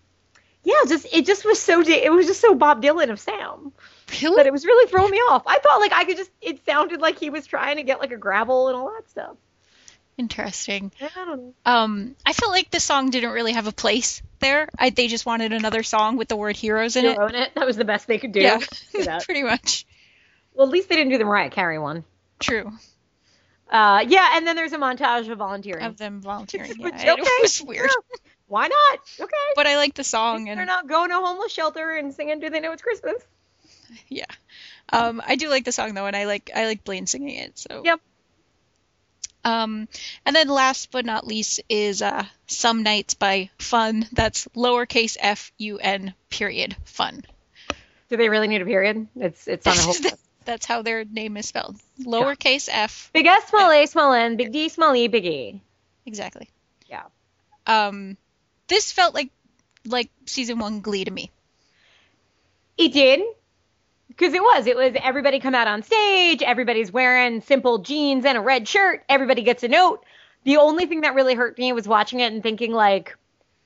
yeah, 0.65 0.75
just 0.89 1.07
it 1.13 1.27
just 1.27 1.45
was 1.45 1.61
so 1.61 1.81
it 1.81 2.13
was 2.13 2.27
just 2.27 2.41
so 2.41 2.55
Bob 2.55 2.83
Dylan 2.83 3.11
of 3.11 3.21
Sam 3.21 3.73
Really? 4.23 4.37
that 4.37 4.47
it 4.47 4.53
was 4.53 4.65
really 4.65 4.89
throwing 4.89 5.11
me 5.11 5.19
off. 5.19 5.43
I 5.47 5.59
thought 5.59 5.81
like 5.81 5.93
I 5.93 6.05
could 6.05 6.17
just 6.17 6.31
it 6.41 6.65
sounded 6.65 7.01
like 7.01 7.19
he 7.19 7.31
was 7.31 7.47
trying 7.47 7.77
to 7.77 7.83
get 7.83 8.01
like 8.01 8.13
a 8.13 8.17
gravel 8.17 8.69
and 8.69 8.77
all 8.77 8.93
that 8.95 9.09
stuff. 9.11 9.37
Interesting. 10.19 10.93
I 11.01 11.25
don't 11.25 11.39
know. 11.39 11.55
Um 11.65 12.17
I 12.25 12.33
felt 12.33 12.53
like 12.53 12.71
the 12.71 12.81
song 12.81 13.11
didn't 13.11 13.31
really 13.31 13.53
have 13.53 13.67
a 13.67 13.73
place 13.73 14.23
there. 14.41 14.69
I, 14.79 14.91
they 14.91 15.09
just 15.09 15.27
wanted 15.27 15.53
another 15.53 15.83
song 15.83 16.17
with 16.17 16.29
the 16.29 16.37
word 16.37 16.57
heroes 16.57 16.97
in 16.97 17.05
it. 17.05 17.19
own 17.19 17.35
it. 17.35 17.55
That 17.55 17.67
was 17.67 17.77
the 17.77 17.85
best 17.85 18.07
they 18.07 18.19
could 18.19 18.33
do. 18.33 18.41
Yeah. 18.41 18.61
Pretty 19.25 19.43
much. 19.43 19.87
Well, 20.55 20.67
at 20.67 20.73
least 20.73 20.89
they 20.89 20.97
didn't 20.97 21.13
do 21.13 21.19
the 21.19 21.25
Mariah 21.25 21.51
Carey 21.51 21.79
one. 21.79 22.05
True. 22.39 22.73
Uh, 23.71 24.05
yeah, 24.07 24.37
and 24.37 24.47
then 24.47 24.55
there's 24.57 24.73
a 24.73 24.79
montage 24.79 25.29
of 25.31 25.39
volunteering. 25.39 25.85
Of 25.85 25.97
them 25.97 26.23
volunteering. 26.23 26.73
Yeah, 26.79 26.87
okay, 26.87 27.11
It 27.11 27.43
was 27.43 27.63
weird. 27.63 27.91
yeah, 27.91 28.17
Why 28.47 28.69
not? 28.69 29.01
Okay. 29.21 29.35
But 29.55 29.67
I 29.67 29.77
like 29.77 29.95
the 29.95 30.05
song 30.05 30.45
They're 30.45 30.65
not 30.65 30.87
going 30.89 31.11
to 31.11 31.19
a 31.19 31.21
homeless 31.21 31.53
shelter 31.53 31.91
and 31.91 32.15
singing 32.15 32.41
"Do 32.41 32.49
They 32.49 32.61
Know 32.61 32.73
It's 32.73 32.83
Christmas?" 32.83 33.23
yeah. 34.09 34.25
Um, 34.89 35.21
I 35.27 35.37
do 35.37 35.49
like 35.49 35.65
the 35.65 35.73
song 35.73 35.95
though, 35.95 36.07
and 36.07 36.15
I 36.17 36.27
like 36.27 36.51
I 36.55 36.67
like 36.67 36.85
Blaine 36.85 37.07
singing 37.07 37.37
it. 37.37 37.59
So 37.59 37.83
Yep. 37.85 38.01
Um, 39.47 39.87
and 40.27 40.35
then 40.35 40.49
last 40.49 40.91
but 40.91 41.07
not 41.07 41.25
least 41.25 41.61
is 41.69 42.03
uh, 42.03 42.25
"Some 42.49 42.83
Nights" 42.83 43.15
by 43.15 43.51
Fun. 43.59 44.05
That's 44.13 44.49
lowercase 44.57 45.17
f 45.21 45.53
u 45.57 45.79
n 45.79 46.15
period 46.31 46.75
Fun. 46.85 47.25
Do 48.11 48.17
they 48.17 48.29
really 48.29 48.49
need 48.49 48.61
a 48.61 48.65
period? 48.65 49.07
It's 49.15 49.47
it's 49.47 49.65
on 49.65 49.79
a 49.79 49.81
whole. 49.81 49.95
That's 50.45 50.67
how 50.67 50.83
their 50.83 51.05
name 51.05 51.37
is 51.37 51.47
spelled. 51.47 51.77
Lowercase 52.01 52.69
f. 52.71 53.11
Big 53.13 53.27
S, 53.27 53.49
small 53.49 53.71
A, 53.71 53.87
small 53.87 54.13
N, 54.13 54.37
big 54.37 54.53
D, 54.53 54.69
small 54.69 54.95
E, 54.95 55.07
big 55.07 55.25
E. 55.25 55.61
Exactly. 56.07 56.49
Yeah. 56.89 57.03
Um, 57.67 58.17
this 58.67 58.91
felt 58.91 59.15
like 59.15 59.31
like 59.85 60.11
season 60.25 60.59
one 60.59 60.81
Glee 60.81 61.05
to 61.05 61.11
me. 61.11 61.31
It 62.77 62.93
did. 62.93 63.23
Because 64.17 64.33
it 64.33 64.43
was. 64.43 64.67
It 64.67 64.77
was 64.77 64.95
everybody 65.03 65.41
come 65.41 65.55
out 65.55 65.69
on 65.69 65.83
stage, 65.83 66.43
everybody's 66.43 66.91
wearing 66.91 67.41
simple 67.43 67.79
jeans 67.79 68.25
and 68.25 68.39
a 68.39 68.41
red 68.41 68.67
shirt, 68.67 69.05
everybody 69.09 69.43
gets 69.43 69.63
a 69.63 69.69
note. 69.69 70.05
The 70.45 70.57
only 70.57 70.87
thing 70.87 71.01
that 71.03 71.15
really 71.15 71.35
hurt 71.35 71.59
me 71.59 71.73
was 71.73 71.89
watching 71.89 72.21
it 72.21 72.33
and 72.33 72.43
thinking 72.43 72.73
like, 72.73 73.17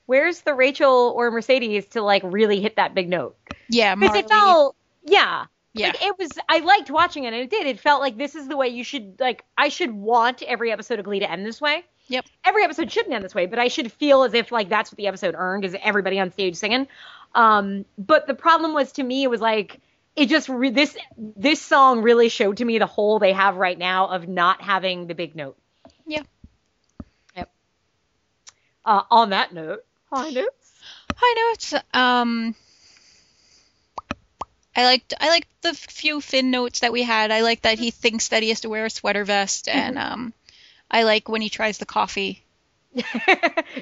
where's 0.06 0.40
the 0.40 0.54
Rachel 0.54 1.12
or 1.14 1.30
Mercedes 1.30 1.86
to 1.88 2.02
like 2.02 2.22
really 2.24 2.60
hit 2.60 2.76
that 2.76 2.94
big 2.94 3.08
note? 3.08 3.36
Yeah, 3.68 3.94
Because 3.94 4.16
it 4.16 4.28
felt 4.28 4.74
yeah. 5.04 5.44
yeah. 5.72 5.88
Like 5.88 6.02
it 6.02 6.18
was 6.18 6.30
I 6.48 6.58
liked 6.58 6.90
watching 6.90 7.24
it 7.24 7.28
and 7.28 7.36
it 7.36 7.50
did. 7.50 7.66
It 7.66 7.78
felt 7.78 8.00
like 8.00 8.16
this 8.18 8.34
is 8.34 8.48
the 8.48 8.56
way 8.56 8.68
you 8.68 8.82
should 8.82 9.20
like 9.20 9.44
I 9.56 9.68
should 9.68 9.92
want 9.92 10.42
every 10.42 10.72
episode 10.72 10.98
of 10.98 11.04
Glee 11.04 11.20
to 11.20 11.30
end 11.30 11.46
this 11.46 11.60
way. 11.60 11.84
Yep. 12.08 12.24
Every 12.44 12.64
episode 12.64 12.90
shouldn't 12.90 13.14
end 13.14 13.24
this 13.24 13.36
way, 13.36 13.46
but 13.46 13.60
I 13.60 13.68
should 13.68 13.92
feel 13.92 14.24
as 14.24 14.34
if 14.34 14.50
like 14.50 14.68
that's 14.68 14.90
what 14.90 14.96
the 14.96 15.06
episode 15.06 15.36
earned 15.38 15.64
is 15.64 15.76
everybody 15.80 16.18
on 16.18 16.32
stage 16.32 16.56
singing. 16.56 16.88
Um 17.36 17.84
but 17.98 18.26
the 18.26 18.34
problem 18.34 18.74
was 18.74 18.90
to 18.92 19.02
me 19.04 19.22
it 19.22 19.30
was 19.30 19.40
like 19.40 19.78
it 20.16 20.28
just 20.28 20.48
re- 20.48 20.70
this 20.70 20.96
this 21.16 21.60
song 21.60 22.02
really 22.02 22.28
showed 22.28 22.58
to 22.58 22.64
me 22.64 22.78
the 22.78 22.86
hole 22.86 23.18
they 23.18 23.32
have 23.32 23.56
right 23.56 23.78
now 23.78 24.08
of 24.08 24.28
not 24.28 24.60
having 24.60 25.06
the 25.06 25.14
big 25.14 25.34
note. 25.34 25.56
Yeah. 26.06 26.22
Yep. 27.36 27.50
Uh, 28.84 29.02
on 29.10 29.30
that 29.30 29.54
note, 29.54 29.84
high 30.10 30.30
notes. 30.30 30.72
High 31.16 31.50
notes. 31.50 31.74
Um, 31.94 32.54
I 34.74 34.84
liked 34.84 35.14
I 35.20 35.28
liked 35.28 35.48
the 35.62 35.74
few 35.74 36.20
Finn 36.20 36.50
notes 36.50 36.80
that 36.80 36.92
we 36.92 37.02
had. 37.02 37.30
I 37.30 37.42
like 37.42 37.62
that 37.62 37.78
he 37.78 37.90
thinks 37.90 38.28
that 38.28 38.42
he 38.42 38.48
has 38.50 38.60
to 38.60 38.68
wear 38.68 38.86
a 38.86 38.90
sweater 38.90 39.24
vest, 39.24 39.68
and 39.72 39.98
um, 39.98 40.34
I 40.90 41.04
like 41.04 41.28
when 41.28 41.42
he 41.42 41.48
tries 41.48 41.78
the 41.78 41.86
coffee. 41.86 42.44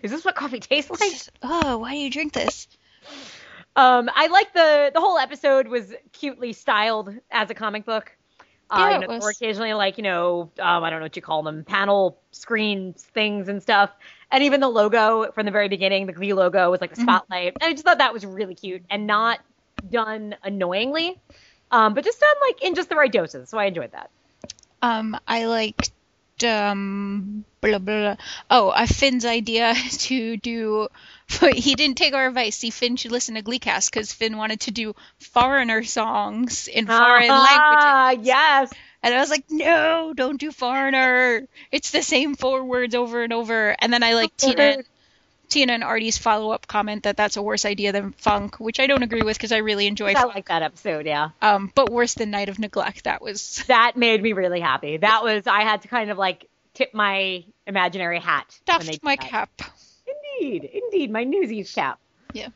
Is 0.02 0.10
this 0.10 0.24
what 0.24 0.34
coffee 0.34 0.60
tastes 0.60 0.90
like? 0.90 1.12
Oh, 1.42 1.78
why 1.78 1.92
do 1.92 1.98
you 1.98 2.10
drink 2.10 2.34
this? 2.34 2.68
Um, 3.78 4.10
I 4.14 4.26
like 4.26 4.52
the 4.54 4.90
the 4.92 5.00
whole 5.00 5.18
episode 5.18 5.68
was 5.68 5.94
cutely 6.12 6.52
styled 6.52 7.14
as 7.30 7.50
a 7.50 7.54
comic 7.54 7.84
book. 7.84 8.12
Uh, 8.70 8.76
Yeah, 8.80 9.00
you 9.00 9.06
know. 9.06 9.14
Or 9.20 9.30
occasionally, 9.30 9.72
like 9.74 9.98
you 9.98 10.02
know, 10.04 10.50
um, 10.58 10.84
I 10.84 10.90
don't 10.90 10.98
know 11.00 11.04
what 11.06 11.16
you 11.16 11.22
call 11.22 11.42
them, 11.42 11.64
panel 11.64 12.18
screens, 12.32 13.02
things 13.14 13.48
and 13.48 13.62
stuff. 13.62 13.90
And 14.30 14.44
even 14.44 14.60
the 14.60 14.68
logo 14.68 15.30
from 15.32 15.46
the 15.46 15.52
very 15.52 15.68
beginning, 15.68 16.06
the 16.06 16.12
Glee 16.12 16.34
logo 16.34 16.70
was 16.70 16.80
like 16.80 16.90
the 16.90 16.96
Mhm. 16.96 17.02
spotlight. 17.02 17.56
I 17.62 17.72
just 17.72 17.84
thought 17.84 17.98
that 17.98 18.12
was 18.12 18.26
really 18.26 18.54
cute 18.54 18.82
and 18.90 19.06
not 19.06 19.38
done 19.88 20.34
annoyingly, 20.42 21.20
um, 21.70 21.94
but 21.94 22.04
just 22.04 22.20
done 22.20 22.36
like 22.48 22.62
in 22.62 22.74
just 22.74 22.88
the 22.88 22.96
right 22.96 23.12
doses. 23.12 23.48
So 23.48 23.58
I 23.58 23.66
enjoyed 23.66 23.92
that. 23.92 24.10
Um, 24.82 25.18
I 25.26 25.46
liked 25.46 25.90
um 26.44 27.44
blah 27.60 27.78
blah. 27.78 28.14
blah. 28.14 28.16
Oh, 28.50 28.68
uh, 28.68 28.86
Finn's 28.86 29.24
idea 29.24 29.74
to 29.90 30.36
do. 30.36 30.88
He 31.54 31.74
didn't 31.74 31.98
take 31.98 32.14
our 32.14 32.26
advice. 32.28 32.56
See, 32.56 32.70
Finn 32.70 32.96
should 32.96 33.12
listen 33.12 33.34
to 33.34 33.42
Gleecast 33.42 33.90
because 33.90 34.12
Finn 34.12 34.36
wanted 34.36 34.60
to 34.60 34.70
do 34.70 34.94
foreigner 35.18 35.84
songs 35.84 36.68
in 36.68 36.86
foreign 36.86 37.28
languages. 37.28 37.84
Ah, 37.84 38.10
yes. 38.10 38.72
And 39.02 39.14
I 39.14 39.18
was 39.18 39.30
like, 39.30 39.44
no, 39.50 40.12
don't 40.14 40.40
do 40.40 40.50
foreigner. 40.50 41.46
It's 41.70 41.90
the 41.90 42.02
same 42.02 42.34
four 42.34 42.64
words 42.64 42.94
over 42.94 43.22
and 43.22 43.32
over. 43.32 43.76
And 43.78 43.92
then 43.92 44.02
I 44.02 44.14
like 44.14 44.36
Tina, 44.36 44.78
Tina 45.48 45.72
and 45.72 45.84
Artie's 45.84 46.18
follow 46.18 46.50
up 46.50 46.66
comment 46.66 47.04
that 47.04 47.16
that's 47.16 47.36
a 47.36 47.42
worse 47.42 47.64
idea 47.64 47.92
than 47.92 48.12
funk, 48.12 48.58
which 48.58 48.80
I 48.80 48.86
don't 48.86 49.02
agree 49.02 49.22
with 49.22 49.36
because 49.36 49.52
I 49.52 49.58
really 49.58 49.86
enjoy 49.86 50.10
I 50.10 50.14
funk. 50.14 50.34
like 50.34 50.48
that 50.48 50.62
episode. 50.62 51.06
Yeah. 51.06 51.30
Um, 51.40 51.70
but 51.74 51.90
worse 51.90 52.14
than 52.14 52.30
Night 52.30 52.48
of 52.48 52.58
Neglect. 52.58 53.04
That 53.04 53.22
was 53.22 53.62
that 53.68 53.96
made 53.96 54.22
me 54.22 54.32
really 54.32 54.60
happy. 54.60 54.96
That 54.96 55.22
was 55.22 55.46
I 55.46 55.62
had 55.62 55.82
to 55.82 55.88
kind 55.88 56.10
of 56.10 56.18
like 56.18 56.46
tip 56.74 56.92
my 56.92 57.44
imaginary 57.66 58.18
hat. 58.18 58.46
stuffed 58.50 59.02
my 59.02 59.16
cap. 59.16 59.50
Indeed, 60.40 60.64
indeed, 60.72 61.10
my 61.10 61.24
Newsies 61.24 61.72
cap. 61.74 61.98
Yeah. 62.32 62.48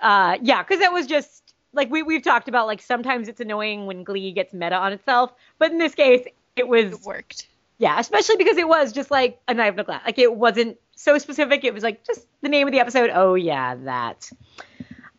Uh, 0.00 0.38
yeah, 0.42 0.62
because 0.62 0.80
it 0.80 0.92
was 0.92 1.06
just 1.06 1.54
like 1.72 1.90
we 1.90 2.02
we've 2.02 2.22
talked 2.22 2.48
about. 2.48 2.66
Like 2.66 2.82
sometimes 2.82 3.28
it's 3.28 3.40
annoying 3.40 3.86
when 3.86 4.04
Glee 4.04 4.32
gets 4.32 4.52
meta 4.52 4.76
on 4.76 4.92
itself, 4.92 5.32
but 5.58 5.70
in 5.70 5.78
this 5.78 5.94
case, 5.94 6.26
it 6.56 6.68
was 6.68 6.92
It 6.92 7.00
worked. 7.02 7.46
yeah, 7.78 7.98
especially 7.98 8.36
because 8.36 8.56
it 8.58 8.68
was 8.68 8.92
just 8.92 9.10
like 9.10 9.40
a 9.48 9.54
knife 9.54 9.76
of 9.78 9.86
glass. 9.86 10.02
Like 10.04 10.18
it 10.18 10.34
wasn't 10.34 10.78
so 10.94 11.18
specific. 11.18 11.64
It 11.64 11.72
was 11.74 11.82
like 11.82 12.04
just 12.04 12.26
the 12.42 12.48
name 12.48 12.66
of 12.68 12.72
the 12.72 12.80
episode. 12.80 13.10
Oh 13.14 13.34
yeah, 13.34 13.74
that. 13.76 14.30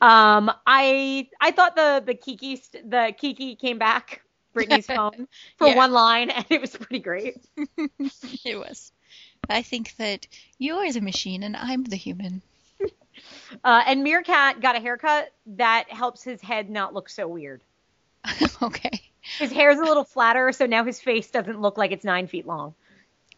Um, 0.02 0.52
I 0.68 1.28
I 1.42 1.52
thought 1.52 1.76
the 1.76 2.04
the 2.06 2.14
Kiki 2.14 2.62
the 2.84 3.14
Kiki 3.18 3.56
came 3.56 3.78
back 3.80 4.22
Brittany's 4.54 4.86
phone 4.88 5.28
for 5.58 5.68
Yeah. 5.68 5.76
one 5.78 5.94
line, 5.94 6.30
and 6.30 6.46
it 6.50 6.62
was 6.62 6.76
pretty 6.76 7.00
great. 7.00 7.38
It 8.46 8.58
was. 8.58 8.92
I 9.50 9.62
think 9.62 9.96
that 9.98 10.28
you're 10.58 10.92
the 10.92 11.02
machine 11.02 11.44
and 11.44 11.56
I'm 11.56 11.84
the 11.84 11.98
human. 11.98 12.42
Uh, 13.64 13.82
and 13.88 14.04
Meerkat 14.04 14.60
got 14.60 14.76
a 14.76 14.80
haircut 14.80 15.32
that 15.46 15.90
helps 15.90 16.22
his 16.22 16.42
head 16.42 16.70
not 16.70 16.94
look 16.94 17.08
so 17.08 17.28
weird. 17.28 17.62
okay. 18.62 19.02
His 19.40 19.52
hair's 19.52 19.80
a 19.80 19.84
little 19.84 20.04
flatter, 20.04 20.52
so 20.52 20.66
now 20.66 20.84
his 20.84 21.00
face 21.00 21.32
doesn't 21.32 21.62
look 21.62 21.78
like 21.78 21.92
it's 21.92 22.04
nine 22.04 22.28
feet 22.28 22.46
long. 22.46 22.76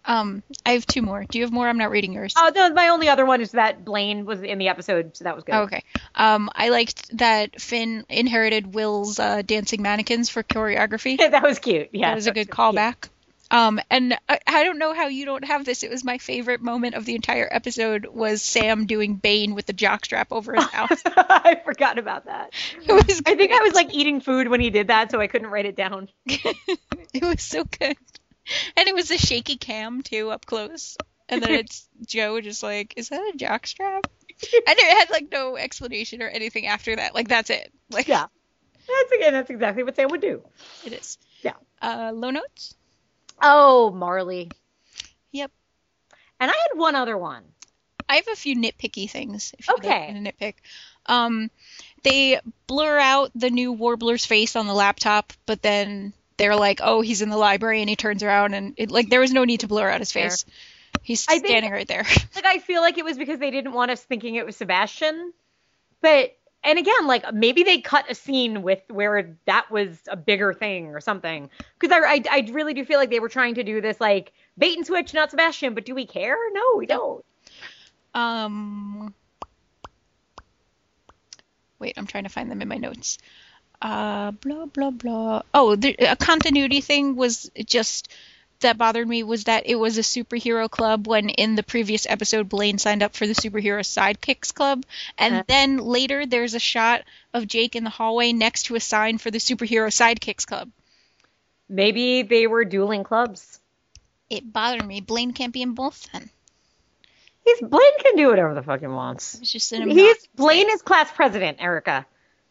Um, 0.05 0.41
I 0.65 0.71
have 0.71 0.85
two 0.85 1.01
more. 1.01 1.25
Do 1.29 1.37
you 1.37 1.43
have 1.43 1.51
more? 1.51 1.67
I'm 1.67 1.77
not 1.77 1.91
reading 1.91 2.13
yours. 2.13 2.33
Oh, 2.37 2.51
no, 2.55 2.69
my 2.73 2.89
only 2.89 3.09
other 3.09 3.25
one 3.25 3.41
is 3.41 3.51
that 3.51 3.83
Blaine 3.83 4.25
was 4.25 4.41
in 4.41 4.57
the 4.57 4.69
episode, 4.69 5.17
so 5.17 5.25
that 5.25 5.35
was 5.35 5.43
good. 5.43 5.53
Oh, 5.53 5.63
okay. 5.63 5.83
Um, 6.15 6.49
I 6.55 6.69
liked 6.69 7.17
that 7.17 7.59
Finn 7.61 8.05
inherited 8.07 8.73
Will's 8.73 9.19
uh, 9.19 9.41
dancing 9.41 9.81
mannequins 9.81 10.29
for 10.29 10.43
choreography. 10.43 11.17
that 11.31 11.43
was 11.43 11.59
cute. 11.59 11.89
Yeah, 11.91 12.09
that 12.09 12.15
was 12.15 12.27
a 12.27 12.31
good 12.31 12.49
callback. 12.49 13.09
Um, 13.49 13.79
and 13.89 14.17
I, 14.27 14.39
I 14.45 14.63
don't 14.63 14.77
know 14.77 14.93
how 14.93 15.07
you 15.07 15.25
don't 15.25 15.45
have 15.45 15.63
this. 15.63 15.83
It 15.83 15.89
was 15.89 16.03
my 16.03 16.17
favorite 16.17 16.61
moment 16.61 16.95
of 16.95 17.05
the 17.05 17.15
entire 17.15 17.47
episode 17.49 18.05
was 18.05 18.41
Sam 18.41 18.85
doing 18.85 19.15
Bane 19.15 19.55
with 19.55 19.65
the 19.65 19.73
jockstrap 19.73 20.27
over 20.31 20.53
his 20.53 20.65
mouth. 20.73 21.01
I 21.05 21.61
forgot 21.63 21.97
about 21.97 22.25
that. 22.25 22.53
It 22.85 22.91
was. 22.91 23.21
I 23.25 23.35
think 23.35 23.51
I 23.51 23.61
was 23.61 23.73
like 23.73 23.93
eating 23.93 24.19
food 24.19 24.47
when 24.47 24.59
he 24.59 24.69
did 24.69 24.87
that, 24.87 25.11
so 25.11 25.21
I 25.21 25.27
couldn't 25.27 25.47
write 25.49 25.65
it 25.65 25.75
down. 25.75 26.09
it 26.25 27.23
was 27.23 27.41
so 27.41 27.63
good, 27.63 27.97
and 28.75 28.87
it 28.87 28.95
was 28.95 29.11
a 29.11 29.17
shaky 29.17 29.55
cam 29.55 30.01
too 30.01 30.29
up 30.29 30.45
close. 30.45 30.97
And 31.29 31.41
then 31.41 31.51
it's 31.51 31.87
Joe 32.05 32.39
just 32.41 32.63
like, 32.63 32.93
is 32.97 33.09
that 33.09 33.19
a 33.33 33.37
jockstrap? 33.37 34.03
And 34.05 34.77
it 34.77 34.97
had 34.97 35.09
like 35.09 35.29
no 35.31 35.57
explanation 35.57 36.21
or 36.21 36.27
anything 36.27 36.67
after 36.67 36.95
that. 36.95 37.15
Like 37.15 37.27
that's 37.27 37.49
it. 37.49 37.71
Like 37.89 38.07
Yeah. 38.07 38.27
That's 38.87 39.11
again, 39.11 39.33
that's 39.33 39.49
exactly 39.49 39.83
what 39.83 39.95
Sam 39.95 40.09
would 40.09 40.21
do. 40.21 40.41
it 40.85 40.93
is. 40.93 41.17
Yeah. 41.41 41.53
Uh, 41.81 42.11
low 42.13 42.29
notes. 42.29 42.75
Oh, 43.41 43.91
Marley. 43.91 44.49
Yep. 45.31 45.51
And 46.39 46.51
I 46.51 46.53
had 46.53 46.77
one 46.79 46.95
other 46.95 47.17
one. 47.17 47.43
I 48.09 48.15
have 48.15 48.27
a 48.27 48.35
few 48.35 48.55
nitpicky 48.55 49.09
things. 49.09 49.53
If 49.59 49.69
Okay. 49.69 50.13
to 50.13 50.19
nitpick. 50.31 50.53
Um, 51.05 51.49
they 52.03 52.39
blur 52.67 52.97
out 52.99 53.31
the 53.35 53.49
new 53.49 53.73
Warbler's 53.75 54.25
face 54.25 54.55
on 54.55 54.67
the 54.67 54.73
laptop, 54.73 55.33
but 55.45 55.61
then 55.61 56.13
they're 56.37 56.55
like, 56.55 56.79
"Oh, 56.83 57.01
he's 57.01 57.21
in 57.21 57.29
the 57.29 57.37
library," 57.37 57.81
and 57.81 57.89
he 57.89 57.95
turns 57.95 58.23
around, 58.23 58.53
and 58.53 58.73
it, 58.77 58.91
like 58.91 59.09
there 59.09 59.19
was 59.19 59.31
no 59.33 59.43
need 59.43 59.61
to 59.61 59.67
blur 59.67 59.89
out 59.89 59.99
his 59.99 60.11
face. 60.11 60.45
He's 61.01 61.25
I 61.27 61.33
think- 61.33 61.47
standing 61.47 61.71
right 61.71 61.87
there. 61.87 62.05
Like 62.35 62.45
I 62.45 62.59
feel 62.59 62.81
like 62.81 62.97
it 62.97 63.05
was 63.05 63.17
because 63.17 63.39
they 63.39 63.51
didn't 63.51 63.73
want 63.73 63.91
us 63.91 64.01
thinking 64.03 64.35
it 64.35 64.45
was 64.45 64.55
Sebastian. 64.57 65.33
But 66.01 66.37
and 66.63 66.79
again, 66.79 67.07
like 67.07 67.33
maybe 67.33 67.63
they 67.63 67.79
cut 67.79 68.09
a 68.09 68.15
scene 68.15 68.61
with 68.61 68.81
where 68.89 69.35
that 69.45 69.71
was 69.71 69.97
a 70.07 70.17
bigger 70.17 70.53
thing 70.53 70.87
or 70.87 70.99
something. 70.99 71.49
Because 71.79 71.95
I, 71.95 72.15
I 72.15 72.23
I 72.29 72.49
really 72.51 72.73
do 72.73 72.83
feel 72.83 72.99
like 72.99 73.09
they 73.09 73.19
were 73.19 73.29
trying 73.29 73.55
to 73.55 73.63
do 73.63 73.79
this 73.81 74.01
like 74.01 74.33
bait 74.57 74.75
and 74.75 74.85
switch, 74.85 75.13
not 75.13 75.31
Sebastian. 75.31 75.73
But 75.73 75.85
do 75.85 75.95
we 75.95 76.05
care? 76.05 76.37
No, 76.51 76.75
we 76.75 76.85
don't. 76.85 77.23
Um, 78.13 79.13
wait, 81.79 81.93
I'm 81.97 82.07
trying 82.07 82.23
to 82.23 82.29
find 82.29 82.49
them 82.49 82.61
in 82.61 82.67
my 82.67 82.77
notes. 82.77 83.17
Uh, 83.81 84.31
blah 84.31 84.65
blah 84.65 84.91
blah. 84.91 85.43
Oh, 85.53 85.75
the, 85.75 85.95
a 85.99 86.15
continuity 86.15 86.81
thing 86.81 87.15
was 87.15 87.49
just 87.65 88.11
that 88.61 88.77
bothered 88.77 89.07
me 89.07 89.23
was 89.23 89.45
that 89.45 89.63
it 89.67 89.75
was 89.75 89.97
a 89.97 90.01
superhero 90.01 90.69
club 90.69 91.07
when 91.07 91.29
in 91.29 91.55
the 91.55 91.63
previous 91.63 92.05
episode 92.09 92.49
Blaine 92.49 92.77
signed 92.77 93.03
up 93.03 93.15
for 93.15 93.27
the 93.27 93.33
superhero 93.33 93.81
sidekicks 93.81 94.53
club, 94.53 94.83
and 95.17 95.35
Uh. 95.35 95.43
then 95.47 95.77
later 95.77 96.25
there's 96.25 96.53
a 96.53 96.59
shot 96.59 97.03
of 97.33 97.47
Jake 97.47 97.75
in 97.75 97.83
the 97.83 97.89
hallway 97.89 98.33
next 98.33 98.63
to 98.63 98.75
a 98.75 98.79
sign 98.79 99.17
for 99.17 99.31
the 99.31 99.37
superhero 99.37 99.87
sidekicks 99.89 100.45
club. 100.45 100.69
Maybe 101.69 102.23
they 102.23 102.47
were 102.47 102.65
dueling 102.65 103.03
clubs. 103.03 103.59
It 104.29 104.51
bothered 104.51 104.85
me. 104.85 105.01
Blaine 105.01 105.33
can't 105.33 105.53
be 105.53 105.61
in 105.61 105.73
both 105.73 106.07
then. 106.11 106.29
He's 107.45 107.59
Blaine 107.61 107.99
can 108.01 108.15
do 108.17 108.27
whatever 108.27 108.53
the 108.53 108.61
fuck 108.63 108.81
he 108.81 108.87
wants. 108.87 109.35
It's 109.39 109.51
just 109.51 109.71
an 109.71 109.89
He's 109.89 110.27
Blaine 110.35 110.69
is 110.69 110.81
class 110.81 111.09
president, 111.11 111.57
Erica. 111.61 112.05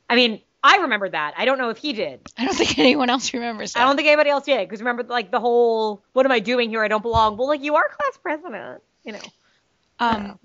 I 0.09 0.17
mean, 0.17 0.41
I 0.63 0.79
remember 0.79 1.09
that. 1.09 1.35
I 1.37 1.45
don't 1.45 1.59
know 1.59 1.71
if 1.71 1.79
he 1.79 1.93
did. 1.93 2.21
I 2.37 2.45
don't 2.45 2.55
think 2.55 2.79
anyone 2.79 3.11
else 3.11 3.33
remembers 3.33 3.73
that. 3.73 3.81
I 3.81 3.85
don't 3.85 3.97
think 3.97 4.09
anybody 4.09 4.31
else 4.31 4.45
did. 4.45 4.69
Because 4.69 4.81
remember, 4.81 5.05
like 5.05 5.31
the 5.31 5.41
whole 5.41 6.03
"What 6.13 6.27
am 6.27 6.33
I 6.33 6.41
doing 6.41 6.71
here? 6.71 6.83
I 6.83 6.89
don't 6.89 7.03
belong." 7.03 7.37
Well, 7.37 7.49
like 7.49 7.63
you 7.63 7.77
are 7.77 7.89
class 7.89 8.19
president. 8.23 8.83
You 9.05 9.13
know. 9.13 9.21
Um, 9.99 10.39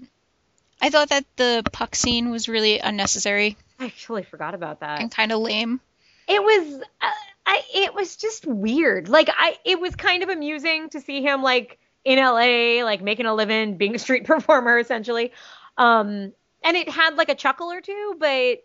I 0.82 0.90
thought 0.90 1.10
that 1.10 1.26
the 1.36 1.64
puck 1.72 1.96
scene 1.96 2.32
was 2.32 2.48
really 2.48 2.80
unnecessary 2.80 3.58
I 3.80 3.86
actually 3.86 4.24
forgot 4.24 4.54
about 4.54 4.80
that. 4.82 5.02
and 5.02 5.12
kind 5.12 5.32
of 5.32 5.40
lame. 5.40 5.82
It 6.28 6.42
was, 6.42 6.82
uh, 7.02 7.10
I, 7.46 7.62
it 7.74 7.96
was 7.96 8.16
just 8.16 8.46
weird. 8.46 9.10
Like 9.10 9.30
I, 9.36 9.58
it 9.66 9.80
was 9.80 9.96
kind 9.96 10.24
of 10.24 10.30
amusing 10.30 10.90
to 10.90 11.02
see 11.02 11.22
him 11.22 11.42
like 11.42 11.80
in 12.06 12.20
LA, 12.20 12.84
like 12.84 13.02
making 13.02 13.26
a 13.26 13.34
living, 13.34 13.78
being 13.78 13.96
a 13.96 14.00
street 14.00 14.26
performer 14.26 14.78
essentially. 14.78 15.32
Um, 15.78 16.32
and 16.64 16.78
it 16.78 16.90
had 16.90 17.16
like 17.16 17.30
a 17.30 17.36
chuckle 17.36 17.72
or 17.72 17.82
two, 17.82 18.16
but 18.20 18.64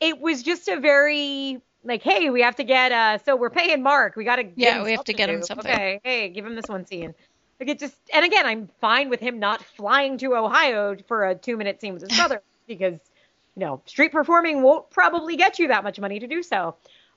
it 0.00 0.20
was 0.20 0.42
just 0.42 0.68
a 0.68 0.78
very 0.78 1.60
like, 1.84 2.02
hey, 2.02 2.30
we 2.30 2.42
have 2.42 2.56
to 2.56 2.64
get, 2.64 2.92
uh, 2.92 3.18
so 3.24 3.36
we're 3.36 3.50
paying 3.50 3.82
Mark. 3.82 4.16
We 4.16 4.24
got 4.24 4.36
to, 4.36 4.48
Yeah, 4.56 4.84
we 4.84 4.92
have 4.92 5.04
to 5.04 5.12
get 5.12 5.30
him 5.30 5.42
something. 5.42 5.70
Okay, 5.70 6.00
hey, 6.02 6.28
give 6.28 6.44
him 6.44 6.54
this 6.54 6.68
one 6.68 6.86
scene. 6.86 7.14
Like 7.60 7.70
it 7.70 7.78
just, 7.78 7.96
and 8.12 8.24
again, 8.24 8.46
I'm 8.46 8.68
fine 8.80 9.08
with 9.08 9.20
him 9.20 9.38
not 9.38 9.64
flying 9.64 10.18
to 10.18 10.36
Ohio 10.36 10.96
for 11.08 11.28
a 11.28 11.34
two 11.34 11.56
minute 11.56 11.80
scene 11.80 11.94
with 11.94 12.08
his 12.08 12.16
brother 12.18 12.42
because, 12.66 13.00
you 13.56 13.60
know, 13.60 13.82
street 13.86 14.12
performing 14.12 14.62
won't 14.62 14.90
probably 14.90 15.36
get 15.36 15.58
you 15.58 15.68
that 15.68 15.82
much 15.82 15.98
money 15.98 16.20
to 16.20 16.26
do 16.26 16.42
so. 16.42 16.76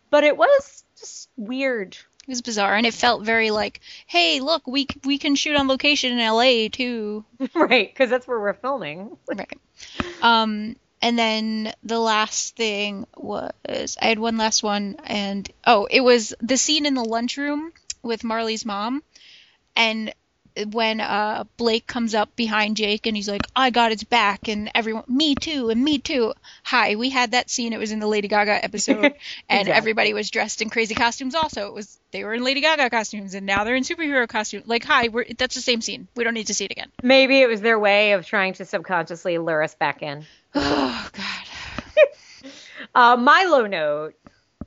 But 0.10 0.24
it 0.24 0.36
was 0.36 0.84
just 1.00 1.30
weird. 1.38 1.94
It 1.94 2.28
was 2.28 2.42
bizarre, 2.42 2.76
and 2.76 2.86
it 2.86 2.94
felt 2.94 3.24
very 3.24 3.50
like, 3.50 3.80
"Hey, 4.06 4.42
look, 4.42 4.68
we 4.68 4.86
we 5.06 5.18
can 5.18 5.36
shoot 5.36 5.56
on 5.56 5.68
location 5.68 6.12
in 6.12 6.20
LA 6.20 6.68
too." 6.70 7.24
right, 7.56 7.90
because 7.92 8.10
that's 8.10 8.28
where 8.28 8.40
we're 8.40 8.54
filming. 8.54 9.18
Right. 9.28 9.58
Um, 10.22 10.76
and 11.02 11.18
then 11.18 11.74
the 11.84 12.00
last 12.00 12.56
thing 12.56 13.08
was 13.16 13.98
I 14.02 14.06
had 14.06 14.20
one 14.20 14.38
last 14.38 14.64
one, 14.64 14.98
and 15.04 15.50
oh, 15.66 15.88
it 15.90 16.02
was 16.02 16.34
the 16.42 16.58
scene 16.58 16.86
in 16.86 16.94
the 16.94 17.04
lunchroom 17.04 17.72
with 18.04 18.24
Marley's 18.24 18.66
mom, 18.66 19.04
and 19.76 20.14
when 20.72 21.00
uh 21.02 21.46
Blake 21.58 21.88
comes 21.88 22.14
up 22.16 22.36
behind 22.36 22.78
Jake 22.78 23.08
and 23.08 23.16
he's 23.16 23.30
like, 23.30 23.48
"I 23.56 23.70
got 23.70 23.92
his 23.92 24.04
back," 24.04 24.48
and 24.48 24.70
everyone, 24.76 25.04
"Me 25.08 25.36
too," 25.36 25.70
and 25.70 25.84
"Me 25.84 26.00
too." 26.00 26.34
Hi, 26.64 26.96
we 26.96 27.10
had 27.10 27.32
that 27.32 27.50
scene. 27.50 27.74
It 27.74 27.80
was 27.80 27.92
in 27.92 28.00
the 28.00 28.08
Lady 28.08 28.28
Gaga 28.28 28.64
episode, 28.64 29.04
and 29.50 29.62
Exactly. 29.62 29.74
everybody 29.74 30.14
was 30.14 30.30
dressed 30.30 30.62
in 30.62 30.70
crazy 30.70 30.96
costumes. 30.96 31.36
Also, 31.36 31.68
it 31.68 31.74
was 31.74 32.00
they 32.12 32.24
were 32.24 32.34
in 32.34 32.44
Lady 32.44 32.62
Gaga 32.62 32.90
costumes, 32.90 33.34
and 33.34 33.46
now 33.46 33.64
they're 33.64 33.76
in 33.76 33.84
superhero 33.84 34.28
costumes. 34.28 34.68
Like, 34.68 34.84
hi, 34.84 35.08
we're 35.08 35.26
that's 35.38 35.56
the 35.56 35.62
same 35.62 35.82
scene. 35.82 36.08
We 36.16 36.24
don't 36.24 36.34
need 36.34 36.48
to 36.48 36.54
see 36.54 36.66
it 36.66 36.72
again. 36.72 36.92
Maybe 37.02 37.42
it 37.42 37.48
was 37.48 37.62
their 37.62 37.80
way 37.80 38.14
of 38.14 38.26
trying 38.26 38.54
to 38.54 38.66
subconsciously 38.66 39.38
lure 39.38 39.64
us 39.64 39.76
back 39.76 40.02
in. 40.04 40.26
Oh 40.56 41.10
God. 41.14 41.48
Uh, 42.94 43.16
my 43.16 43.46
low 43.46 43.68
note 43.68 44.16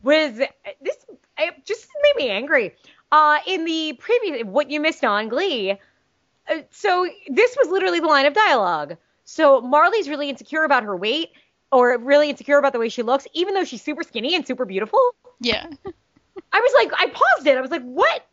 was 0.03 0.37
this. 0.37 0.97
It 1.37 1.66
just 1.66 1.89
made 2.03 2.24
me 2.24 2.30
angry. 2.30 2.74
Uh, 3.15 3.39
in 3.47 3.65
the 3.65 3.93
previous, 3.93 4.43
what 4.45 4.71
you 4.73 4.81
missed 4.81 5.05
on 5.05 5.29
Glee. 5.29 5.79
Uh, 6.49 6.57
so 6.73 7.09
this 7.29 7.57
was 7.57 7.69
literally 7.69 8.01
the 8.01 8.09
line 8.09 8.27
of 8.27 8.35
dialogue. 8.35 8.97
So 9.25 9.61
Marley's 9.61 10.09
really 10.09 10.29
insecure 10.29 10.65
about 10.65 10.83
her 10.83 10.97
weight, 10.97 11.31
or 11.71 11.97
really 11.97 12.29
insecure 12.29 12.59
about 12.59 12.73
the 12.73 12.81
way 12.81 12.89
she 12.89 13.03
looks, 13.03 13.29
even 13.33 13.55
though 13.55 13.62
she's 13.62 13.83
super 13.83 14.03
skinny 14.03 14.35
and 14.35 14.45
super 14.45 14.65
beautiful. 14.65 14.99
Yeah. 15.41 15.65
I 16.53 16.61
was 16.61 16.73
like, 16.75 16.93
I 17.01 17.07
paused 17.07 17.47
it. 17.47 17.57
I 17.57 17.61
was 17.61 17.71
like, 17.71 17.85
what? 17.85 18.27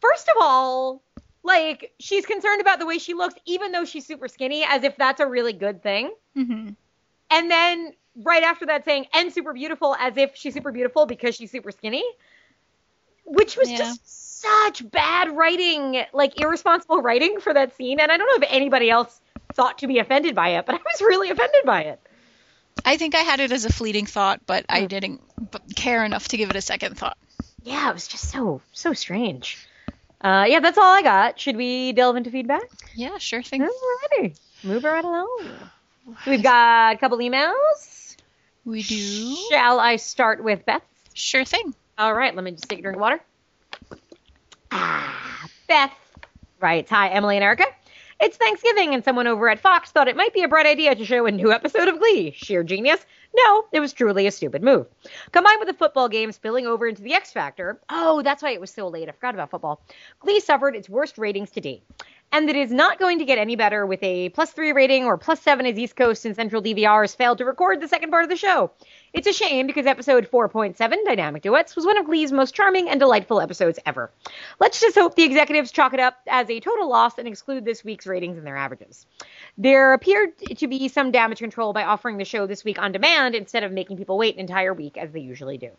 First 0.00 0.28
of 0.28 0.34
all, 0.40 1.02
like 1.44 1.92
she's 2.00 2.26
concerned 2.26 2.60
about 2.60 2.80
the 2.80 2.86
way 2.86 2.98
she 2.98 3.14
looks, 3.14 3.34
even 3.46 3.70
though 3.70 3.84
she's 3.84 4.06
super 4.06 4.26
skinny, 4.26 4.64
as 4.64 4.82
if 4.82 4.96
that's 4.96 5.20
a 5.20 5.26
really 5.26 5.52
good 5.52 5.84
thing. 5.84 6.12
hmm 6.34 6.70
And 7.30 7.50
then 7.50 7.92
right 8.24 8.42
after 8.42 8.66
that 8.66 8.84
saying 8.84 9.06
and 9.14 9.32
super 9.32 9.52
beautiful 9.52 9.94
as 10.00 10.16
if 10.16 10.34
she's 10.34 10.52
super 10.52 10.72
beautiful 10.72 11.06
because 11.06 11.36
she's 11.36 11.52
super 11.52 11.70
skinny. 11.70 12.02
Which 13.24 13.56
was 13.56 13.70
Yeah. 13.70 13.78
just 13.78 14.40
such 14.40 14.90
bad 14.90 15.36
writing, 15.36 16.02
like 16.12 16.40
irresponsible 16.40 17.02
writing 17.02 17.40
for 17.40 17.52
that 17.54 17.76
scene. 17.76 18.00
And 18.00 18.10
I 18.10 18.16
don't 18.16 18.26
know 18.26 18.46
if 18.46 18.52
anybody 18.52 18.90
else 18.90 19.20
thought 19.54 19.78
to 19.78 19.86
be 19.86 19.98
offended 19.98 20.34
by 20.34 20.50
it, 20.50 20.66
but 20.66 20.74
I 20.76 20.78
was 20.78 21.00
really 21.00 21.30
offended 21.30 21.62
by 21.64 21.82
it. 21.82 22.00
I 22.84 22.96
think 22.96 23.14
I 23.14 23.18
had 23.20 23.40
it 23.40 23.52
as 23.52 23.64
a 23.66 23.72
fleeting 23.72 24.06
thought, 24.06 24.40
but 24.46 24.64
I 24.68 24.86
didn't 24.86 25.20
care 25.76 26.04
enough 26.04 26.28
to 26.28 26.36
give 26.38 26.48
it 26.50 26.56
a 26.56 26.62
second 26.62 26.96
thought. 26.96 27.18
Yeah, 27.62 27.90
it 27.90 27.92
was 27.92 28.08
just 28.08 28.30
so 28.30 28.62
so 28.72 28.94
strange. 28.94 29.58
Uh, 30.22 30.46
yeah, 30.48 30.60
that's 30.60 30.78
all 30.78 30.84
I 30.94 31.02
got. 31.02 31.38
Should 31.38 31.56
we 31.56 31.92
delve 31.92 32.16
into 32.16 32.30
feedback? 32.30 32.62
Yeah, 32.94 33.18
sure 33.18 33.42
thing. 33.42 33.62
Alrighty. 33.62 34.38
Moving 34.62 34.90
right 34.90 35.04
along. 35.04 35.48
We've 36.26 36.42
got 36.42 36.94
a 36.94 36.98
couple 36.98 37.18
emails. 37.18 38.16
We 38.64 38.82
do. 38.82 39.36
Shall 39.50 39.78
I 39.80 39.96
start 39.96 40.42
with 40.42 40.64
Beth? 40.64 40.82
Sure 41.14 41.44
thing. 41.44 41.74
All 42.00 42.14
right, 42.14 42.34
let 42.34 42.42
me 42.42 42.52
just 42.52 42.66
take 42.66 42.78
a 42.78 42.82
drink 42.82 42.96
of 42.96 43.00
water. 43.02 43.20
Ah, 44.70 45.46
Beth 45.68 45.92
writes, 46.58 46.88
Hi, 46.88 47.10
Emily 47.10 47.36
and 47.36 47.44
Erica. 47.44 47.66
It's 48.18 48.38
Thanksgiving, 48.38 48.94
and 48.94 49.04
someone 49.04 49.26
over 49.26 49.50
at 49.50 49.60
Fox 49.60 49.90
thought 49.90 50.08
it 50.08 50.16
might 50.16 50.32
be 50.32 50.42
a 50.42 50.48
bright 50.48 50.64
idea 50.64 50.94
to 50.94 51.04
show 51.04 51.26
a 51.26 51.30
new 51.30 51.52
episode 51.52 51.88
of 51.88 51.98
Glee. 51.98 52.30
Sheer 52.34 52.62
genius. 52.62 53.04
No, 53.36 53.66
it 53.72 53.80
was 53.80 53.92
truly 53.92 54.26
a 54.26 54.30
stupid 54.30 54.62
move. 54.62 54.86
Combined 55.32 55.58
with 55.58 55.68
the 55.68 55.74
football 55.74 56.08
game 56.08 56.32
spilling 56.32 56.66
over 56.66 56.86
into 56.86 57.02
the 57.02 57.12
X 57.12 57.32
Factor, 57.32 57.78
oh, 57.90 58.22
that's 58.22 58.42
why 58.42 58.52
it 58.52 58.62
was 58.62 58.70
so 58.70 58.88
late. 58.88 59.10
I 59.10 59.12
forgot 59.12 59.34
about 59.34 59.50
football. 59.50 59.82
Glee 60.20 60.40
suffered 60.40 60.74
its 60.74 60.88
worst 60.88 61.18
ratings 61.18 61.50
to 61.50 61.60
date. 61.60 61.82
And 62.32 62.48
it 62.48 62.54
is 62.54 62.70
not 62.70 63.00
going 63.00 63.18
to 63.18 63.24
get 63.24 63.38
any 63.38 63.56
better 63.56 63.84
with 63.84 64.00
a 64.04 64.28
plus 64.28 64.52
three 64.52 64.70
rating 64.70 65.04
or 65.04 65.18
plus 65.18 65.42
seven 65.42 65.66
as 65.66 65.76
East 65.76 65.96
Coast 65.96 66.24
and 66.24 66.36
Central 66.36 66.62
DVRs 66.62 67.16
failed 67.16 67.38
to 67.38 67.44
record 67.44 67.80
the 67.80 67.88
second 67.88 68.10
part 68.10 68.22
of 68.22 68.30
the 68.30 68.36
show. 68.36 68.70
It's 69.12 69.26
a 69.26 69.32
shame 69.32 69.66
because 69.66 69.84
episode 69.84 70.30
4.7, 70.30 70.76
Dynamic 71.04 71.42
Duets, 71.42 71.74
was 71.74 71.84
one 71.84 71.98
of 71.98 72.06
Glee's 72.06 72.30
most 72.30 72.54
charming 72.54 72.88
and 72.88 73.00
delightful 73.00 73.40
episodes 73.40 73.80
ever. 73.84 74.12
Let's 74.60 74.80
just 74.80 74.96
hope 74.96 75.16
the 75.16 75.24
executives 75.24 75.72
chalk 75.72 75.92
it 75.92 75.98
up 75.98 76.18
as 76.28 76.48
a 76.48 76.60
total 76.60 76.88
loss 76.88 77.18
and 77.18 77.26
exclude 77.26 77.64
this 77.64 77.82
week's 77.82 78.06
ratings 78.06 78.38
in 78.38 78.44
their 78.44 78.56
averages. 78.56 79.06
There 79.58 79.92
appeared 79.92 80.38
to 80.38 80.68
be 80.68 80.86
some 80.86 81.10
damage 81.10 81.40
control 81.40 81.72
by 81.72 81.82
offering 81.82 82.16
the 82.16 82.24
show 82.24 82.46
this 82.46 82.62
week 82.62 82.80
on 82.80 82.92
demand 82.92 83.34
instead 83.34 83.64
of 83.64 83.72
making 83.72 83.96
people 83.96 84.16
wait 84.16 84.34
an 84.34 84.40
entire 84.40 84.72
week 84.72 84.96
as 84.96 85.10
they 85.10 85.20
usually 85.20 85.58
do. 85.58 85.70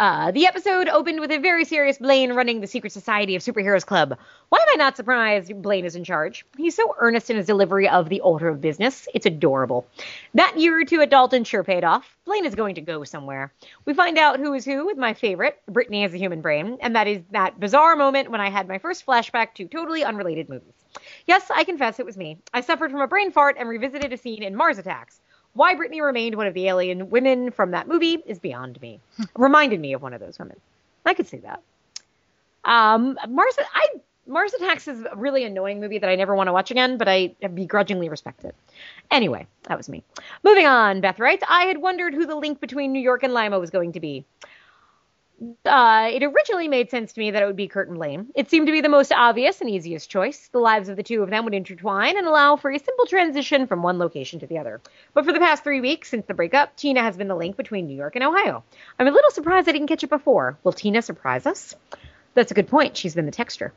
Uh, 0.00 0.30
the 0.30 0.46
episode 0.46 0.88
opened 0.88 1.20
with 1.20 1.30
a 1.30 1.36
very 1.36 1.62
serious 1.62 1.98
Blaine 1.98 2.32
running 2.32 2.62
the 2.62 2.66
Secret 2.66 2.90
Society 2.90 3.36
of 3.36 3.42
Superheroes 3.42 3.84
Club. 3.84 4.16
Why 4.48 4.58
am 4.58 4.72
I 4.72 4.76
not 4.76 4.96
surprised 4.96 5.60
Blaine 5.60 5.84
is 5.84 5.94
in 5.94 6.04
charge? 6.04 6.46
He's 6.56 6.74
so 6.74 6.94
earnest 7.00 7.28
in 7.28 7.36
his 7.36 7.44
delivery 7.44 7.86
of 7.86 8.08
the 8.08 8.20
order 8.20 8.48
of 8.48 8.62
business. 8.62 9.06
It's 9.12 9.26
adorable. 9.26 9.86
That 10.32 10.58
year 10.58 10.80
or 10.80 10.86
two 10.86 11.02
at 11.02 11.10
Dalton 11.10 11.44
sure 11.44 11.62
paid 11.62 11.84
off. 11.84 12.16
Blaine 12.24 12.46
is 12.46 12.54
going 12.54 12.76
to 12.76 12.80
go 12.80 13.04
somewhere. 13.04 13.52
We 13.84 13.92
find 13.92 14.16
out 14.16 14.40
who 14.40 14.54
is 14.54 14.64
who 14.64 14.86
with 14.86 14.96
my 14.96 15.12
favorite, 15.12 15.60
Brittany 15.66 16.02
as 16.04 16.14
a 16.14 16.18
human 16.18 16.40
brain, 16.40 16.78
and 16.80 16.96
that 16.96 17.06
is 17.06 17.20
that 17.32 17.60
bizarre 17.60 17.94
moment 17.94 18.30
when 18.30 18.40
I 18.40 18.48
had 18.48 18.68
my 18.68 18.78
first 18.78 19.04
flashback 19.04 19.52
to 19.56 19.68
totally 19.68 20.02
unrelated 20.02 20.48
movies. 20.48 20.72
Yes, 21.26 21.50
I 21.54 21.64
confess 21.64 22.00
it 22.00 22.06
was 22.06 22.16
me. 22.16 22.38
I 22.54 22.62
suffered 22.62 22.90
from 22.90 23.02
a 23.02 23.06
brain 23.06 23.32
fart 23.32 23.56
and 23.58 23.68
revisited 23.68 24.14
a 24.14 24.16
scene 24.16 24.42
in 24.42 24.56
Mars 24.56 24.78
Attacks. 24.78 25.20
Why 25.54 25.74
Brittany 25.74 26.00
remained 26.00 26.36
one 26.36 26.46
of 26.46 26.54
the 26.54 26.68
alien 26.68 27.10
women 27.10 27.50
from 27.50 27.72
that 27.72 27.88
movie 27.88 28.22
is 28.26 28.38
beyond 28.38 28.80
me. 28.80 29.00
Reminded 29.36 29.80
me 29.80 29.92
of 29.92 30.02
one 30.02 30.14
of 30.14 30.20
those 30.20 30.38
women. 30.38 30.60
I 31.04 31.14
could 31.14 31.26
see 31.26 31.38
that. 31.38 31.62
Um, 32.64 33.18
Mars, 33.28 33.54
I 33.74 33.86
Mars 34.26 34.54
Attacks 34.54 34.86
is 34.86 35.04
a 35.10 35.16
really 35.16 35.44
annoying 35.44 35.80
movie 35.80 35.98
that 35.98 36.08
I 36.08 36.14
never 36.14 36.36
want 36.36 36.46
to 36.46 36.52
watch 36.52 36.70
again, 36.70 36.98
but 36.98 37.08
I 37.08 37.34
begrudgingly 37.52 38.08
respect 38.08 38.44
it. 38.44 38.54
Anyway, 39.10 39.46
that 39.64 39.76
was 39.76 39.88
me. 39.88 40.04
Moving 40.44 40.66
on, 40.66 41.00
Beth 41.00 41.18
writes, 41.18 41.42
I 41.48 41.64
had 41.64 41.78
wondered 41.78 42.14
who 42.14 42.26
the 42.26 42.36
link 42.36 42.60
between 42.60 42.92
New 42.92 43.00
York 43.00 43.24
and 43.24 43.34
Lima 43.34 43.58
was 43.58 43.70
going 43.70 43.92
to 43.92 44.00
be. 44.00 44.24
Uh, 45.64 46.10
it 46.12 46.22
originally 46.22 46.68
made 46.68 46.90
sense 46.90 47.14
to 47.14 47.20
me 47.20 47.30
that 47.30 47.42
it 47.42 47.46
would 47.46 47.56
be 47.56 47.66
Kurt 47.66 47.88
and 47.88 47.96
Blaine. 47.96 48.26
It 48.34 48.50
seemed 48.50 48.66
to 48.66 48.72
be 48.72 48.82
the 48.82 48.90
most 48.90 49.10
obvious 49.10 49.62
and 49.62 49.70
easiest 49.70 50.10
choice. 50.10 50.48
The 50.48 50.58
lives 50.58 50.90
of 50.90 50.96
the 50.96 51.02
two 51.02 51.22
of 51.22 51.30
them 51.30 51.44
would 51.44 51.54
intertwine 51.54 52.18
and 52.18 52.26
allow 52.26 52.56
for 52.56 52.70
a 52.70 52.78
simple 52.78 53.06
transition 53.06 53.66
from 53.66 53.82
one 53.82 53.98
location 53.98 54.40
to 54.40 54.46
the 54.46 54.58
other. 54.58 54.82
But 55.14 55.24
for 55.24 55.32
the 55.32 55.38
past 55.38 55.64
three 55.64 55.80
weeks 55.80 56.10
since 56.10 56.26
the 56.26 56.34
breakup, 56.34 56.76
Tina 56.76 57.00
has 57.00 57.16
been 57.16 57.28
the 57.28 57.36
link 57.36 57.56
between 57.56 57.86
New 57.86 57.96
York 57.96 58.16
and 58.16 58.24
Ohio. 58.24 58.64
I'm 58.98 59.06
a 59.06 59.12
little 59.12 59.30
surprised 59.30 59.68
I 59.68 59.72
didn't 59.72 59.88
catch 59.88 60.04
it 60.04 60.10
before. 60.10 60.58
Will 60.62 60.72
Tina 60.72 61.00
surprise 61.00 61.46
us? 61.46 61.74
That's 62.34 62.50
a 62.50 62.54
good 62.54 62.68
point. 62.68 62.96
She's 62.96 63.14
been 63.14 63.26
the 63.26 63.32
texter. 63.32 63.72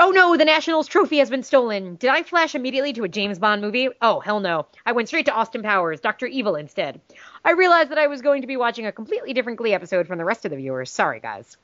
Oh 0.00 0.10
no, 0.12 0.36
the 0.36 0.44
Nationals 0.44 0.86
trophy 0.86 1.18
has 1.18 1.28
been 1.28 1.42
stolen. 1.42 1.96
Did 1.96 2.10
I 2.10 2.22
flash 2.22 2.54
immediately 2.54 2.92
to 2.92 3.02
a 3.02 3.08
James 3.08 3.40
Bond 3.40 3.60
movie? 3.60 3.88
Oh, 4.00 4.20
hell 4.20 4.38
no. 4.38 4.66
I 4.86 4.92
went 4.92 5.08
straight 5.08 5.26
to 5.26 5.32
Austin 5.32 5.60
Powers, 5.60 6.00
Dr. 6.00 6.26
Evil 6.26 6.54
instead. 6.54 7.00
I 7.44 7.50
realized 7.50 7.90
that 7.90 7.98
I 7.98 8.06
was 8.06 8.22
going 8.22 8.42
to 8.42 8.46
be 8.46 8.56
watching 8.56 8.86
a 8.86 8.92
completely 8.92 9.32
different 9.32 9.58
Glee 9.58 9.74
episode 9.74 10.06
from 10.06 10.18
the 10.18 10.24
rest 10.24 10.44
of 10.44 10.52
the 10.52 10.56
viewers. 10.56 10.88
Sorry, 10.88 11.18
guys. 11.18 11.56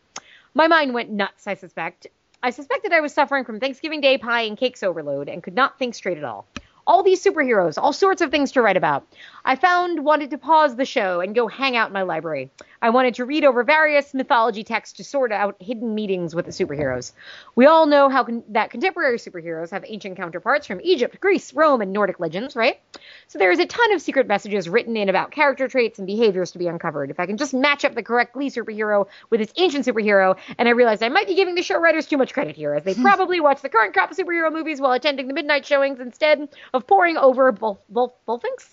My 0.53 0.67
mind 0.67 0.95
went 0.95 1.11
nuts, 1.11 1.47
I 1.47 1.55
suspect. 1.55 2.09
I 2.43 2.51
suspected 2.51 2.93
I 2.93 2.99
was 2.99 3.15
suffering 3.15 3.45
from 3.45 3.61
Thanksgiving 3.61 4.01
Day 4.01 4.19
pie 4.19 4.43
and 4.43 4.59
cakes 4.59 4.83
overload 4.83 5.29
and 5.29 5.41
could 5.41 5.55
not 5.55 5.79
think 5.79 5.95
straight 5.95 6.19
at 6.19 6.25
all. 6.25 6.45
All 6.87 7.03
these 7.03 7.25
superheroes, 7.25 7.79
all 7.81 7.93
sorts 7.93 8.21
of 8.21 8.31
things 8.31 8.53
to 8.53 8.63
write 8.63 8.77
about. 8.77 9.07
I 9.45 9.57
found 9.57 10.05
wanted 10.05 10.31
to 10.31 10.39
pause 10.39 10.77
the 10.77 10.85
show 10.85 11.21
and 11.21 11.35
go 11.35 11.49
hang 11.49 11.77
out 11.77 11.89
in 11.89 11.93
my 11.93 12.03
library. 12.03 12.51
I 12.83 12.91
wanted 12.91 13.15
to 13.15 13.25
read 13.25 13.45
over 13.45 13.65
various 13.65 14.13
mythology 14.13 14.65
texts 14.65 14.99
to 14.99 15.05
sort 15.05 15.33
out 15.33 15.57
hidden 15.61 15.95
meetings 15.95 16.35
with 16.35 16.45
the 16.45 16.51
superheroes. 16.51 17.13
We 17.55 17.65
all 17.65 17.87
know 17.87 18.09
how 18.11 18.25
con- 18.25 18.45
that 18.51 18.71
contemporary 18.71 19.19
superheroes 19.19 19.71
have 19.71 19.85
ancient 19.87 20.17
counterparts 20.17 20.67
from 20.67 20.81
Egypt, 20.83 21.21
Greece, 21.21 21.55
Rome, 21.55 21.81
and 21.81 21.93
Nordic 21.93 22.21
legends, 22.21 22.55
right? 22.55 22.81
So 23.29 23.39
there 23.39 23.51
is 23.51 23.59
a 23.59 23.67
ton 23.67 23.93
of 23.93 24.03
secret 24.03 24.27
messages 24.27 24.69
written 24.69 24.97
in 24.97 25.09
about 25.09 25.31
character 25.31 25.69
traits 25.69 25.99
and 25.99 26.07
behaviors 26.07 26.53
to 26.53 26.59
be 26.59 26.67
uncovered. 26.67 27.11
If 27.11 27.19
I 27.19 27.27
can 27.27 27.39
just 27.39 27.55
match 27.55 27.85
up 27.85 27.95
the 27.95 28.03
correct 28.03 28.35
Glee 28.35 28.51
superhero 28.51 29.07
with 29.31 29.41
its 29.41 29.53
ancient 29.57 29.87
superhero, 29.87 30.37
and 30.59 30.69
I 30.69 30.73
realized 30.73 31.03
I 31.03 31.09
might 31.09 31.27
be 31.27 31.35
giving 31.35 31.55
the 31.55 31.63
show 31.63 31.79
writers 31.79 32.07
too 32.07 32.19
much 32.19 32.35
credit 32.35 32.57
here, 32.57 32.75
as 32.75 32.85
they 32.85 32.93
hmm. 32.93 33.03
probably 33.03 33.41
watch 33.41 33.63
the 33.63 33.69
current 33.71 33.95
crop 33.95 34.11
of 34.11 34.17
superhero 34.17 34.53
movies 34.53 34.81
while 34.81 34.93
attending 34.93 35.29
the 35.29 35.35
midnight 35.35 35.65
showings 35.65 36.01
instead 36.01 36.49
of 36.75 36.87
poring 36.87 37.17
over 37.17 37.53
bull, 37.53 37.81
bull, 37.89 38.15
bullfinks? 38.27 38.69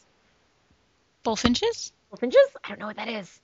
Bullfinches? 1.23 1.91
Bullfinches? 2.11 2.35
I 2.63 2.69
don't 2.69 2.79
know 2.79 2.87
what 2.87 2.97
that 2.97 3.07
is. 3.07 3.39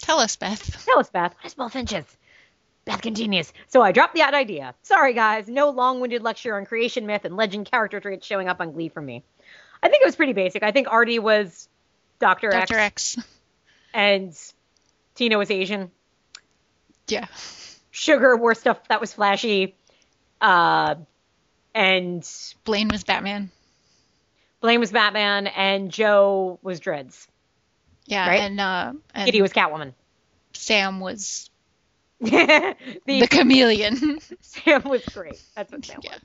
Tell 0.00 0.20
us, 0.20 0.36
Beth. 0.36 0.84
Tell 0.86 1.00
us, 1.00 1.10
Beth. 1.10 1.34
What 1.34 1.46
is 1.46 1.54
bullfinches? 1.54 2.04
Beth 2.84 3.02
continues. 3.02 3.52
So 3.66 3.82
I 3.82 3.92
dropped 3.92 4.14
the 4.14 4.22
odd 4.22 4.34
idea. 4.34 4.74
Sorry, 4.82 5.14
guys. 5.14 5.48
No 5.48 5.70
long-winded 5.70 6.22
lecture 6.22 6.56
on 6.56 6.66
creation 6.66 7.06
myth 7.06 7.24
and 7.24 7.36
legend 7.36 7.70
character 7.70 7.98
traits 7.98 8.26
showing 8.26 8.48
up 8.48 8.60
on 8.60 8.72
Glee 8.72 8.88
from 8.88 9.06
me. 9.06 9.24
I 9.82 9.88
think 9.88 10.02
it 10.02 10.06
was 10.06 10.16
pretty 10.16 10.34
basic. 10.34 10.62
I 10.62 10.70
think 10.72 10.88
Artie 10.90 11.18
was 11.18 11.68
Dr. 12.18 12.52
X, 12.52 12.70
Dr. 12.70 12.78
X. 12.78 13.18
and 13.94 14.36
Tina 15.14 15.38
was 15.38 15.50
Asian. 15.50 15.90
Yeah. 17.08 17.26
Sugar 17.90 18.36
wore 18.36 18.54
stuff 18.54 18.86
that 18.88 19.00
was 19.00 19.12
flashy. 19.12 19.74
Uh, 20.40 20.96
and 21.78 22.28
Blaine 22.64 22.88
was 22.88 23.04
Batman. 23.04 23.50
Blaine 24.60 24.80
was 24.80 24.90
Batman, 24.90 25.46
and 25.46 25.90
Joe 25.90 26.58
was 26.62 26.80
Dreads. 26.80 27.28
Yeah, 28.06 28.28
Right? 28.28 28.40
and 28.40 28.60
uh 28.60 28.92
and 29.14 29.26
Kitty 29.26 29.42
was 29.42 29.52
Catwoman. 29.52 29.94
Sam 30.54 31.00
was 31.00 31.50
the, 32.20 32.74
the 33.06 33.26
chameleon. 33.28 34.18
Sam 34.40 34.82
was 34.84 35.02
great. 35.06 35.40
That's 35.54 35.70
what 35.72 35.84
Sam 35.84 36.00
Yeah. 36.02 36.12
was. 36.14 36.20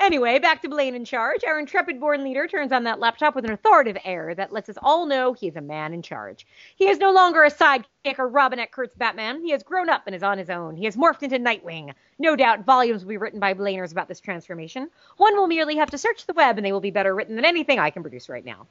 Anyway, 0.00 0.38
back 0.38 0.62
to 0.62 0.68
Blaine 0.68 0.94
in 0.94 1.04
charge. 1.04 1.42
Our 1.44 1.58
intrepid 1.58 1.98
born 1.98 2.22
leader 2.22 2.46
turns 2.46 2.70
on 2.70 2.84
that 2.84 3.00
laptop 3.00 3.34
with 3.34 3.44
an 3.44 3.50
authoritative 3.50 4.00
air 4.04 4.32
that 4.36 4.52
lets 4.52 4.68
us 4.68 4.78
all 4.80 5.06
know 5.06 5.32
he 5.32 5.48
is 5.48 5.56
a 5.56 5.60
man 5.60 5.92
in 5.92 6.02
charge. 6.02 6.46
He 6.76 6.88
is 6.88 6.98
no 6.98 7.10
longer 7.10 7.42
a 7.42 7.50
sidekick 7.50 8.18
or 8.18 8.28
Robin 8.28 8.60
to 8.60 8.66
Kurt's 8.68 8.94
Batman. 8.94 9.42
He 9.42 9.50
has 9.50 9.64
grown 9.64 9.88
up 9.88 10.04
and 10.06 10.14
is 10.14 10.22
on 10.22 10.38
his 10.38 10.50
own. 10.50 10.76
He 10.76 10.84
has 10.84 10.96
morphed 10.96 11.24
into 11.24 11.38
Nightwing. 11.38 11.92
No 12.20 12.36
doubt 12.36 12.64
volumes 12.64 13.02
will 13.02 13.10
be 13.10 13.16
written 13.16 13.40
by 13.40 13.54
Blainers 13.54 13.90
about 13.90 14.06
this 14.06 14.20
transformation. 14.20 14.88
One 15.16 15.36
will 15.36 15.48
merely 15.48 15.76
have 15.76 15.90
to 15.90 15.98
search 15.98 16.26
the 16.26 16.32
web 16.32 16.58
and 16.58 16.64
they 16.64 16.72
will 16.72 16.80
be 16.80 16.92
better 16.92 17.14
written 17.14 17.34
than 17.34 17.44
anything 17.44 17.80
I 17.80 17.90
can 17.90 18.02
produce 18.02 18.28
right 18.28 18.44
now. 18.44 18.68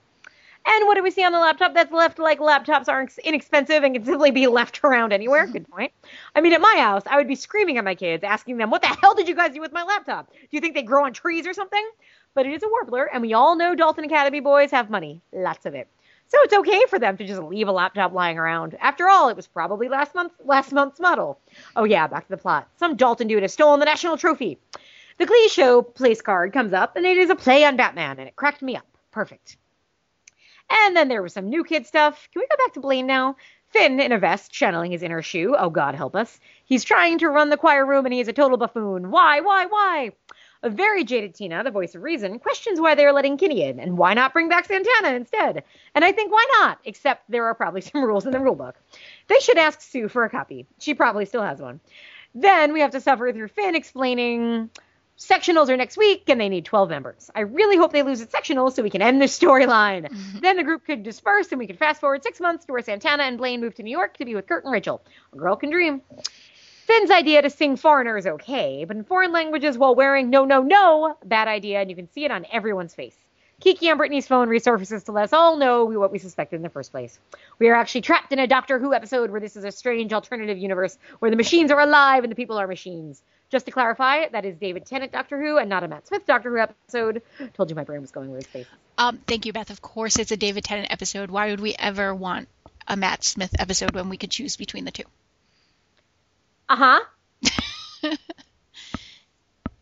And 0.70 0.86
what 0.86 0.96
do 0.96 1.04
we 1.04 1.12
see 1.12 1.24
on 1.24 1.32
the 1.32 1.40
laptop 1.40 1.74
that's 1.74 1.94
left 1.94 2.20
like 2.20 2.40
laptops 2.40 2.90
aren't 2.90 3.18
inexpensive 3.20 3.84
and 3.84 3.96
can 3.96 4.04
simply 4.04 4.32
be 4.32 4.48
left 4.48 4.80
around 4.84 5.14
anywhere? 5.14 5.44
Mm-hmm. 5.44 5.54
Good 5.54 5.70
point. 5.70 5.94
I 6.36 6.42
mean, 6.42 6.52
at 6.52 6.60
my 6.60 6.76
house, 6.78 7.04
I 7.08 7.16
would 7.16 7.28
be 7.28 7.36
screaming 7.36 7.78
at 7.78 7.86
my 7.86 7.96
kids, 7.96 8.24
asking 8.24 8.58
them, 8.58 8.70
What 8.70 8.82
the 8.82 8.88
hell 8.88 9.16
did 9.16 9.30
you 9.30 9.36
guys 9.36 9.54
do 9.54 9.62
with 9.62 9.72
my 9.72 9.84
laptop? 9.84 10.30
Do 10.30 10.48
you 10.52 10.60
think 10.60 10.76
they 10.76 10.84
grow 10.84 11.06
on 11.06 11.14
trees 11.14 11.48
or 11.48 11.54
something? 11.54 11.90
But 12.34 12.46
it 12.46 12.54
is 12.54 12.64
a 12.64 12.70
warbler, 12.70 13.06
and 13.06 13.22
we 13.22 13.34
all 13.34 13.56
know 13.56 13.76
Dalton 13.76 14.04
Academy 14.04 14.42
boys 14.42 14.70
have 14.72 14.90
money. 14.90 15.22
Lots 15.32 15.66
of 15.66 15.74
it. 15.74 15.88
So 16.28 16.38
it's 16.42 16.54
okay 16.54 16.84
for 16.90 17.00
them 17.00 17.16
to 17.16 17.26
just 17.26 17.42
leave 17.42 17.70
a 17.70 17.72
laptop 17.72 18.12
lying 18.12 18.38
around. 18.38 18.78
After 18.82 19.08
all, 19.08 19.30
it 19.30 19.38
was 19.38 19.48
probably 19.48 19.88
last 19.88 20.14
month 20.14 20.34
last 20.44 20.74
month's 20.74 21.00
model. 21.00 21.40
Oh 21.78 21.86
yeah, 21.86 22.08
back 22.08 22.26
to 22.26 22.30
the 22.30 22.38
plot. 22.38 22.68
Some 22.76 22.98
Dalton 22.98 23.28
dude 23.28 23.44
has 23.44 23.54
stolen 23.54 23.80
the 23.80 23.86
national 23.86 24.18
trophy. 24.18 24.60
The 25.18 25.26
Glee 25.26 25.48
Show 25.48 25.82
place 25.82 26.22
card 26.22 26.52
comes 26.52 26.74
up, 26.74 26.98
and 26.98 27.06
it 27.06 27.18
is 27.18 27.30
a 27.30 27.36
play 27.36 27.64
on 27.64 27.78
Batman, 27.78 28.20
and 28.20 28.28
it 28.28 28.36
cracked 28.36 28.62
me 28.62 28.76
up. 28.76 28.86
Perfect. 29.12 29.56
And 30.70 30.96
then 30.96 31.08
there 31.08 31.22
was 31.22 31.34
some 31.34 31.50
new 31.50 31.64
kid 31.64 31.86
stuff. 31.86 32.28
Can 32.32 32.42
we 32.42 32.48
go 32.48 32.58
back 32.58 32.74
to 32.74 32.80
Blaine 32.80 33.08
now? 33.08 33.36
Finn 33.70 34.00
in 34.00 34.12
a 34.12 34.18
vest, 34.18 34.52
channeling 34.52 34.92
his 34.92 35.04
inner 35.04 35.22
Schue. 35.22 35.56
Oh, 35.58 35.70
God 35.70 35.96
help 35.96 36.16
us. 36.16 36.40
He's 36.66 36.84
trying 36.84 37.20
to 37.20 37.30
run 37.30 37.50
the 37.50 37.58
choir 37.58 37.86
room 37.86 38.06
and 38.06 38.14
he 38.14 38.22
is 38.22 38.28
a 38.28 38.34
total 38.34 38.58
buffoon. 38.58 39.12
Why, 39.12 39.42
why, 39.42 39.66
why? 39.66 40.12
A 40.64 40.70
very 40.70 41.04
jaded 41.04 41.36
Tina, 41.36 41.64
the 41.64 41.72
voice 41.72 41.94
of 41.94 42.02
reason, 42.02 42.40
questions 42.40 42.80
why 42.80 42.96
they're 42.96 43.14
letting 43.14 43.38
Kinney 43.38 43.64
in 43.64 43.80
and 43.80 43.98
why 43.98 44.14
not 44.14 44.34
bring 44.34 44.50
back 44.50 44.66
Santana 44.66 45.16
instead. 45.16 45.64
And 45.94 46.04
I 46.04 46.12
think 46.12 46.32
why 46.32 46.46
not? 46.60 46.80
Except 46.86 47.30
there 47.30 47.46
are 47.46 47.54
probably 47.54 47.82
some 47.90 48.04
rules 48.04 48.26
in 48.26 48.32
the 48.32 48.40
rulebook. 48.40 48.74
They 49.28 49.40
should 49.40 49.58
ask 49.58 49.82
Sue 49.82 50.08
for 50.08 50.24
a 50.24 50.30
copy. 50.30 50.66
She 50.80 50.94
probably 50.94 51.26
still 51.26 51.44
has 51.44 51.62
one. 51.62 51.80
Then 52.34 52.74
we 52.74 52.82
have 52.82 52.92
to 52.92 53.02
suffer 53.02 53.32
through 53.32 53.50
Finn 53.50 53.76
explaining 53.76 54.70
sectionals 55.18 55.70
are 55.70 55.78
next 55.78 55.98
week 55.98 56.24
and 56.28 56.40
they 56.40 56.50
need 56.50 56.66
12 56.66 56.90
members. 56.90 57.32
I 57.34 57.42
really 57.42 57.78
hope 57.78 57.92
they 57.92 58.04
lose 58.04 58.22
at 58.22 58.32
sectionals 58.32 58.74
so 58.74 58.84
we 58.84 58.90
can 58.90 59.02
end 59.02 59.22
this 59.22 59.38
storyline. 59.38 60.08
Then 60.42 60.58
the 60.58 60.64
group 60.64 60.86
could 60.86 61.04
disperse 61.04 61.52
and 61.52 61.60
we 61.60 61.68
could 61.68 61.80
fast 61.80 62.00
forward 62.00 62.24
six 62.24 62.40
months 62.40 62.66
to 62.66 62.72
where 62.72 62.82
Santana 62.82 63.24
and 63.24 63.38
Blaine 63.38 63.62
move 63.62 63.76
to 63.76 63.84
New 63.84 63.92
York 63.92 64.18
to 64.18 64.26
be 64.26 64.36
with 64.36 64.48
Kurt 64.48 64.64
and 64.64 64.72
Rachel. 64.72 65.02
A 65.34 65.38
girl 65.38 65.56
can 65.56 65.72
dream. 65.72 66.02
Finn's 66.86 67.12
idea 67.12 67.42
to 67.42 67.50
sing 67.50 67.76
foreigner 67.76 68.18
is 68.18 68.28
okay, 68.28 68.86
but 68.86 68.96
in 68.96 69.04
foreign 69.04 69.32
languages 69.32 69.78
while 69.78 69.96
wearing 69.96 70.30
no, 70.30 70.46
no, 70.46 70.62
no, 70.62 71.18
bad 71.26 71.48
idea, 71.48 71.82
and 71.82 71.90
you 71.90 71.96
can 71.96 72.10
see 72.12 72.24
it 72.24 72.32
on 72.32 72.46
everyone's 72.52 72.94
face. 72.94 73.18
Kiki 73.60 73.90
on 73.90 73.98
Brittany's 73.98 74.28
phone 74.28 74.48
resurfaces 74.50 75.04
to 75.06 75.12
let 75.12 75.24
us 75.24 75.34
all 75.34 75.58
know 75.58 75.86
what 75.86 76.12
we 76.12 76.20
suspected 76.20 76.58
in 76.58 76.62
the 76.62 76.70
first 76.70 76.92
place. 76.92 77.20
We 77.58 77.70
are 77.70 77.76
actually 77.76 78.02
trapped 78.02 78.32
in 78.32 78.38
a 78.38 78.46
Doctor 78.46 78.78
Who 78.78 78.94
episode 78.94 79.32
where 79.32 79.42
this 79.42 79.56
is 79.58 79.64
a 79.64 79.72
strange 79.72 80.14
alternative 80.14 80.60
universe 80.60 80.98
where 81.20 81.32
the 81.32 81.38
machines 81.38 81.72
are 81.72 81.80
alive 81.80 82.24
and 82.24 82.32
the 82.32 82.36
people 82.36 82.58
are 82.58 82.68
machines. 82.68 83.24
Just 83.50 83.66
to 83.68 83.72
clarify, 83.72 84.28
that 84.28 84.44
is 84.46 84.58
David 84.58 84.86
Tennant 84.86 85.12
Doctor 85.12 85.42
Who 85.42 85.58
and 85.58 85.70
not 85.70 85.84
a 85.84 85.88
Matt 85.88 86.08
Smith 86.08 86.26
Doctor 86.26 86.50
Who 86.50 86.58
episode. 86.58 87.22
Told 87.54 87.70
you 87.70 87.76
my 87.76 87.86
brain 87.86 88.02
was 88.02 88.12
going 88.12 88.32
with 88.32 88.44
space. 88.44 88.68
Um, 88.98 89.20
thank 89.26 89.46
you, 89.46 89.54
Beth. 89.54 89.70
Of 89.70 89.82
course, 89.82 90.20
it's 90.20 90.32
a 90.32 90.38
David 90.38 90.66
Tennant 90.66 90.92
episode. 90.92 91.32
Why 91.32 91.52
would 91.52 91.62
we 91.62 91.74
ever 91.78 92.14
want 92.14 92.50
a 92.88 92.98
Matt 92.98 93.24
Smith 93.24 93.56
episode 93.58 93.92
when 93.92 94.10
we 94.10 94.18
could 94.18 94.32
choose 94.32 94.58
between 94.58 94.84
the 94.84 94.92
two? 94.92 95.04
Uh 96.68 96.76
huh. 96.76 98.10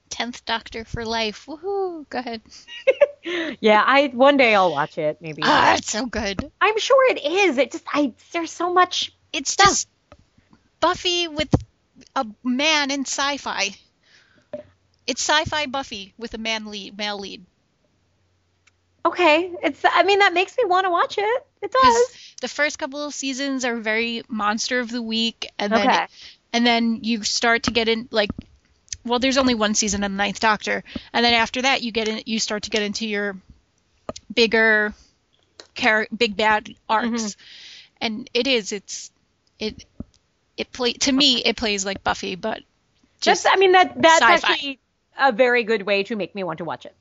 Tenth 0.09 0.45
Doctor 0.45 0.85
for 0.85 1.03
life. 1.03 1.45
Woohoo! 1.47 2.07
Go 2.09 2.19
ahead. 2.19 2.41
yeah, 3.59 3.83
I 3.85 4.07
one 4.07 4.37
day 4.37 4.55
I'll 4.55 4.71
watch 4.71 4.97
it. 4.97 5.17
Maybe. 5.21 5.41
Ah, 5.43 5.75
it's 5.75 5.91
so 5.91 6.05
good. 6.05 6.51
I'm 6.61 6.79
sure 6.79 7.11
it 7.11 7.25
is. 7.25 7.57
It 7.57 7.71
just 7.71 7.83
I 7.91 8.13
there's 8.31 8.51
so 8.51 8.71
much. 8.73 9.11
It's 9.33 9.51
stuff. 9.51 9.67
just 9.67 9.89
Buffy 10.79 11.27
with 11.27 11.53
a 12.15 12.25
man 12.43 12.91
in 12.91 13.01
sci-fi. 13.01 13.75
It's 15.07 15.21
sci-fi 15.21 15.67
Buffy 15.67 16.13
with 16.17 16.33
a 16.33 16.37
man 16.37 16.65
lead, 16.65 16.97
male 16.97 17.19
lead. 17.19 17.45
Okay, 19.05 19.51
it's. 19.61 19.81
I 19.85 20.01
mean, 20.03 20.19
that 20.19 20.33
makes 20.33 20.57
me 20.57 20.63
want 20.65 20.85
to 20.85 20.89
watch 20.89 21.17
it. 21.19 21.47
It 21.61 21.71
does. 21.71 22.35
The 22.41 22.47
first 22.47 22.79
couple 22.79 23.05
of 23.05 23.13
seasons 23.13 23.63
are 23.63 23.75
very 23.75 24.23
monster 24.27 24.79
of 24.79 24.89
the 24.89 25.01
week, 25.01 25.47
and 25.59 25.71
then 25.71 25.87
okay. 25.87 26.07
and 26.51 26.65
then 26.65 26.99
you 27.03 27.23
start 27.23 27.63
to 27.63 27.71
get 27.71 27.87
in 27.87 28.07
like, 28.09 28.31
well, 29.05 29.19
there's 29.19 29.37
only 29.37 29.53
one 29.53 29.75
season 29.75 30.03
of 30.03 30.11
the 30.11 30.17
Ninth 30.17 30.39
Doctor, 30.39 30.83
and 31.13 31.23
then 31.23 31.35
after 31.35 31.61
that 31.61 31.83
you 31.83 31.91
get 31.91 32.07
in, 32.07 32.23
you 32.25 32.39
start 32.39 32.63
to 32.63 32.71
get 32.71 32.81
into 32.81 33.07
your 33.07 33.37
bigger, 34.33 34.93
char- 35.75 36.07
big 36.15 36.35
bad 36.35 36.73
arcs, 36.89 37.07
mm-hmm. 37.07 37.41
and 38.01 38.29
it 38.33 38.47
is. 38.47 38.71
It's 38.71 39.11
it 39.59 39.85
it 40.57 40.71
play 40.71 40.93
to 40.93 41.11
me 41.11 41.37
it 41.43 41.57
plays 41.57 41.85
like 41.85 42.03
Buffy, 42.03 42.35
but 42.35 42.61
just 43.21 43.43
that's 43.43 43.55
I 43.55 43.59
mean 43.59 43.73
that 43.73 44.01
that's 44.01 44.21
sci-fi. 44.21 44.53
actually 44.53 44.79
a 45.17 45.31
very 45.31 45.63
good 45.63 45.83
way 45.83 46.03
to 46.03 46.15
make 46.15 46.35
me 46.35 46.43
want 46.43 46.59
to 46.59 46.65
watch 46.65 46.85
it. 46.85 46.95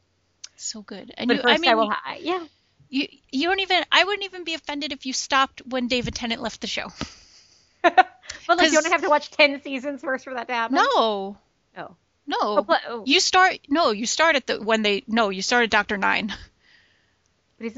So 0.56 0.82
good. 0.82 1.12
And 1.16 1.28
but 1.28 1.36
you, 1.36 1.42
first 1.42 1.54
I, 1.54 1.58
mean, 1.58 1.70
I 1.70 1.74
will 1.74 1.90
ha- 1.90 2.16
yeah. 2.20 2.44
You 2.88 3.08
you 3.30 3.48
don't 3.48 3.60
even 3.60 3.84
I 3.90 4.04
wouldn't 4.04 4.24
even 4.24 4.44
be 4.44 4.54
offended 4.54 4.92
if 4.92 5.06
you 5.06 5.12
stopped 5.12 5.62
when 5.66 5.88
David 5.88 6.14
Tennant 6.14 6.40
left 6.40 6.60
the 6.60 6.66
show. 6.66 6.92
but 7.82 8.06
like 8.48 8.72
you 8.72 8.80
don't 8.80 8.92
have 8.92 9.02
to 9.02 9.10
watch 9.10 9.30
ten 9.30 9.60
seasons 9.62 10.02
first 10.02 10.24
for 10.24 10.34
that 10.34 10.48
to 10.48 10.54
happen. 10.54 10.76
No. 10.76 11.38
Oh. 11.76 11.96
No. 12.26 12.36
Oh, 12.40 12.76
oh. 12.88 13.02
You 13.06 13.20
start 13.20 13.58
no, 13.68 13.90
you 13.90 14.06
start 14.06 14.36
at 14.36 14.46
the 14.46 14.60
when 14.60 14.82
they 14.82 15.04
no, 15.06 15.28
you 15.30 15.42
start 15.42 15.64
at 15.64 15.70
Doctor 15.70 15.96
Nine. 15.96 16.32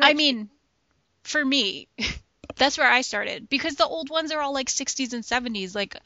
I 0.01 0.14
mean, 0.14 0.49
for 1.22 1.45
me, 1.45 1.89
that's 2.55 2.78
where 2.78 2.90
I 2.90 3.01
started 3.01 3.49
because 3.49 3.74
the 3.74 3.86
old 3.86 4.11
ones 4.11 4.30
are 4.32 4.40
all 4.40 4.53
like 4.53 4.68
60s 4.68 5.12
and 5.12 5.22
70s. 5.24 5.74
Like, 5.74 5.97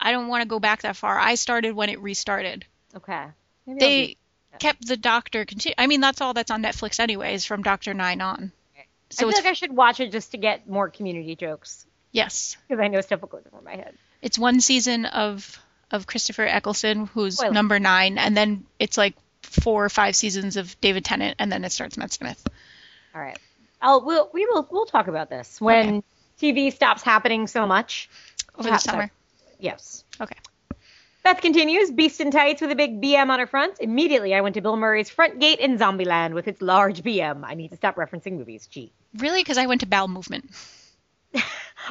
I 0.00 0.12
don't 0.12 0.28
want 0.28 0.42
to 0.42 0.48
go 0.48 0.60
back 0.60 0.82
that 0.82 0.96
far. 0.96 1.18
I 1.18 1.34
started 1.34 1.74
when 1.74 1.90
it 1.90 2.00
restarted. 2.00 2.64
Okay. 2.94 3.26
Maybe 3.66 3.78
they 3.80 4.16
kept 4.58 4.86
the 4.86 4.96
Doctor. 4.96 5.44
Continue. 5.44 5.74
I 5.76 5.86
mean, 5.86 6.00
that's 6.00 6.20
all 6.20 6.34
that's 6.34 6.50
on 6.50 6.62
Netflix 6.62 7.00
anyways, 7.00 7.44
from 7.44 7.62
Doctor 7.62 7.94
Nine 7.94 8.20
on. 8.20 8.52
So 9.10 9.28
I 9.28 9.30
feel 9.30 9.38
like 9.38 9.50
I 9.50 9.52
should 9.52 9.74
watch 9.74 10.00
it 10.00 10.10
just 10.10 10.32
to 10.32 10.36
get 10.36 10.68
more 10.68 10.88
community 10.88 11.36
jokes. 11.36 11.86
Yes. 12.10 12.56
Because 12.66 12.82
I 12.82 12.88
know 12.88 13.00
stuff 13.00 13.20
will 13.20 13.28
go 13.28 13.40
over 13.52 13.62
my 13.62 13.76
head. 13.76 13.94
It's 14.22 14.38
one 14.38 14.60
season 14.60 15.04
of 15.04 15.60
of 15.92 16.06
Christopher 16.06 16.44
Eccleston, 16.44 17.06
who's 17.06 17.36
Spoiler. 17.36 17.52
number 17.52 17.78
nine, 17.78 18.18
and 18.18 18.36
then 18.36 18.64
it's 18.78 18.98
like 18.98 19.14
four 19.42 19.84
or 19.84 19.88
five 19.88 20.16
seasons 20.16 20.56
of 20.56 20.80
David 20.80 21.04
Tennant, 21.04 21.36
and 21.38 21.50
then 21.52 21.64
it 21.64 21.70
starts 21.70 21.96
Matt 21.96 22.12
Smith. 22.12 22.44
All 23.14 23.20
right. 23.20 23.38
I'll 23.86 24.04
we'll 24.04 24.28
we 24.34 24.44
will 24.46 24.66
we'll 24.70 24.84
talk 24.84 25.06
about 25.06 25.30
this 25.30 25.60
when 25.60 26.02
okay. 26.42 26.52
TV 26.52 26.72
stops 26.72 27.02
happening 27.02 27.46
so 27.46 27.66
much 27.66 28.10
over 28.58 28.68
the 28.68 28.78
summer. 28.78 29.12
Yes. 29.60 30.04
Okay. 30.20 30.36
Beth 31.22 31.40
continues, 31.40 31.90
beast 31.92 32.20
in 32.20 32.32
tights 32.32 32.60
with 32.60 32.70
a 32.70 32.74
big 32.74 33.00
BM 33.00 33.30
on 33.30 33.38
her 33.38 33.46
front. 33.46 33.78
Immediately, 33.80 34.34
I 34.34 34.40
went 34.40 34.54
to 34.56 34.60
Bill 34.60 34.76
Murray's 34.76 35.08
front 35.08 35.38
gate 35.38 35.60
in 35.60 35.78
Zombieland 35.78 36.34
with 36.34 36.46
its 36.46 36.60
large 36.60 37.02
BM. 37.02 37.42
I 37.44 37.54
need 37.54 37.70
to 37.70 37.76
stop 37.76 37.96
referencing 37.96 38.38
movies. 38.38 38.66
Gee. 38.66 38.92
Really? 39.18 39.40
Because 39.40 39.58
I 39.58 39.66
went 39.66 39.80
to 39.80 39.86
Bowel 39.86 40.08
Movement. 40.08 40.50
I 41.34 41.40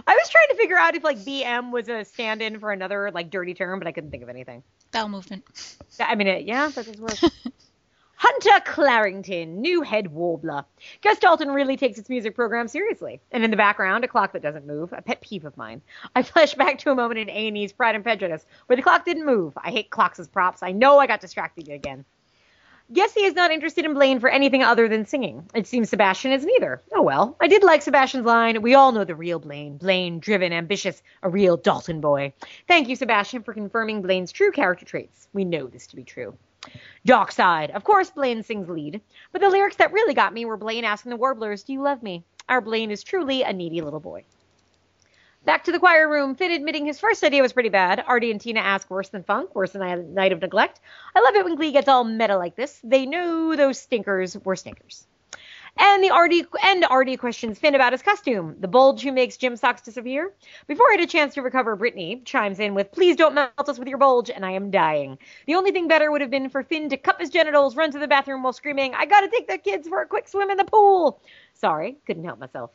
was 0.08 0.30
trying 0.30 0.48
to 0.50 0.56
figure 0.56 0.78
out 0.78 0.96
if 0.96 1.04
like 1.04 1.20
BM 1.20 1.72
was 1.72 1.88
a 1.88 2.04
stand-in 2.04 2.60
for 2.60 2.72
another 2.72 3.12
like 3.12 3.30
dirty 3.30 3.54
term, 3.54 3.80
but 3.80 3.88
I 3.88 3.94
couldn't 3.94 4.12
think 4.12 4.24
of 4.24 4.30
anything. 4.30 4.64
Bowel 4.92 5.10
movement. 5.10 5.46
I 6.00 6.16
mean, 6.16 6.28
it, 6.28 6.46
yeah, 6.46 6.70
that 6.70 6.86
does 6.86 6.98
work. 6.98 7.18
Hunter 8.28 8.72
Clarington, 8.72 9.58
new 9.58 9.84
head 9.84 10.08
warbler. 10.08 10.66
Gus 11.04 11.20
Dalton 11.20 11.52
really 11.52 11.78
takes 11.78 12.00
its 12.00 12.10
music 12.10 12.34
program 12.34 12.68
seriously. 12.68 13.22
And 13.32 13.44
in 13.44 13.52
the 13.52 13.58
background, 13.58 14.04
a 14.04 14.08
clock 14.08 14.34
that 14.34 14.42
doesn't 14.42 14.66
move, 14.66 14.92
a 14.94 15.04
pet 15.04 15.22
peeve 15.22 15.46
of 15.46 15.56
mine. 15.58 15.84
I 16.16 16.24
flash 16.24 16.56
back 16.56 16.80
to 16.80 16.90
a 16.90 16.96
moment 16.96 17.20
in 17.20 17.30
A&E's 17.30 17.72
Pride 17.72 17.94
and 17.94 18.04
Prejudice 18.04 18.48
where 18.66 18.76
the 18.76 18.82
clock 18.82 19.06
didn't 19.06 19.28
move. 19.28 19.54
I 19.64 19.70
hate 19.70 19.92
clocks 19.92 20.20
as 20.20 20.28
props. 20.28 20.64
I 20.64 20.72
know 20.72 20.98
I 20.98 21.06
got 21.06 21.22
distracted 21.22 21.70
again. 21.70 22.04
Guess 22.92 23.14
he 23.14 23.26
is 23.26 23.36
not 23.36 23.52
interested 23.52 23.86
in 23.86 23.94
Blaine 23.94 24.20
for 24.20 24.30
anything 24.30 24.64
other 24.64 24.88
than 24.88 25.06
singing. 25.06 25.48
It 25.54 25.68
seems 25.68 25.90
Sebastian 25.90 26.32
is 26.32 26.46
neither. 26.46 26.82
Oh 26.96 27.04
well. 27.04 27.38
I 27.40 27.48
did 27.48 27.64
like 27.64 27.84
Sebastian's 27.84 28.26
line. 28.26 28.60
We 28.64 28.74
all 28.74 28.92
know 28.92 29.04
the 29.04 29.14
real 29.14 29.38
Blaine. 29.38 29.78
Blaine, 29.78 30.20
driven, 30.20 30.52
ambitious, 30.52 31.04
a 31.22 31.30
real 31.30 31.58
Dalton 31.58 32.02
boy. 32.02 32.34
Thank 32.68 32.90
you, 32.90 32.96
Sebastian, 32.96 33.44
for 33.44 33.54
confirming 33.54 34.02
Blaine's 34.02 34.32
true 34.32 34.52
character 34.52 34.84
traits. 34.86 35.28
We 35.32 35.46
know 35.46 35.68
this 35.68 35.86
to 35.88 35.96
be 35.96 36.04
true. 36.04 36.36
Dark 37.06 37.32
Side. 37.32 37.72
Of 37.72 37.84
course, 37.84 38.10
Blaine 38.10 38.44
sings 38.44 38.70
lead, 38.70 39.02
but 39.32 39.42
the 39.42 39.50
lyrics 39.50 39.76
that 39.78 39.94
really 39.94 40.14
got 40.14 40.34
me 40.34 40.46
were 40.46 40.58
Blaine 40.58 40.86
asking 40.86 41.12
the 41.12 41.18
Warblers, 41.18 41.64
Do 41.64 41.74
you 41.74 41.82
love 41.82 42.02
me? 42.02 42.24
Our 42.50 42.62
Blaine 42.62 42.92
is 42.92 43.04
truly 43.04 43.44
a 43.44 43.54
needy 43.54 43.82
little 43.82 44.00
boy. 44.00 44.24
Back 45.46 45.64
to 45.66 45.72
the 45.72 45.80
choir 45.80 46.10
room, 46.10 46.34
Finn 46.34 46.52
admitting 46.52 46.86
his 46.86 47.00
first 47.00 47.24
idea 47.24 47.44
was 47.44 47.54
pretty 47.54 47.70
bad. 47.70 48.04
Artie 48.08 48.32
and 48.32 48.42
Tina 48.42 48.62
ask 48.62 48.90
worse 48.90 49.10
than 49.10 49.24
funk, 49.24 49.54
worse 49.54 49.74
than 49.74 49.84
a 49.84 49.96
night 49.98 50.32
of 50.32 50.42
neglect. 50.42 50.80
I 51.16 51.22
love 51.22 51.36
it 51.36 51.46
when 51.46 51.56
Glee 51.56 51.72
gets 51.72 51.88
all 51.88 52.04
meta 52.04 52.36
like 52.36 52.56
this. 52.56 52.80
They 52.84 53.06
know 53.06 53.56
those 53.56 53.80
stinkers 53.80 54.36
were 54.44 54.56
stinkers. 54.56 55.06
And 55.78 56.02
the 56.04 56.10
Artie 56.10 56.46
and 56.64 56.86
Artie 56.86 57.18
questions 57.18 57.60
Finn 57.60 57.76
about 57.76 57.92
his 57.92 58.02
costume, 58.02 58.56
the 58.60 58.68
bulge 58.68 59.02
who 59.02 59.12
makes 59.12 59.36
gym 59.36 59.58
socks 59.58 59.82
disappear. 59.82 60.32
Before 60.68 60.86
I 60.90 60.94
had 60.94 61.02
a 61.02 61.08
chance 61.08 61.34
to 61.34 61.42
recover, 61.42 61.76
Brittany 61.76 62.22
chimes 62.24 62.60
in 62.60 62.76
with, 62.76 62.92
"Please 62.94 63.18
don't 63.18 63.34
melt 63.36 63.52
us 63.58 63.78
with 63.78 63.90
your 63.90 63.98
bulge," 63.98 64.30
and 64.30 64.46
I 64.46 64.52
am 64.52 64.72
dying. 64.72 65.18
The 65.48 65.56
only 65.56 65.72
thing 65.72 65.88
better 65.90 66.10
would 66.10 66.22
have 66.22 66.30
been 66.30 66.50
for 66.50 66.64
Finn 66.64 66.90
to 66.90 66.98
cup 66.98 67.20
his 67.20 67.30
genitals, 67.30 67.76
run 67.76 67.92
to 67.92 68.00
the 68.00 68.08
bathroom 68.08 68.44
while 68.44 68.54
screaming, 68.54 68.96
"I 68.96 69.06
gotta 69.06 69.28
take 69.28 69.48
the 69.48 69.58
kids 69.58 69.88
for 69.88 70.02
a 70.02 70.08
quick 70.08 70.30
swim 70.30 70.50
in 70.50 70.58
the 70.58 70.64
pool." 70.64 71.20
Sorry, 71.56 71.98
couldn't 72.08 72.24
help 72.24 72.40
myself. 72.40 72.72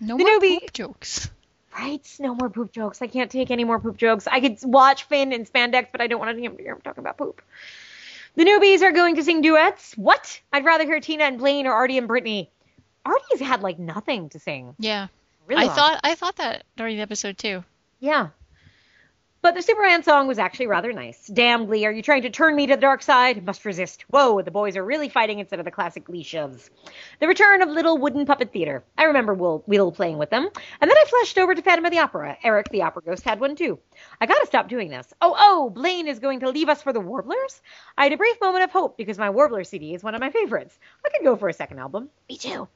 No 0.00 0.16
The 0.18 0.24
more 0.24 0.38
newbie- 0.38 0.60
poop 0.60 0.72
jokes. 0.72 1.30
Right? 1.78 2.16
No 2.18 2.34
more 2.34 2.50
poop 2.50 2.72
jokes. 2.72 3.00
I 3.02 3.06
can't 3.06 3.30
take 3.30 3.50
any 3.50 3.64
more 3.64 3.78
poop 3.78 3.96
jokes. 3.96 4.26
I 4.26 4.40
could 4.40 4.58
watch 4.64 5.04
Finn 5.04 5.32
in 5.32 5.44
spandex, 5.44 5.88
but 5.92 6.00
I 6.00 6.08
don't 6.08 6.18
want 6.18 6.36
to 6.36 6.40
hear 6.40 6.72
him 6.74 6.80
talking 6.82 7.02
about 7.02 7.16
poop. 7.16 7.40
The 8.38 8.44
newbies 8.44 8.82
are 8.82 8.92
going 8.92 9.16
to 9.16 9.24
sing 9.24 9.40
duets. 9.42 9.94
What? 9.96 10.40
I'd 10.52 10.64
rather 10.64 10.84
hear 10.84 11.00
Tina 11.00 11.24
and 11.24 11.38
Blaine 11.38 11.66
or 11.66 11.72
Artie 11.72 11.98
and 11.98 12.06
Brittany. 12.06 12.52
Artie's 13.04 13.40
had 13.40 13.62
like 13.62 13.80
nothing 13.80 14.28
to 14.28 14.38
sing. 14.38 14.76
Yeah. 14.78 15.08
Really 15.48 15.62
I 15.62 15.66
long. 15.66 15.74
thought 15.74 16.00
I 16.04 16.14
thought 16.14 16.36
that 16.36 16.62
during 16.76 16.96
the 16.96 17.02
episode 17.02 17.36
too. 17.36 17.64
Yeah. 17.98 18.28
But 19.48 19.54
the 19.54 19.62
Superman 19.62 20.02
song 20.02 20.26
was 20.26 20.38
actually 20.38 20.66
rather 20.66 20.92
nice. 20.92 21.26
Damn, 21.26 21.64
Glee, 21.64 21.86
are 21.86 21.90
you 21.90 22.02
trying 22.02 22.20
to 22.20 22.28
turn 22.28 22.54
me 22.54 22.66
to 22.66 22.74
the 22.74 22.80
dark 22.82 23.00
side? 23.00 23.46
Must 23.46 23.64
resist. 23.64 24.04
Whoa, 24.10 24.42
the 24.42 24.50
boys 24.50 24.76
are 24.76 24.84
really 24.84 25.08
fighting 25.08 25.38
instead 25.38 25.58
of 25.58 25.64
the 25.64 25.70
classic 25.70 26.04
Glee 26.04 26.22
shoves. 26.22 26.68
The 27.18 27.28
return 27.28 27.62
of 27.62 27.70
Little 27.70 27.96
Wooden 27.96 28.26
Puppet 28.26 28.52
Theater. 28.52 28.84
I 28.98 29.04
remember 29.04 29.32
Will, 29.32 29.64
Will 29.66 29.90
playing 29.90 30.18
with 30.18 30.28
them. 30.28 30.50
And 30.82 30.90
then 30.90 30.98
I 30.98 31.04
flashed 31.08 31.38
over 31.38 31.54
to 31.54 31.62
Phantom 31.62 31.86
of 31.86 31.92
the 31.92 32.00
Opera. 32.00 32.36
Eric, 32.42 32.68
the 32.68 32.82
opera 32.82 33.00
ghost, 33.00 33.24
had 33.24 33.40
one 33.40 33.56
too. 33.56 33.78
I 34.20 34.26
gotta 34.26 34.44
stop 34.44 34.68
doing 34.68 34.90
this. 34.90 35.14
Oh, 35.22 35.34
oh, 35.38 35.70
Blaine 35.70 36.08
is 36.08 36.18
going 36.18 36.40
to 36.40 36.50
leave 36.50 36.68
us 36.68 36.82
for 36.82 36.92
the 36.92 37.00
Warblers? 37.00 37.62
I 37.96 38.02
had 38.02 38.12
a 38.12 38.18
brief 38.18 38.38
moment 38.42 38.64
of 38.64 38.70
hope 38.70 38.98
because 38.98 39.16
my 39.16 39.30
Warbler 39.30 39.64
CD 39.64 39.94
is 39.94 40.02
one 40.02 40.14
of 40.14 40.20
my 40.20 40.30
favorites. 40.30 40.78
I 41.06 41.08
could 41.08 41.24
go 41.24 41.36
for 41.36 41.48
a 41.48 41.54
second 41.54 41.78
album. 41.78 42.10
Me 42.28 42.36
too. 42.36 42.68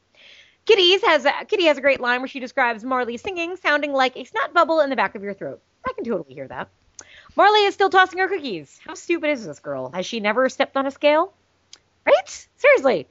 Kitty's 0.64 1.04
has 1.04 1.26
a, 1.26 1.32
Kitty 1.44 1.66
has 1.66 1.76
a 1.76 1.82
great 1.82 2.00
line 2.00 2.20
where 2.20 2.28
she 2.28 2.40
describes 2.40 2.82
Marley 2.82 3.18
singing, 3.18 3.56
sounding 3.56 3.92
like 3.92 4.16
a 4.16 4.24
snot 4.24 4.54
bubble 4.54 4.80
in 4.80 4.88
the 4.88 4.96
back 4.96 5.14
of 5.14 5.22
your 5.22 5.34
throat. 5.34 5.60
I 5.86 5.92
can 5.94 6.04
totally 6.04 6.34
hear 6.34 6.48
that. 6.48 6.68
Marley 7.36 7.64
is 7.64 7.74
still 7.74 7.90
tossing 7.90 8.18
her 8.18 8.28
cookies. 8.28 8.78
How 8.86 8.94
stupid 8.94 9.30
is 9.30 9.46
this 9.46 9.60
girl? 9.60 9.90
Has 9.90 10.06
she 10.06 10.20
never 10.20 10.48
stepped 10.48 10.76
on 10.76 10.86
a 10.86 10.90
scale? 10.90 11.32
Right? 12.04 12.48
Seriously. 12.56 13.08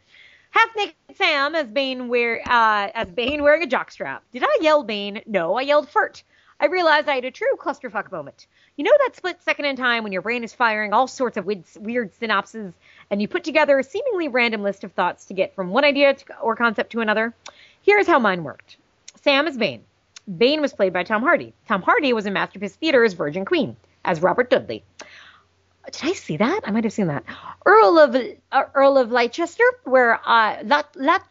Half 0.51 0.75
naked 0.75 0.95
Sam 1.15 1.55
as 1.55 1.67
Bane 1.67 2.09
wear 2.09 2.41
uh, 2.45 2.89
as 2.93 3.09
Bane 3.09 3.41
wearing 3.41 3.63
a 3.63 3.67
jockstrap. 3.67 4.19
Did 4.33 4.43
I 4.43 4.57
yell 4.61 4.83
Bane? 4.83 5.21
No, 5.25 5.55
I 5.55 5.61
yelled 5.61 5.89
Furt. 5.89 6.23
I 6.59 6.67
realized 6.67 7.09
I 7.09 7.15
had 7.15 7.25
a 7.25 7.31
true 7.31 7.55
clusterfuck 7.57 8.11
moment. 8.11 8.45
You 8.75 8.83
know 8.83 8.91
that 8.99 9.15
split 9.15 9.41
second 9.41 9.65
in 9.65 9.75
time 9.75 10.03
when 10.03 10.11
your 10.11 10.21
brain 10.21 10.43
is 10.43 10.53
firing 10.53 10.93
all 10.93 11.07
sorts 11.07 11.37
of 11.37 11.45
weird, 11.45 11.63
weird 11.79 12.11
synapses 12.19 12.73
and 13.09 13.21
you 13.21 13.27
put 13.27 13.43
together 13.43 13.79
a 13.79 13.83
seemingly 13.83 14.27
random 14.27 14.61
list 14.61 14.83
of 14.83 14.91
thoughts 14.91 15.25
to 15.25 15.33
get 15.33 15.55
from 15.55 15.69
one 15.69 15.85
idea 15.85 16.13
to, 16.13 16.39
or 16.39 16.55
concept 16.55 16.91
to 16.91 17.01
another? 17.01 17.33
Here's 17.81 18.05
how 18.05 18.19
mine 18.19 18.43
worked. 18.43 18.77
Sam 19.23 19.47
is 19.47 19.57
Bane. 19.57 19.83
Bane 20.37 20.61
was 20.61 20.73
played 20.73 20.93
by 20.93 21.03
Tom 21.03 21.21
Hardy. 21.21 21.53
Tom 21.67 21.81
Hardy 21.81 22.13
was 22.13 22.25
in 22.25 22.33
Masterpiece 22.33 22.75
Theater's 22.75 23.13
Virgin 23.13 23.45
Queen 23.45 23.75
as 24.05 24.21
Robert 24.21 24.49
Dudley. 24.49 24.83
Did 25.91 26.03
I 26.03 26.13
see 26.13 26.37
that? 26.37 26.61
I 26.63 26.71
might 26.71 26.83
have 26.83 26.93
seen 26.93 27.07
that. 27.07 27.23
Earl 27.65 27.97
of 27.97 28.15
uh, 28.51 28.63
Earl 28.73 28.97
of 28.97 29.11
Leicester, 29.11 29.63
where 29.83 30.19
uh, 30.25 30.57
that 30.63 30.93
that 30.93 31.23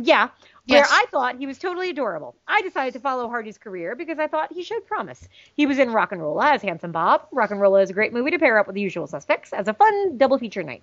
yeah, 0.00 0.28
where 0.66 0.80
Yes. 0.80 0.90
I 0.92 1.06
thought 1.10 1.38
he 1.38 1.46
was 1.46 1.58
totally 1.58 1.90
adorable. 1.90 2.36
I 2.46 2.62
decided 2.62 2.92
to 2.94 3.00
follow 3.00 3.28
Hardy's 3.28 3.58
career 3.58 3.96
because 3.96 4.18
I 4.18 4.28
thought 4.28 4.52
he 4.52 4.62
showed 4.62 4.86
promise. 4.86 5.28
He 5.56 5.66
was 5.66 5.78
in 5.78 5.88
RocknRolla 5.88 6.54
as 6.54 6.62
Handsome 6.62 6.92
Bob. 6.92 7.28
RocknRolla 7.32 7.82
is 7.82 7.90
a 7.90 7.92
great 7.92 8.12
movie 8.12 8.30
to 8.30 8.38
pair 8.38 8.58
up 8.58 8.66
with 8.66 8.74
The 8.74 8.80
Usual 8.80 9.06
Suspects 9.06 9.52
as 9.52 9.68
a 9.68 9.74
fun 9.74 10.16
double 10.18 10.38
feature 10.38 10.62
night. 10.62 10.82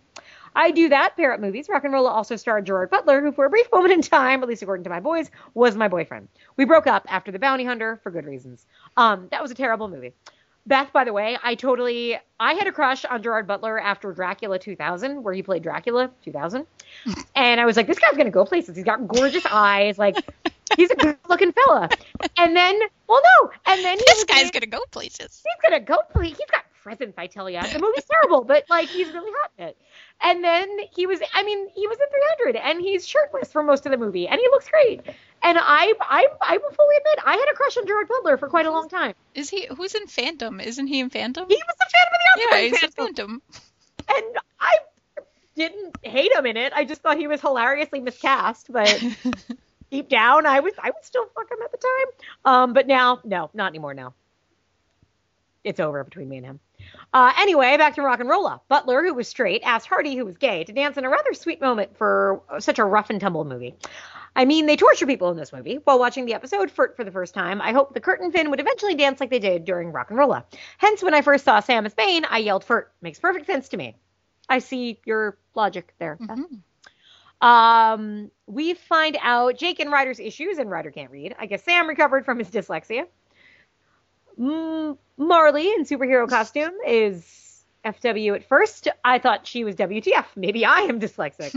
I 0.57 0.71
do 0.71 0.89
that, 0.89 1.15
pair 1.15 1.31
up 1.33 1.39
movies. 1.39 1.67
RocknRolla 1.67 2.09
also 2.09 2.35
starred 2.35 2.65
Gerard 2.65 2.89
Butler, 2.89 3.21
who 3.21 3.31
for 3.31 3.45
a 3.45 3.49
brief 3.49 3.67
moment 3.71 3.93
in 3.93 4.01
time, 4.01 4.41
at 4.41 4.49
least 4.49 4.63
according 4.63 4.83
to 4.85 4.89
my 4.89 4.99
boys, 4.99 5.29
was 5.53 5.75
my 5.75 5.87
boyfriend. 5.87 6.27
We 6.57 6.65
broke 6.65 6.87
up 6.87 7.05
after 7.07 7.31
The 7.31 7.37
Bounty 7.39 7.63
Hunter 7.63 7.99
for 8.01 8.11
good 8.11 8.25
reasons. 8.25 8.65
Um, 8.97 9.27
that 9.31 9.41
was 9.41 9.51
a 9.51 9.55
terrible 9.55 9.87
movie. 9.87 10.13
Beth, 10.65 10.91
by 10.91 11.03
the 11.05 11.13
way, 11.13 11.37
I 11.41 11.55
totally 11.55 12.17
I 12.39 12.53
had 12.55 12.67
a 12.67 12.71
crush 12.73 13.05
on 13.05 13.23
Gerard 13.23 13.47
Butler 13.47 13.79
after 13.79 14.11
Dracula 14.11 14.59
2000, 14.59 15.23
where 15.23 15.33
he 15.33 15.41
played 15.43 15.61
Dracula 15.63 16.09
2000, 16.25 16.65
and 17.35 17.61
I 17.61 17.65
was 17.65 17.77
like, 17.77 17.87
this 17.87 17.99
guy's 17.99 18.17
gonna 18.17 18.31
go 18.31 18.43
places. 18.43 18.75
He's 18.75 18.83
got 18.83 19.07
gorgeous 19.07 19.45
eyes, 19.51 19.97
like 19.97 20.17
he's 20.75 20.89
a 20.91 20.95
good-looking 20.95 21.53
fella. 21.53 21.87
And 22.37 22.53
then, 22.55 22.77
well, 23.07 23.21
no, 23.39 23.51
and 23.67 23.85
then 23.85 23.97
This 24.07 24.23
guy's 24.25 24.45
in- 24.45 24.49
gonna 24.49 24.65
go 24.65 24.83
places. 24.91 25.41
he's 25.45 25.61
gonna 25.69 25.79
go. 25.79 25.99
He's 26.21 26.35
got 26.51 26.63
presence, 26.83 27.15
I 27.17 27.27
tell 27.27 27.49
you. 27.49 27.61
The 27.61 27.79
movie's 27.79 28.05
terrible, 28.05 28.43
but 28.43 28.65
like 28.69 28.89
he's 28.89 29.07
really 29.13 29.31
hot 29.41 29.51
in 29.57 29.67
it. 29.67 29.77
And 30.21 30.43
then 30.43 30.67
he 30.95 31.05
was, 31.05 31.19
I 31.33 31.43
mean, 31.43 31.69
he 31.75 31.87
was 31.87 31.97
in 31.99 32.07
300, 32.43 32.55
and 32.55 32.81
he's 32.81 33.07
shirtless 33.07 33.51
for 33.51 33.61
most 33.61 33.85
of 33.85 33.91
the 33.91 33.97
movie, 33.97 34.27
and 34.27 34.39
he 34.39 34.47
looks 34.49 34.67
great. 34.67 35.01
And 35.43 35.57
I, 35.59 35.93
I, 36.01 36.27
I 36.41 36.57
will 36.57 36.71
fully 36.71 36.95
admit, 36.97 37.19
I 37.23 37.33
had 37.33 37.45
a 37.51 37.55
crush 37.55 37.77
on 37.77 37.85
Gerard 37.85 38.07
Butler 38.07 38.37
for 38.37 38.49
quite 38.49 38.65
a 38.65 38.71
long 38.71 38.89
time. 38.89 39.13
Is 39.35 39.49
he? 39.49 39.67
Who's 39.67 39.93
in 39.93 40.07
Phantom? 40.07 40.59
Isn't 40.59 40.87
he 40.87 40.99
in 40.99 41.09
Phantom? 41.11 41.45
He 41.47 41.55
was 41.55 41.75
a 41.79 41.89
Phantom 41.89 42.13
of 42.13 42.19
the 42.35 42.41
yeah, 42.41 42.47
Opera 42.47 42.61
he's 42.61 42.83
in 42.83 42.91
Phantom, 42.91 43.41
Phantom. 44.07 44.25
and 44.25 44.37
I 44.59 44.75
didn't 45.55 45.97
hate 46.03 46.33
him 46.33 46.45
in 46.47 46.57
it. 46.57 46.73
I 46.73 46.85
just 46.85 47.01
thought 47.01 47.17
he 47.17 47.27
was 47.27 47.39
hilariously 47.41 47.99
miscast, 47.99 48.67
but 48.71 49.03
deep 49.91 50.09
down, 50.09 50.45
I 50.45 50.61
was, 50.61 50.73
I 50.81 50.89
would 50.89 51.03
still 51.03 51.27
fuck 51.35 51.51
him 51.51 51.59
at 51.63 51.71
the 51.71 51.77
time. 51.77 52.53
Um, 52.53 52.73
but 52.73 52.87
now, 52.87 53.19
no, 53.23 53.49
not 53.53 53.67
anymore. 53.69 53.93
Now, 53.93 54.13
it's 55.63 55.79
over 55.79 56.03
between 56.03 56.29
me 56.29 56.37
and 56.37 56.45
him. 56.45 56.59
Uh, 57.13 57.31
anyway, 57.37 57.77
back 57.77 57.95
to 57.95 58.01
RocknRolla. 58.01 58.59
Butler, 58.67 59.03
who 59.03 59.13
was 59.13 59.27
straight, 59.27 59.61
asked 59.63 59.87
Hardy, 59.87 60.15
who 60.15 60.25
was 60.25 60.37
gay, 60.37 60.63
to 60.65 60.73
dance 60.73 60.97
in 60.97 61.05
a 61.05 61.09
rather 61.09 61.33
sweet 61.33 61.61
moment 61.61 61.97
for 61.97 62.41
such 62.59 62.79
a 62.79 62.83
rough 62.85 63.09
and 63.09 63.19
tumble 63.19 63.45
movie. 63.45 63.75
I 64.35 64.45
mean, 64.45 64.67
they 64.67 64.75
torture 64.75 65.07
people 65.07 65.31
in 65.31 65.37
this 65.37 65.51
movie. 65.51 65.79
While 65.83 65.97
watching 65.97 66.25
the 66.25 66.35
episode 66.35 66.69
for, 66.69 66.93
for 66.95 67.03
the 67.03 67.11
first 67.11 67.33
time, 67.33 67.59
I 67.59 67.71
hoped 67.71 67.95
the 67.95 68.01
Kurt 68.01 68.21
and 68.21 68.31
Finn 68.31 68.51
would 68.51 68.59
eventually 68.59 68.93
dance 68.93 69.19
like 69.19 69.31
they 69.31 69.39
did 69.39 69.65
during 69.65 69.91
RocknRolla. 69.91 70.43
Hence, 70.77 71.01
when 71.01 71.15
I 71.15 71.21
first 71.23 71.43
saw 71.45 71.59
Sam 71.59 71.85
as 71.87 71.95
Bane, 71.95 72.25
I 72.25 72.37
yelled 72.39 72.63
Furt. 72.63 72.91
Makes 73.01 73.19
perfect 73.19 73.47
sense 73.47 73.69
to 73.69 73.77
me. 73.77 73.95
I 74.47 74.59
see 74.59 74.99
your 75.05 75.37
logic 75.55 75.93
there. 75.97 76.17
Mhm. 76.21 76.61
Um, 77.41 78.31
we 78.47 78.73
find 78.73 79.17
out 79.21 79.57
Jake 79.57 79.79
and 79.79 79.91
Ryder's 79.91 80.19
issues, 80.19 80.57
and 80.57 80.69
Ryder 80.69 80.91
can't 80.91 81.11
read. 81.11 81.35
I 81.39 81.45
guess 81.45 81.63
Sam 81.63 81.87
recovered 81.87 82.25
from 82.25 82.39
his 82.39 82.49
dyslexia. 82.49 83.07
Marley 84.37 85.67
in 85.67 85.83
superhero 85.83 86.27
costume 86.29 86.73
is 86.85 87.65
FW 87.85 88.35
at 88.35 88.47
first. 88.47 88.87
I 89.03 89.19
thought 89.19 89.47
she 89.47 89.63
was 89.63 89.75
WTF. 89.75 90.25
Maybe 90.35 90.65
I 90.65 90.81
am 90.81 90.99
dyslexic. 90.99 91.53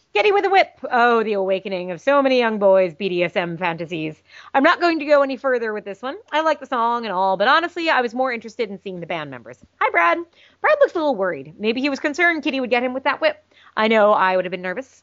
Kitty 0.14 0.32
with 0.32 0.46
a 0.46 0.50
whip. 0.50 0.78
Oh, 0.90 1.22
the 1.22 1.34
awakening 1.34 1.90
of 1.90 2.00
so 2.00 2.22
many 2.22 2.38
young 2.38 2.58
boys' 2.58 2.94
BDSM 2.94 3.58
fantasies. 3.58 4.22
I'm 4.54 4.62
not 4.62 4.80
going 4.80 4.98
to 5.00 5.04
go 5.04 5.22
any 5.22 5.36
further 5.36 5.72
with 5.74 5.84
this 5.84 6.00
one. 6.00 6.16
I 6.32 6.40
like 6.40 6.60
the 6.60 6.66
song 6.66 7.04
and 7.04 7.12
all, 7.12 7.36
but 7.36 7.48
honestly, 7.48 7.90
I 7.90 8.00
was 8.00 8.14
more 8.14 8.32
interested 8.32 8.70
in 8.70 8.80
seeing 8.80 9.00
the 9.00 9.06
band 9.06 9.30
members. 9.30 9.58
Hi, 9.80 9.90
Brad. 9.90 10.18
Brad 10.62 10.78
looks 10.80 10.94
a 10.94 10.98
little 10.98 11.14
worried. 11.14 11.54
Maybe 11.58 11.80
he 11.82 11.90
was 11.90 12.00
concerned 12.00 12.42
Kitty 12.42 12.60
would 12.60 12.70
get 12.70 12.82
him 12.82 12.94
with 12.94 13.04
that 13.04 13.20
whip. 13.20 13.44
I 13.76 13.88
know 13.88 14.12
I 14.12 14.36
would 14.36 14.46
have 14.46 14.52
been 14.52 14.62
nervous. 14.62 15.02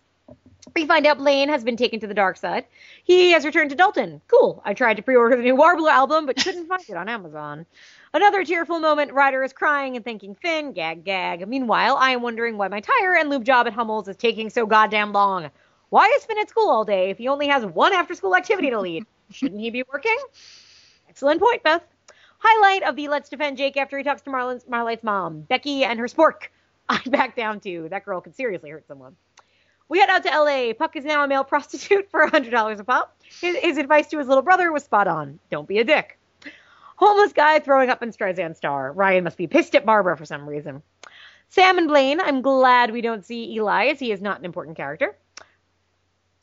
We 0.76 0.86
find 0.88 1.06
out 1.06 1.18
Blaine 1.18 1.50
has 1.50 1.64
been 1.64 1.76
taken 1.76 2.00
to 2.00 2.08
the 2.08 2.14
dark 2.14 2.38
side. 2.38 2.66
He 3.04 3.32
has 3.32 3.46
returned 3.46 3.70
to 3.72 3.76
Dalton. 3.76 4.22
Cool. 4.28 4.62
I 4.64 4.74
tried 4.74 4.96
to 4.96 5.04
pre-order 5.04 5.36
the 5.36 5.44
new 5.44 5.56
Warbler 5.56 5.90
album, 5.90 6.26
but 6.26 6.38
couldn't 6.38 6.68
find 6.68 6.84
it 6.88 6.96
on 6.96 7.10
Amazon. 7.10 7.66
Another 8.14 8.46
tearful 8.46 8.80
moment. 8.80 9.12
Ryder 9.12 9.44
is 9.44 9.52
crying 9.52 9.96
and 9.98 10.06
thanking 10.06 10.36
Finn. 10.36 10.72
Gag, 10.72 11.04
gag. 11.04 11.48
Meanwhile, 11.48 11.98
I 11.98 12.12
am 12.12 12.22
wondering 12.22 12.58
why 12.58 12.70
my 12.70 12.80
tire 12.80 13.16
and 13.16 13.30
lube 13.30 13.44
job 13.44 13.68
at 13.68 13.74
Hummel's 13.74 14.08
is 14.08 14.16
taking 14.16 14.50
so 14.50 14.66
goddamn 14.66 15.12
long. 15.12 15.52
Why 15.90 16.08
is 16.16 16.26
Finn 16.26 16.40
at 16.40 16.50
school 16.50 16.70
all 16.70 16.86
day 16.86 17.10
if 17.10 17.18
he 17.18 17.28
only 17.28 17.48
has 17.48 17.66
one 17.66 17.94
after-school 17.94 18.36
activity 18.36 18.70
to 18.70 18.80
lead? 18.80 19.06
Shouldn't 19.32 19.62
he 19.62 19.70
be 19.70 19.84
working? 19.92 20.18
Excellent 21.10 21.42
point, 21.42 21.62
Beth. 21.62 21.84
Highlight 22.40 22.84
of 22.84 22.96
the 22.96 23.10
Let's 23.10 23.30
Defend 23.30 23.58
Jake 23.58 23.78
after 23.78 23.98
he 23.98 24.04
talks 24.04 24.22
to 24.24 24.30
Marlin's, 24.30 24.68
Marlite's 24.68 25.04
mom, 25.04 25.42
Becky 25.42 25.84
and 25.84 26.00
her 26.00 26.08
spork. 26.08 26.48
I 26.90 27.00
back 27.06 27.36
down 27.36 27.60
too. 27.60 27.88
That 27.90 28.06
girl 28.06 28.22
could 28.22 28.36
seriously 28.36 28.70
hurt 28.70 28.88
someone. 28.88 29.16
We 29.90 30.00
head 30.00 30.10
out 30.10 30.24
to 30.24 30.30
LA. 30.30 30.74
Puck 30.74 30.96
is 30.96 31.06
now 31.06 31.24
a 31.24 31.28
male 31.28 31.44
prostitute 31.54 32.10
for 32.10 32.28
$100 32.28 32.80
a 32.80 32.84
pop. 32.84 33.16
His, 33.42 33.56
his 33.58 33.78
advice 33.78 34.08
to 34.08 34.20
his 34.20 34.28
little 34.28 34.44
brother 34.44 34.72
was 34.72 34.84
spot 34.84 35.08
on. 35.08 35.40
Don't 35.50 35.68
be 35.68 35.80
a 35.80 35.84
dick. 35.84 36.18
Homeless 36.96 37.34
guy 37.34 37.60
throwing 37.60 37.90
up 37.90 38.02
in 38.04 38.12
Streisand 38.12 38.56
Star. 38.56 38.92
Ryan 38.92 39.24
must 39.24 39.38
be 39.38 39.48
pissed 39.48 39.76
at 39.76 39.86
Barbra 39.86 40.16
for 40.16 40.26
some 40.26 40.48
reason. 40.48 40.84
Sam 41.50 41.78
and 41.78 41.88
Blaine. 41.88 42.20
I'm 42.20 42.42
glad 42.42 42.92
we 42.92 43.02
don't 43.02 43.26
see 43.26 43.54
Eli 43.54 43.88
as 43.88 44.00
he 44.00 44.12
is 44.12 44.22
not 44.22 44.40
an 44.40 44.46
important 44.46 44.78
character. 44.78 45.16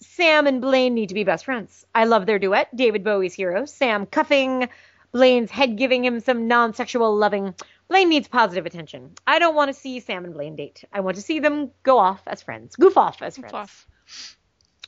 Sam 0.01 0.47
and 0.47 0.61
Blaine 0.61 0.95
need 0.95 1.09
to 1.09 1.15
be 1.15 1.25
best 1.25 1.45
friends. 1.45 1.85
I 1.95 2.05
love 2.05 2.27
their 2.27 2.39
duet, 2.39 2.75
David 2.75 3.05
Bowie's 3.05 3.35
hero. 3.35 3.65
Sam 3.65 4.07
cuffing, 4.07 4.69
Blaine's 5.13 5.51
head 5.51 5.77
giving 5.77 6.05
him 6.05 6.21
some 6.21 6.49
non 6.49 6.75
sexual 6.75 7.17
loving. 7.17 7.55
Blaine 7.91 8.09
needs 8.09 8.29
positive 8.29 8.67
attention. 8.67 9.11
I 9.27 9.41
don't 9.41 9.57
want 9.57 9.69
to 9.69 9.75
see 9.75 9.99
Sam 9.99 10.25
and 10.25 10.33
Blaine 10.33 10.55
date. 10.55 10.85
I 10.93 11.01
want 11.01 11.17
to 11.17 11.23
see 11.23 11.41
them 11.41 11.73
go 11.83 11.99
off 11.99 12.23
as 12.29 12.41
friends, 12.41 12.77
goof 12.77 12.97
off 12.97 13.21
as 13.21 13.37
friends. 13.37 13.53
Off. 13.53 13.89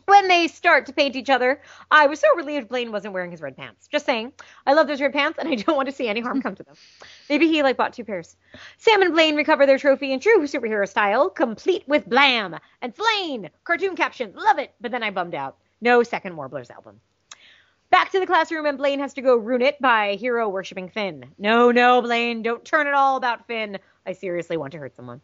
When 0.07 0.29
they 0.29 0.47
start 0.47 0.87
to 0.87 0.93
paint 0.93 1.17
each 1.17 1.29
other. 1.29 1.61
I 1.91 2.07
was 2.07 2.21
so 2.21 2.29
relieved 2.37 2.69
Blaine 2.69 2.93
wasn't 2.93 3.13
wearing 3.13 3.33
his 3.33 3.41
red 3.41 3.57
pants. 3.57 3.89
Just 3.89 4.07
saying. 4.07 4.33
I 4.69 4.75
love 4.75 4.87
those 4.87 5.01
red 5.01 5.13
pants 5.13 5.41
and 5.41 5.49
I 5.49 5.55
don't 5.57 5.75
want 5.75 5.89
to 5.89 5.95
see 5.95 6.07
any 6.07 6.21
harm 6.21 6.41
come 6.41 6.55
to 6.55 6.63
them. 6.63 6.77
Maybe 7.29 7.49
he 7.49 7.65
like 7.65 7.77
bought 7.77 7.93
two 7.93 8.05
pairs. 8.05 8.37
Sam 8.79 9.03
and 9.03 9.13
Blaine 9.13 9.35
recover 9.35 9.67
their 9.67 9.79
trophy 9.79 10.13
in 10.13 10.21
true 10.21 10.39
superhero 10.43 10.89
style, 10.89 11.29
complete 11.29 11.83
with 11.89 12.09
blam 12.09 12.57
and 12.83 12.95
slain. 12.95 13.51
Cartoon 13.65 13.97
captions. 13.97 14.37
Love 14.37 14.61
it. 14.61 14.75
But 14.81 14.93
then 14.93 15.03
I 15.03 15.11
bummed 15.11 15.35
out. 15.35 15.57
No 15.81 16.05
second 16.05 16.37
Warblers 16.37 16.71
album. 16.71 17.01
Back 17.93 18.11
to 18.13 18.21
the 18.21 18.27
classroom, 18.27 18.65
and 18.65 18.79
Blaine 18.79 19.01
has 19.01 19.13
to 19.13 19.21
go 19.21 19.37
ruin 19.37 19.61
it 19.61 19.79
by 19.79 20.15
hero 20.15 20.49
worshipping 20.49 20.89
Finn. 20.89 21.27
No, 21.37 21.71
no, 21.71 22.01
Blaine, 22.01 22.41
don't 22.43 22.65
turn 22.65 22.87
it 22.87 22.95
all 22.95 23.19
about 23.19 23.47
Finn. 23.47 23.79
I 24.07 24.15
seriously 24.15 24.57
want 24.57 24.73
to 24.73 24.79
hurt 24.79 24.97
someone. 24.97 25.21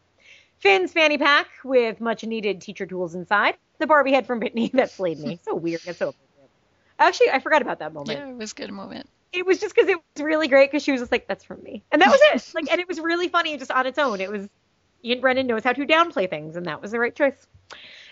Finn's 0.59 0.93
fanny 0.93 1.17
pack 1.17 1.47
with 1.65 1.99
much 1.99 2.25
needed 2.25 2.61
teacher 2.61 2.85
tools 2.85 3.15
inside. 3.15 3.57
The 3.79 3.87
Barbie 3.87 4.13
head 4.13 4.27
from 4.27 4.39
Brittany 4.39 4.71
that 4.75 4.91
slayed 4.91 5.19
me. 5.19 5.41
So 5.45 5.55
weird. 5.55 5.81
That's 5.87 5.99
so 5.99 6.11
appropriate. 6.11 6.51
Actually, 6.99 7.31
I 7.31 7.39
forgot 7.39 7.63
about 7.63 7.79
that 7.79 7.95
moment. 7.95 8.19
Yeah, 8.19 8.29
it 8.29 8.37
was 8.37 8.53
a 8.53 8.55
good 8.55 8.71
moment. 8.71 9.09
It 9.33 9.47
was 9.47 9.61
just 9.61 9.75
because 9.75 9.89
it 9.89 9.97
was 9.97 10.23
really 10.23 10.49
great 10.49 10.71
because 10.71 10.83
she 10.83 10.93
was 10.93 11.01
just 11.01 11.11
like, 11.11 11.27
that's 11.27 11.45
from 11.45 11.63
me. 11.63 11.83
And 11.91 12.03
that 12.03 12.11
was 12.11 12.21
it. 12.35 12.51
like, 12.55 12.71
and 12.71 12.83
it 12.83 12.87
was 12.87 13.01
really 13.01 13.29
funny 13.29 13.57
just 13.57 13.71
on 13.71 13.87
its 13.87 13.99
own. 13.99 14.21
It 14.21 14.31
was, 14.31 14.47
Ian 15.03 15.23
Brennan 15.23 15.47
knows 15.47 15.65
how 15.65 15.73
to 15.73 15.87
downplay 15.87 16.29
things, 16.29 16.55
and 16.55 16.67
that 16.67 16.83
was 16.83 16.91
the 16.91 16.99
right 16.99 17.17
choice. 17.17 17.47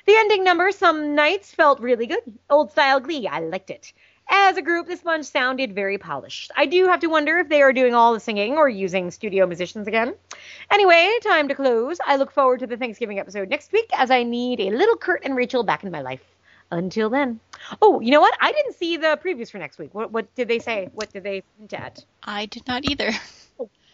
The 0.07 0.15
ending 0.17 0.45
number, 0.45 0.73
some 0.73 1.15
nights, 1.15 1.53
felt 1.53 1.79
really 1.81 2.07
good. 2.07 2.23
Old 2.49 2.71
style 2.71 3.01
glee. 3.01 3.27
I 3.27 3.41
liked 3.41 3.69
it. 3.69 3.93
As 4.29 4.57
a 4.57 4.63
group, 4.63 4.87
this 4.87 5.01
bunch 5.01 5.27
sounded 5.27 5.75
very 5.75 5.99
polished. 5.99 6.51
I 6.57 6.67
do 6.67 6.87
have 6.89 7.01
to 7.01 7.07
wonder 7.07 7.39
if 7.39 7.49
they 7.49 7.63
are 7.63 7.73
doing 7.73 7.95
all 7.95 8.13
the 8.13 8.21
singing 8.21 8.57
or 8.57 8.69
using 8.69 9.11
studio 9.11 9.47
musicians 9.47 9.87
again. 9.87 10.15
Anyway, 10.71 11.13
time 11.23 11.49
to 11.49 11.55
close. 11.55 11.99
I 12.05 12.17
look 12.17 12.33
forward 12.33 12.61
to 12.61 12.67
the 12.67 12.77
Thanksgiving 12.77 13.19
episode 13.19 13.49
next 13.49 13.73
week 13.73 13.89
as 13.93 14.11
I 14.11 14.25
need 14.25 14.61
a 14.61 14.71
little 14.71 14.97
Kurt 14.97 15.25
and 15.25 15.37
Rachel 15.37 15.63
back 15.63 15.85
in 15.85 15.91
my 15.91 16.03
life. 16.03 16.23
Until 16.71 17.11
then. 17.11 17.39
Oh, 17.81 18.01
you 18.01 18.11
know 18.11 18.21
what? 18.21 18.37
I 18.41 18.51
didn't 18.51 18.75
see 18.75 18.97
the 18.97 19.19
previews 19.25 19.53
for 19.53 19.59
next 19.59 19.79
week. 19.79 19.95
What, 19.95 20.11
what 20.11 20.35
did 20.35 20.49
they 20.49 20.59
say? 20.59 20.91
What 20.95 21.13
did 21.13 21.23
they 21.23 21.45
hint 21.59 21.73
at? 21.73 22.05
I 22.25 22.47
did 22.47 22.67
not 22.67 22.85
either. 22.91 23.13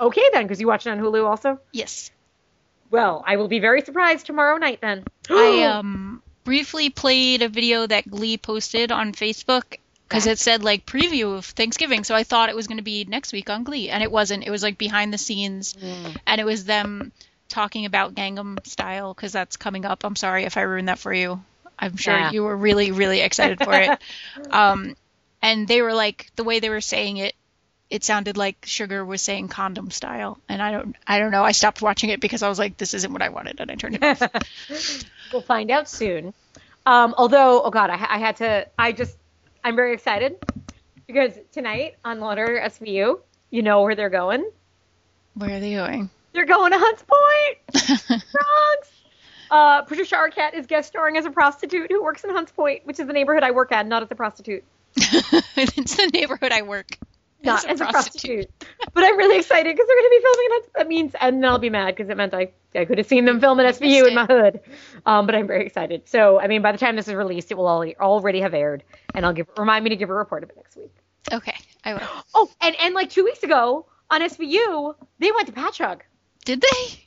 Okay, 0.01 0.25
then, 0.33 0.45
because 0.45 0.61
you 0.61 0.67
watched 0.67 0.87
it 0.87 0.91
on 0.91 0.99
Hulu 0.99 1.25
also? 1.25 1.61
Yes. 1.71 2.11
Well, 2.91 3.23
I 3.27 3.37
will 3.37 3.49
be 3.49 3.59
very 3.59 3.83
surprised 3.83 4.27
tomorrow 4.27 4.57
night 4.57 4.81
then. 4.81 5.05
I 5.31 5.63
um 5.63 6.23
briefly 6.45 6.91
played 6.91 7.43
a 7.43 7.49
video 7.49 7.87
that 7.87 8.11
Glee 8.11 8.37
posted 8.37 8.91
on 8.91 9.13
Facebook 9.13 9.77
because 10.13 10.27
it 10.27 10.39
said 10.39 10.63
like 10.63 10.85
preview 10.87 11.37
of 11.37 11.45
Thanksgiving, 11.47 12.05
so 12.05 12.15
I 12.15 12.23
thought 12.25 12.49
it 12.49 12.57
was 12.57 12.67
going 12.67 12.79
to 12.79 12.83
be 12.85 13.05
next 13.05 13.33
week 13.33 13.51
on 13.51 13.65
Glee, 13.65 13.89
and 13.91 14.03
it 14.03 14.11
wasn't. 14.13 14.45
It 14.47 14.51
was 14.51 14.63
like 14.63 14.79
behind 14.79 15.13
the 15.13 15.19
scenes, 15.19 15.73
Mm. 15.75 16.17
and 16.27 16.41
it 16.41 16.45
was 16.45 16.65
them 16.65 17.13
talking 17.49 17.85
about 17.87 18.15
Gangnam 18.15 18.65
Style 18.67 19.13
because 19.15 19.33
that's 19.33 19.57
coming 19.57 19.85
up. 19.85 20.05
I'm 20.05 20.17
sorry 20.17 20.45
if 20.45 20.57
I 20.57 20.63
ruined 20.63 20.89
that 20.89 20.99
for 20.99 21.13
you. 21.13 21.43
I'm 21.79 21.97
sure 21.97 22.17
Yeah. 22.17 22.31
you 22.31 22.43
were 22.45 22.57
really 22.57 22.93
really 22.93 23.21
excited 23.21 23.59
for 23.63 23.75
it. 23.75 23.99
Um, 24.51 24.97
and 25.43 25.67
they 25.67 25.83
were 25.83 25.93
like 25.95 26.31
the 26.37 26.45
way 26.45 26.61
they 26.61 26.69
were 26.71 26.81
saying 26.81 27.17
it. 27.17 27.35
It 27.91 28.05
sounded 28.05 28.39
like 28.39 28.65
Sugar 28.65 29.05
was 29.05 29.21
saying 29.21 29.49
condom 29.49 29.91
style, 29.91 30.39
and 30.49 30.63
I 30.63 30.73
don't, 30.73 30.97
I 31.07 31.19
don't 31.19 31.31
know. 31.31 31.45
I 31.45 31.53
stopped 31.53 31.83
watching 31.83 32.09
it 32.09 32.21
because 32.21 32.43
I 32.43 32.49
was 32.49 32.59
like, 32.59 32.79
"This 32.79 32.95
isn't 32.95 33.13
what 33.13 33.21
I 33.21 33.29
wanted," 33.29 33.61
and 33.61 33.71
I 33.71 33.75
turned 33.75 33.97
it 33.97 34.03
off. 34.05 34.23
we'll 35.33 35.43
find 35.43 35.71
out 35.71 35.91
soon. 35.91 36.33
Um, 36.87 37.15
although, 37.19 37.63
oh 37.63 37.71
god, 37.71 37.91
I, 37.91 37.97
I 38.15 38.19
had 38.19 38.37
to. 38.37 38.67
I 38.79 38.93
just, 38.93 39.15
I'm 39.65 39.77
very 39.77 39.95
excited 39.95 40.37
because 41.07 41.39
tonight 41.53 41.97
on 42.05 42.19
Lauder 42.21 42.61
SVU, 42.65 43.21
you 43.51 43.63
know 43.63 43.83
where 43.83 43.95
they're 43.95 44.11
going. 44.11 44.49
Where 45.35 45.57
are 45.57 45.61
they 45.61 45.75
going? 45.75 46.11
They're 46.33 46.47
going 46.47 46.73
to 46.73 46.79
Hunts 46.79 47.05
Point, 47.07 47.89
Bronx. 48.09 48.91
Uh, 49.51 49.83
Patricia 49.83 50.17
Arquette 50.17 50.55
is 50.55 50.67
guest 50.67 50.89
starring 50.89 51.17
as 51.17 51.27
a 51.27 51.31
prostitute 51.31 51.91
who 51.91 52.03
works 52.03 52.25
in 52.25 52.31
Hunts 52.31 52.51
Point, 52.51 52.87
which 52.87 52.99
is 52.99 53.07
the 53.07 53.13
neighborhood 53.13 53.43
I 53.43 53.51
work 53.51 53.71
at, 53.71 53.87
not 53.87 54.03
as 54.03 54.11
a 54.11 54.15
prostitute. 54.15 54.65
it's 54.97 55.97
the 55.97 56.11
neighborhood 56.13 56.53
I 56.53 56.63
work. 56.63 56.99
Not 57.45 57.65
as 57.69 57.81
a, 57.81 57.87
prostitute. 57.87 58.49
but 58.95 59.05
I'm 59.05 59.17
really 59.17 59.39
excited 59.39 59.75
because 59.75 59.87
they're 59.87 59.97
going 59.97 60.05
to 60.05 60.11
be 60.11 60.21
filming 60.23 60.45
in 60.45 60.51
Hunts. 60.53 60.69
That 60.77 60.89
means, 60.89 61.15
and 61.21 61.43
then 61.43 61.51
I'll 61.51 61.59
be 61.59 61.71
mad 61.71 61.97
because 61.97 62.09
it 62.09 62.17
meant 62.17 62.35
I, 62.35 62.53
I 62.75 62.85
could 62.85 62.99
have 62.99 63.07
seen 63.07 63.25
them 63.25 63.41
film 63.41 63.59
at 63.61 63.75
SVU 63.75 64.09
in 64.09 64.15
my 64.15 64.27
hood. 64.27 64.61
Um, 65.07 65.27
but 65.27 65.35
I'm 65.35 65.47
very 65.47 65.67
excited. 65.67 66.09
So, 66.09 66.41
I 66.41 66.47
mean, 66.47 66.63
by 66.63 66.73
the 66.73 66.79
time 66.79 66.97
this 66.97 67.09
is 67.09 67.15
released, 67.15 67.51
it 67.51 67.57
will 67.57 67.69
al- 67.69 67.95
already 68.01 68.41
have 68.41 68.55
aired, 68.55 68.85
and 69.15 69.27
I'll 69.27 69.33
give 69.33 69.49
remind 69.59 69.85
me 69.85 69.91
to 69.91 69.97
give 69.97 70.11
a 70.11 70.15
report 70.15 70.45
of 70.45 70.51
it 70.51 70.57
next 70.57 70.77
week. 70.77 70.93
Okay, 71.33 71.57
I 71.85 71.95
will. 71.95 72.01
Oh, 72.35 72.51
and 72.61 72.75
and 72.81 72.95
like 72.95 73.11
two 73.11 73.25
weeks 73.25 73.43
ago 73.43 73.87
on 74.11 74.21
SVU, 74.23 74.95
they 75.19 75.33
went 75.33 75.47
to 75.49 75.53
Patchogue. 75.53 76.01
Did 76.45 76.61
they? 76.63 77.03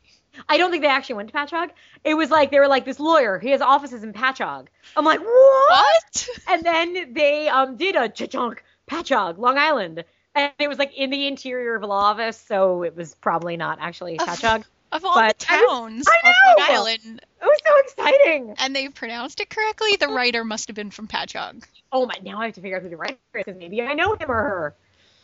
I 0.50 0.58
don't 0.58 0.70
think 0.70 0.84
they 0.84 0.90
actually 0.90 1.16
went 1.16 1.30
to 1.30 1.36
Patchogue. 1.36 1.70
It 2.04 2.14
was 2.16 2.30
like 2.30 2.52
they 2.52 2.60
were 2.60 2.68
like 2.68 2.86
this 2.86 3.00
lawyer. 3.00 3.40
He 3.40 3.50
has 3.52 3.62
offices 3.62 4.04
in 4.04 4.14
Patchogue. 4.14 4.68
I'm 4.98 5.06
like, 5.06 5.20
what? 5.20 5.28
What? 5.30 6.28
And 6.50 6.64
then 6.64 7.14
they 7.14 7.48
um 7.48 7.78
did 7.78 7.96
a 7.96 8.10
chunk 8.10 8.64
Patchogue, 8.88 9.38
Long 9.38 9.58
Island, 9.58 10.04
and 10.36 10.52
it 10.60 10.68
was 10.68 10.78
like 10.78 10.94
in 10.96 11.10
the 11.10 11.28
interior 11.28 11.76
of 11.76 11.84
a 11.84 11.88
office, 11.88 12.38
so 12.38 12.84
it 12.84 12.96
was 12.96 13.16
probably 13.16 13.58
not 13.58 13.80
actually 13.82 14.20
Of- 14.20 14.28
Patchogue. 14.28 14.64
Of 14.92 15.04
all 15.04 15.16
But 15.16 15.40
the 15.40 15.48
I 15.52 15.62
was- 15.62 15.68
towns 15.72 16.08
I 16.08 16.32
know! 16.32 16.64
Island, 16.76 17.22
It 17.42 17.46
was 17.46 17.60
so 17.66 18.04
exciting. 18.04 18.56
and 18.60 18.76
they 18.76 18.88
pronounced 18.90 19.42
it 19.42 19.50
correctly, 19.50 19.96
the 20.00 20.08
oh. 20.08 20.14
writer 20.14 20.46
must 20.46 20.68
have 20.68 20.76
been 20.76 20.92
from 20.92 21.08
Patchogue. 21.08 21.64
Oh 21.92 22.06
my! 22.06 22.16
Now 22.24 22.40
I 22.40 22.46
have 22.46 22.56
to 22.56 22.62
figure 22.62 22.78
out 22.78 22.84
who 22.84 22.90
the 22.90 22.96
writer 22.98 23.14
is 23.34 23.44
because 23.46 23.56
maybe 23.58 23.82
I 23.82 23.94
know 23.94 24.14
him 24.14 24.30
or 24.30 24.36
her. 24.36 24.76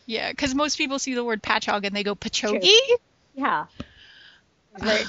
Yeah, 0.06 0.30
because 0.30 0.54
most 0.54 0.76
people 0.76 0.98
see 0.98 1.14
the 1.14 1.24
word 1.24 1.42
Patchogue 1.42 1.86
and 1.86 1.94
they 1.94 2.02
go 2.02 2.14
Pachogi. 2.14 2.74
Yeah. 3.34 3.66
Very- 4.78 5.04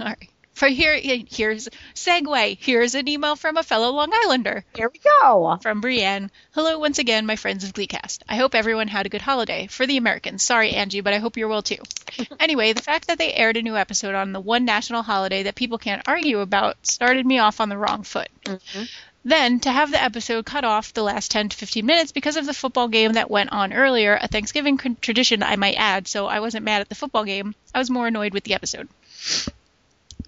All 0.00 0.06
right. 0.06 0.28
For 0.58 0.66
here, 0.66 0.98
eh, 1.00 1.22
here's 1.30 1.68
segue. 1.94 2.58
Here's 2.60 2.96
an 2.96 3.06
email 3.06 3.36
from 3.36 3.56
a 3.56 3.62
fellow 3.62 3.92
Long 3.92 4.10
Islander. 4.12 4.64
Here 4.74 4.90
we 4.92 4.98
go. 4.98 5.56
From 5.62 5.80
Brienne. 5.80 6.32
Hello 6.50 6.80
once 6.80 6.98
again, 6.98 7.26
my 7.26 7.36
friends 7.36 7.62
of 7.62 7.72
Gleecast. 7.72 8.22
I 8.28 8.34
hope 8.34 8.56
everyone 8.56 8.88
had 8.88 9.06
a 9.06 9.08
good 9.08 9.22
holiday. 9.22 9.68
For 9.68 9.86
the 9.86 9.98
Americans. 9.98 10.42
Sorry, 10.42 10.72
Angie, 10.72 11.00
but 11.00 11.14
I 11.14 11.18
hope 11.18 11.36
you're 11.36 11.46
well 11.46 11.62
too. 11.62 11.78
anyway, 12.40 12.72
the 12.72 12.82
fact 12.82 13.06
that 13.06 13.18
they 13.18 13.32
aired 13.34 13.56
a 13.56 13.62
new 13.62 13.76
episode 13.76 14.16
on 14.16 14.32
the 14.32 14.40
one 14.40 14.64
national 14.64 15.02
holiday 15.02 15.44
that 15.44 15.54
people 15.54 15.78
can't 15.78 16.02
argue 16.08 16.40
about 16.40 16.84
started 16.84 17.24
me 17.24 17.38
off 17.38 17.60
on 17.60 17.68
the 17.68 17.78
wrong 17.78 18.02
foot. 18.02 18.28
Mm-hmm. 18.42 18.82
Then, 19.24 19.60
to 19.60 19.70
have 19.70 19.92
the 19.92 20.02
episode 20.02 20.44
cut 20.44 20.64
off 20.64 20.92
the 20.92 21.04
last 21.04 21.30
10 21.30 21.50
to 21.50 21.56
15 21.56 21.86
minutes 21.86 22.10
because 22.10 22.36
of 22.36 22.46
the 22.46 22.52
football 22.52 22.88
game 22.88 23.12
that 23.12 23.30
went 23.30 23.52
on 23.52 23.72
earlier, 23.72 24.18
a 24.20 24.26
Thanksgiving 24.26 24.76
tradition, 25.00 25.44
I 25.44 25.54
might 25.54 25.76
add, 25.76 26.08
so 26.08 26.26
I 26.26 26.40
wasn't 26.40 26.64
mad 26.64 26.80
at 26.80 26.88
the 26.88 26.96
football 26.96 27.22
game. 27.22 27.54
I 27.72 27.78
was 27.78 27.90
more 27.90 28.08
annoyed 28.08 28.34
with 28.34 28.42
the 28.42 28.54
episode. 28.54 28.88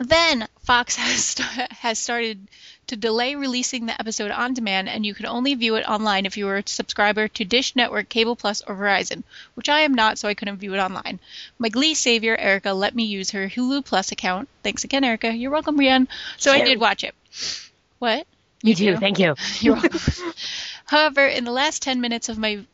Then 0.00 0.48
Fox 0.62 0.96
has 0.96 1.22
st- 1.22 1.72
has 1.72 1.98
started 1.98 2.48
to 2.86 2.96
delay 2.96 3.34
releasing 3.34 3.84
the 3.84 4.00
episode 4.00 4.30
on 4.30 4.54
demand, 4.54 4.88
and 4.88 5.04
you 5.04 5.14
can 5.14 5.26
only 5.26 5.54
view 5.54 5.76
it 5.76 5.86
online 5.86 6.24
if 6.24 6.38
you 6.38 6.46
were 6.46 6.56
a 6.56 6.66
subscriber 6.66 7.28
to 7.28 7.44
Dish 7.44 7.76
Network, 7.76 8.08
Cable 8.08 8.34
Plus, 8.34 8.62
or 8.62 8.74
Verizon, 8.74 9.22
which 9.54 9.68
I 9.68 9.80
am 9.80 9.92
not, 9.92 10.18
so 10.18 10.26
I 10.26 10.34
couldn't 10.34 10.56
view 10.56 10.72
it 10.74 10.78
online. 10.78 11.20
My 11.58 11.68
Glee 11.68 11.94
savior 11.94 12.34
Erica 12.34 12.72
let 12.72 12.94
me 12.94 13.04
use 13.04 13.30
her 13.32 13.46
Hulu 13.46 13.84
Plus 13.84 14.10
account. 14.10 14.48
Thanks 14.62 14.84
again, 14.84 15.04
Erica. 15.04 15.32
You're 15.34 15.50
welcome, 15.50 15.76
Brienne. 15.76 16.08
So 16.38 16.50
I 16.50 16.64
did 16.64 16.80
watch 16.80 17.04
it. 17.04 17.14
What? 17.98 18.26
You 18.62 18.74
too. 18.74 18.96
Thank 18.96 19.18
you. 19.18 19.34
You're 19.60 19.74
welcome. 19.74 20.00
however, 20.86 21.26
in 21.26 21.44
the 21.44 21.52
last 21.52 21.82
10 21.82 22.00
minutes 22.00 22.30
of 22.30 22.38
my 22.38 22.64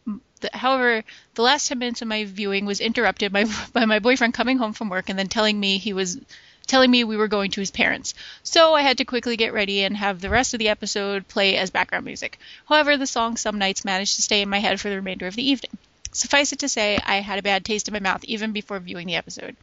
however, 0.53 1.03
the 1.35 1.43
last 1.43 1.67
10 1.69 1.79
minutes 1.79 2.03
of 2.03 2.09
my 2.09 2.25
viewing 2.25 2.67
was 2.67 2.81
interrupted 2.81 3.33
by, 3.33 3.47
by 3.73 3.85
my 3.85 3.99
boyfriend 3.99 4.35
coming 4.35 4.59
home 4.59 4.73
from 4.73 4.89
work 4.89 5.09
and 5.09 5.19
then 5.19 5.29
telling 5.29 5.59
me 5.59 5.79
he 5.79 5.93
was 5.93 6.19
telling 6.67 6.91
me 6.91 7.05
we 7.05 7.17
were 7.17 7.29
going 7.29 7.51
to 7.53 7.61
his 7.61 7.71
parents. 7.71 8.15
So 8.43 8.75
I 8.75 8.83
had 8.83 8.99
to 8.99 9.05
quickly 9.05 9.37
get 9.37 9.53
ready 9.53 9.85
and 9.85 9.97
have 9.97 10.21
the 10.21 10.31
rest 10.31 10.55
of 10.55 10.59
the 10.59 10.69
episode 10.69 11.29
play 11.29 11.57
as 11.57 11.71
background 11.71 12.05
music. 12.05 12.39
However, 12.67 12.97
the 12.97 13.07
song 13.07 13.37
Some 13.37 13.59
Nights 13.59 13.85
managed 13.85 14.17
to 14.17 14.23
stay 14.23 14.43
in 14.43 14.49
my 14.49 14.59
head 14.59 14.81
for 14.81 14.89
the 14.89 14.97
remainder 14.97 15.27
of 15.27 15.37
the 15.37 15.49
evening. 15.49 15.79
Suffice 16.13 16.53
it 16.53 16.61
to 16.61 16.69
say, 16.69 16.99
I 17.05 17.17
had 17.17 17.39
a 17.39 17.43
bad 17.43 17.65
taste 17.65 17.89
in 17.89 17.93
my 17.93 18.01
mouth 18.01 18.25
even 18.25 18.53
before 18.53 18.81
viewing 18.81 19.07
the 19.07 19.17
episode. 19.17 19.55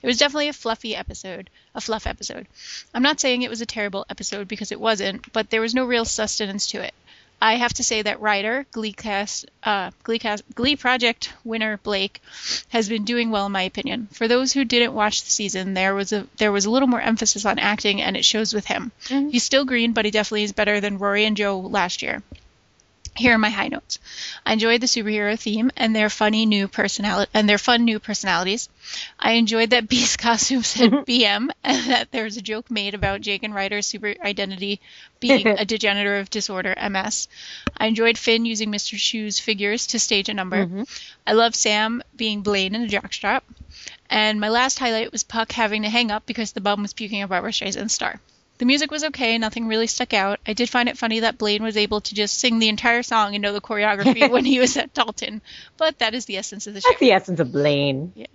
It 0.00 0.06
was 0.06 0.16
definitely 0.16 0.48
a 0.48 0.54
fluffy 0.54 0.96
episode, 0.96 1.50
a 1.74 1.80
fluff 1.80 2.06
episode. 2.06 2.46
I'm 2.94 3.02
not 3.02 3.20
saying 3.20 3.42
it 3.42 3.50
was 3.50 3.60
a 3.60 3.66
terrible 3.66 4.06
episode 4.08 4.48
because 4.48 4.72
it 4.72 4.80
wasn't, 4.80 5.30
but 5.32 5.50
there 5.50 5.60
was 5.60 5.74
no 5.74 5.84
real 5.84 6.06
sustenance 6.06 6.68
to 6.68 6.80
it. 6.80 6.94
I 7.40 7.54
have 7.54 7.72
to 7.74 7.84
say 7.84 8.02
that 8.02 8.20
writer, 8.20 8.66
Gleecast, 8.72 9.46
uh, 9.62 9.90
Gleecast, 10.04 10.42
Glee 10.54 10.76
Project 10.76 11.32
winner 11.42 11.78
Blake 11.78 12.20
has 12.68 12.88
been 12.88 13.04
doing 13.04 13.30
well 13.30 13.46
in 13.46 13.52
my 13.52 13.62
opinion. 13.62 14.08
For 14.12 14.28
those 14.28 14.52
who 14.52 14.64
didn't 14.64 14.92
watch 14.92 15.22
the 15.22 15.30
season, 15.30 15.74
there 15.74 15.94
was 15.94 16.12
a 16.12 16.26
there 16.36 16.52
was 16.52 16.66
a 16.66 16.70
little 16.70 16.88
more 16.88 17.00
emphasis 17.00 17.46
on 17.46 17.58
acting, 17.58 18.02
and 18.02 18.16
it 18.16 18.24
shows 18.24 18.52
with 18.52 18.66
him. 18.66 18.92
He's 19.08 19.44
still 19.44 19.64
green, 19.64 19.92
but 19.92 20.04
he 20.04 20.10
definitely 20.10 20.44
is 20.44 20.52
better 20.52 20.80
than 20.80 20.98
Rory 20.98 21.24
and 21.24 21.36
Joe 21.36 21.58
last 21.60 22.02
year. 22.02 22.22
Here 23.20 23.34
are 23.34 23.38
my 23.38 23.50
high 23.50 23.68
notes. 23.68 23.98
I 24.46 24.54
enjoyed 24.54 24.80
the 24.80 24.86
superhero 24.86 25.38
theme 25.38 25.70
and 25.76 25.94
their 25.94 26.08
funny 26.08 26.46
new 26.46 26.68
personality 26.68 27.30
and 27.34 27.46
their 27.46 27.58
fun 27.58 27.84
new 27.84 27.98
personalities. 27.98 28.70
I 29.18 29.32
enjoyed 29.32 29.70
that 29.70 29.90
Beast 29.90 30.18
costume 30.26 30.62
said 30.62 30.90
BM 31.06 31.50
and 31.62 31.90
that 31.90 32.12
there 32.12 32.24
was 32.24 32.38
a 32.38 32.42
joke 32.42 32.70
made 32.70 32.94
about 32.94 33.20
Jake 33.20 33.42
and 33.42 33.54
Ryder's 33.54 33.84
super 33.84 34.14
identity 34.24 34.80
being 35.20 35.46
a 35.46 35.66
degenerative 35.66 36.30
disorder 36.30 36.74
MS. 36.90 37.28
I 37.76 37.88
enjoyed 37.88 38.16
Finn 38.16 38.46
using 38.46 38.72
Mr. 38.72 38.98
Schue's 38.98 39.38
figures 39.38 39.88
to 39.88 39.98
stage 39.98 40.30
a 40.30 40.34
number. 40.34 40.64
Mm-hmm. 40.64 40.84
I 41.26 41.34
love 41.34 41.54
Sam 41.54 42.02
being 42.16 42.40
Blaine 42.40 42.74
in 42.74 42.84
a 42.84 42.88
jockstrap. 42.88 43.42
And 44.08 44.40
my 44.40 44.48
last 44.48 44.78
highlight 44.78 45.12
was 45.12 45.24
Puck 45.24 45.52
having 45.52 45.82
to 45.82 45.90
hang 45.90 46.10
up 46.10 46.24
because 46.24 46.52
the 46.52 46.62
bum 46.62 46.80
was 46.80 46.94
puking 46.94 47.20
a 47.20 47.28
Barbra 47.28 47.52
Streisand 47.52 47.90
star. 47.90 48.18
The 48.60 48.66
music 48.66 48.90
was 48.90 49.04
okay, 49.04 49.38
nothing 49.38 49.68
really 49.68 49.86
stuck 49.86 50.12
out. 50.12 50.38
I 50.46 50.52
did 50.52 50.68
find 50.68 50.90
it 50.90 50.98
funny 50.98 51.20
that 51.20 51.38
Blaine 51.38 51.62
was 51.62 51.78
able 51.78 52.02
to 52.02 52.14
just 52.14 52.36
sing 52.36 52.58
the 52.58 52.68
entire 52.68 53.02
song 53.02 53.34
and 53.34 53.40
know 53.40 53.54
the 53.54 53.60
choreography 53.62 54.30
when 54.30 54.44
he 54.44 54.58
was 54.58 54.76
at 54.76 54.92
Dalton, 54.92 55.40
but 55.78 56.00
that 56.00 56.12
is 56.12 56.26
the 56.26 56.36
essence 56.36 56.66
of 56.66 56.74
the 56.74 56.82
show. 56.82 56.90
That's 56.90 57.00
the 57.00 57.12
essence 57.12 57.40
of 57.40 57.52
Blaine. 57.52 58.12
Yeah. 58.14 58.26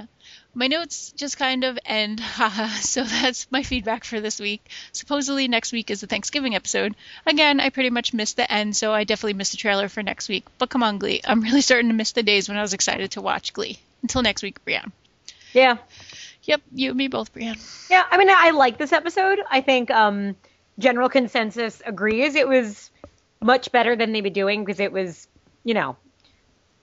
My 0.55 0.65
notes 0.65 1.11
just 1.11 1.37
kind 1.37 1.63
of 1.63 1.77
end, 1.85 2.19
haha, 2.21 2.69
so 2.79 3.03
that's 3.03 3.45
my 3.51 3.61
feedback 3.61 4.03
for 4.03 4.19
this 4.19 4.39
week. 4.39 4.67
Supposedly 4.93 5.47
next 5.47 5.71
week 5.71 5.91
is 5.91 6.01
the 6.01 6.07
Thanksgiving 6.07 6.55
episode. 6.55 6.95
Again, 7.27 7.59
I 7.59 7.69
pretty 7.69 7.91
much 7.91 8.11
missed 8.11 8.35
the 8.35 8.51
end, 8.51 8.75
so 8.75 8.91
I 8.91 9.03
definitely 9.03 9.33
missed 9.33 9.51
the 9.51 9.57
trailer 9.57 9.89
for 9.89 10.01
next 10.01 10.27
week. 10.27 10.47
But 10.57 10.71
come 10.71 10.81
on, 10.81 10.97
Glee. 10.97 11.21
I'm 11.23 11.41
really 11.41 11.61
starting 11.61 11.89
to 11.89 11.95
miss 11.95 12.13
the 12.13 12.23
days 12.23 12.49
when 12.49 12.57
I 12.57 12.63
was 12.63 12.73
excited 12.73 13.11
to 13.11 13.21
watch 13.21 13.53
Glee. 13.53 13.77
Until 14.01 14.23
next 14.23 14.41
week, 14.41 14.65
Brienne. 14.65 14.91
Yeah. 15.53 15.77
Yep, 16.45 16.61
you 16.73 16.89
and 16.89 16.97
me 16.97 17.07
both, 17.07 17.33
Brienne. 17.33 17.57
Yeah, 17.89 18.03
I 18.09 18.17
mean, 18.17 18.29
I 18.29 18.51
like 18.51 18.77
this 18.77 18.93
episode. 18.93 19.39
I 19.49 19.61
think 19.61 19.91
um, 19.91 20.35
general 20.79 21.09
consensus 21.09 21.81
agrees 21.85 22.35
it 22.35 22.47
was 22.47 22.91
much 23.41 23.71
better 23.71 23.95
than 23.95 24.11
they've 24.11 24.23
been 24.23 24.33
doing 24.33 24.63
because 24.63 24.79
it 24.79 24.91
was, 24.91 25.27
you 25.63 25.73
know, 25.73 25.97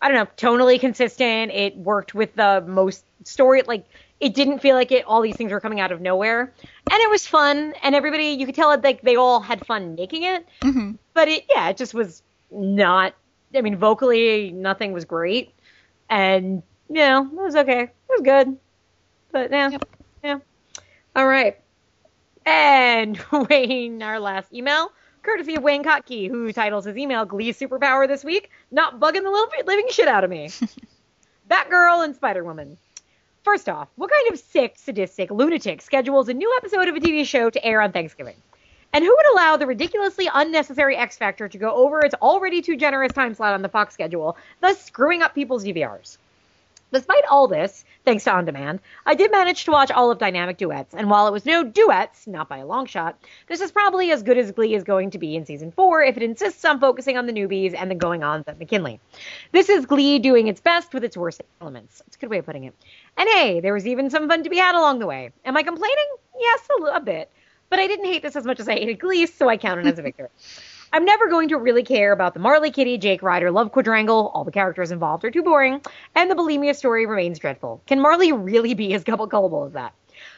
I 0.00 0.08
don't 0.08 0.16
know, 0.16 0.26
tonally 0.36 0.80
consistent. 0.80 1.52
It 1.52 1.76
worked 1.76 2.14
with 2.14 2.34
the 2.34 2.64
most 2.66 3.04
story. 3.24 3.62
Like, 3.62 3.86
it 4.18 4.34
didn't 4.34 4.58
feel 4.58 4.74
like 4.74 4.92
it. 4.92 5.04
All 5.04 5.20
these 5.20 5.36
things 5.36 5.52
were 5.52 5.60
coming 5.60 5.80
out 5.80 5.92
of 5.92 6.00
nowhere, 6.00 6.52
and 6.90 7.00
it 7.00 7.10
was 7.10 7.26
fun. 7.26 7.74
And 7.82 7.94
everybody, 7.94 8.30
you 8.30 8.46
could 8.46 8.54
tell 8.54 8.72
it 8.72 8.82
like 8.82 9.02
they 9.02 9.16
all 9.16 9.40
had 9.40 9.66
fun 9.66 9.94
making 9.94 10.24
it. 10.24 10.46
Mm-hmm. 10.60 10.92
But 11.14 11.28
it, 11.28 11.44
yeah, 11.50 11.68
it 11.68 11.76
just 11.76 11.94
was 11.94 12.22
not. 12.50 13.14
I 13.54 13.60
mean, 13.60 13.76
vocally, 13.76 14.50
nothing 14.50 14.92
was 14.92 15.04
great, 15.04 15.54
and 16.08 16.62
you 16.88 16.96
know, 16.96 17.26
it 17.26 17.34
was 17.34 17.56
okay. 17.56 17.82
It 17.82 17.92
was 18.08 18.20
good, 18.22 18.56
but 19.32 19.50
yeah, 19.50 19.70
Yep. 19.70 19.84
yeah. 20.22 20.38
All 21.16 21.26
right. 21.26 21.58
And 22.46 23.18
Wayne, 23.50 24.02
our 24.02 24.18
last 24.20 24.52
email, 24.52 24.92
courtesy 25.22 25.54
of 25.56 25.62
Wayne 25.62 25.84
Kotke, 25.84 26.28
who 26.28 26.52
titles 26.52 26.84
his 26.84 26.96
email 26.96 27.24
Glee 27.24 27.52
Superpower 27.52 28.06
this 28.08 28.24
week, 28.24 28.50
not 28.70 29.00
bugging 29.00 29.22
the 29.22 29.30
little 29.30 29.48
living 29.66 29.86
shit 29.90 30.08
out 30.08 30.24
of 30.24 30.30
me. 30.30 30.50
Batgirl 31.50 32.04
and 32.04 32.14
Spider 32.14 32.44
Woman. 32.44 32.78
First 33.44 33.68
off, 33.68 33.88
what 33.96 34.10
kind 34.10 34.32
of 34.32 34.38
sick, 34.38 34.74
sadistic 34.76 35.30
lunatic 35.30 35.82
schedules 35.82 36.28
a 36.28 36.34
new 36.34 36.52
episode 36.58 36.88
of 36.88 36.94
a 36.94 37.00
TV 37.00 37.26
show 37.26 37.50
to 37.50 37.64
air 37.64 37.80
on 37.80 37.90
Thanksgiving? 37.92 38.36
And 38.92 39.02
who 39.02 39.10
would 39.10 39.32
allow 39.32 39.56
the 39.56 39.66
ridiculously 39.66 40.28
unnecessary 40.32 40.96
X 40.96 41.16
Factor 41.16 41.48
to 41.48 41.58
go 41.58 41.72
over 41.74 42.00
its 42.04 42.14
already 42.16 42.60
too 42.62 42.76
generous 42.76 43.12
time 43.12 43.34
slot 43.34 43.54
on 43.54 43.62
the 43.62 43.68
Fox 43.68 43.94
schedule, 43.94 44.36
thus 44.60 44.82
screwing 44.84 45.22
up 45.22 45.34
people's 45.34 45.64
DVRs? 45.64 46.18
Despite 46.92 47.24
all 47.30 47.48
this, 47.48 47.84
thanks 48.04 48.24
to 48.24 48.32
On 48.32 48.44
Demand, 48.44 48.80
I 49.06 49.14
did 49.14 49.30
manage 49.30 49.64
to 49.64 49.70
watch 49.70 49.90
all 49.90 50.10
of 50.10 50.18
Dynamic 50.18 50.58
Duets, 50.58 50.94
and 50.94 51.08
while 51.08 51.26
it 51.26 51.32
was 51.32 51.46
no 51.46 51.64
duets, 51.64 52.26
not 52.26 52.48
by 52.50 52.58
a 52.58 52.66
long 52.66 52.84
shot, 52.84 53.18
this 53.46 53.62
is 53.62 53.72
probably 53.72 54.10
as 54.10 54.22
good 54.22 54.36
as 54.36 54.52
Glee 54.52 54.74
is 54.74 54.84
going 54.84 55.10
to 55.10 55.18
be 55.18 55.34
in 55.34 55.46
season 55.46 55.72
4 55.72 56.02
if 56.02 56.16
it 56.18 56.22
insists 56.22 56.64
on 56.66 56.80
focusing 56.80 57.16
on 57.16 57.26
the 57.26 57.32
newbies 57.32 57.74
and 57.74 57.90
the 57.90 57.94
going 57.94 58.22
ons 58.22 58.44
at 58.46 58.58
McKinley. 58.58 59.00
This 59.52 59.70
is 59.70 59.86
Glee 59.86 60.18
doing 60.18 60.48
its 60.48 60.60
best 60.60 60.92
with 60.92 61.02
its 61.02 61.16
worst 61.16 61.42
elements. 61.60 62.02
It's 62.06 62.16
a 62.16 62.20
good 62.20 62.30
way 62.30 62.38
of 62.38 62.44
putting 62.44 62.64
it. 62.64 62.74
And 63.16 63.28
hey, 63.30 63.60
there 63.60 63.72
was 63.72 63.86
even 63.86 64.10
some 64.10 64.28
fun 64.28 64.42
to 64.44 64.50
be 64.50 64.58
had 64.58 64.74
along 64.74 64.98
the 64.98 65.06
way. 65.06 65.30
Am 65.46 65.56
I 65.56 65.62
complaining? 65.62 66.16
Yes, 66.38 66.68
a, 66.78 66.82
li- 66.82 66.90
a 66.94 67.00
bit. 67.00 67.30
But 67.70 67.78
I 67.78 67.86
didn't 67.86 68.04
hate 68.04 68.22
this 68.22 68.36
as 68.36 68.44
much 68.44 68.60
as 68.60 68.68
I 68.68 68.74
hated 68.74 68.98
Glee, 68.98 69.24
so 69.24 69.48
I 69.48 69.56
count 69.56 69.80
it 69.80 69.86
as 69.86 69.98
a 69.98 70.02
victory. 70.02 70.28
I'm 70.94 71.06
never 71.06 71.26
going 71.28 71.48
to 71.48 71.56
really 71.56 71.82
care 71.82 72.12
about 72.12 72.34
the 72.34 72.40
Marley, 72.40 72.70
Kitty, 72.70 72.98
Jake, 72.98 73.22
Ryder 73.22 73.50
love 73.50 73.72
quadrangle. 73.72 74.30
All 74.34 74.44
the 74.44 74.52
characters 74.52 74.90
involved 74.90 75.24
are 75.24 75.30
too 75.30 75.42
boring, 75.42 75.80
and 76.14 76.30
the 76.30 76.34
bulimia 76.34 76.76
story 76.76 77.06
remains 77.06 77.38
dreadful. 77.38 77.82
Can 77.86 77.98
Marley 77.98 78.32
really 78.32 78.74
be 78.74 78.92
as 78.92 79.02
gullible 79.02 79.64
as 79.64 79.72
that? 79.72 79.94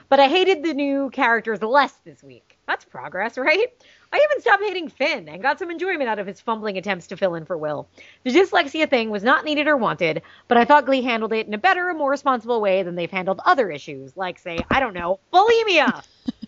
But 0.08 0.20
I 0.20 0.28
hated 0.28 0.62
the 0.62 0.72
new 0.72 1.10
characters 1.10 1.60
less 1.60 1.92
this 2.04 2.22
week. 2.22 2.56
That's 2.68 2.84
progress, 2.84 3.36
right? 3.36 3.66
I 4.12 4.16
even 4.16 4.40
stopped 4.40 4.62
hating 4.62 4.90
Finn 4.90 5.28
and 5.28 5.42
got 5.42 5.58
some 5.58 5.72
enjoyment 5.72 6.08
out 6.08 6.20
of 6.20 6.26
his 6.28 6.40
fumbling 6.40 6.78
attempts 6.78 7.08
to 7.08 7.16
fill 7.16 7.34
in 7.34 7.46
for 7.46 7.58
Will. 7.58 7.88
The 8.22 8.30
dyslexia 8.30 8.88
thing 8.88 9.10
was 9.10 9.24
not 9.24 9.44
needed 9.44 9.66
or 9.66 9.76
wanted, 9.76 10.22
but 10.46 10.56
I 10.56 10.64
thought 10.64 10.86
Glee 10.86 11.02
handled 11.02 11.32
it 11.32 11.48
in 11.48 11.54
a 11.54 11.58
better 11.58 11.88
and 11.88 11.98
more 11.98 12.10
responsible 12.10 12.60
way 12.60 12.84
than 12.84 12.94
they've 12.94 13.10
handled 13.10 13.40
other 13.44 13.72
issues, 13.72 14.16
like, 14.16 14.38
say, 14.38 14.60
I 14.70 14.78
don't 14.78 14.94
know, 14.94 15.18
bulimia. 15.32 16.04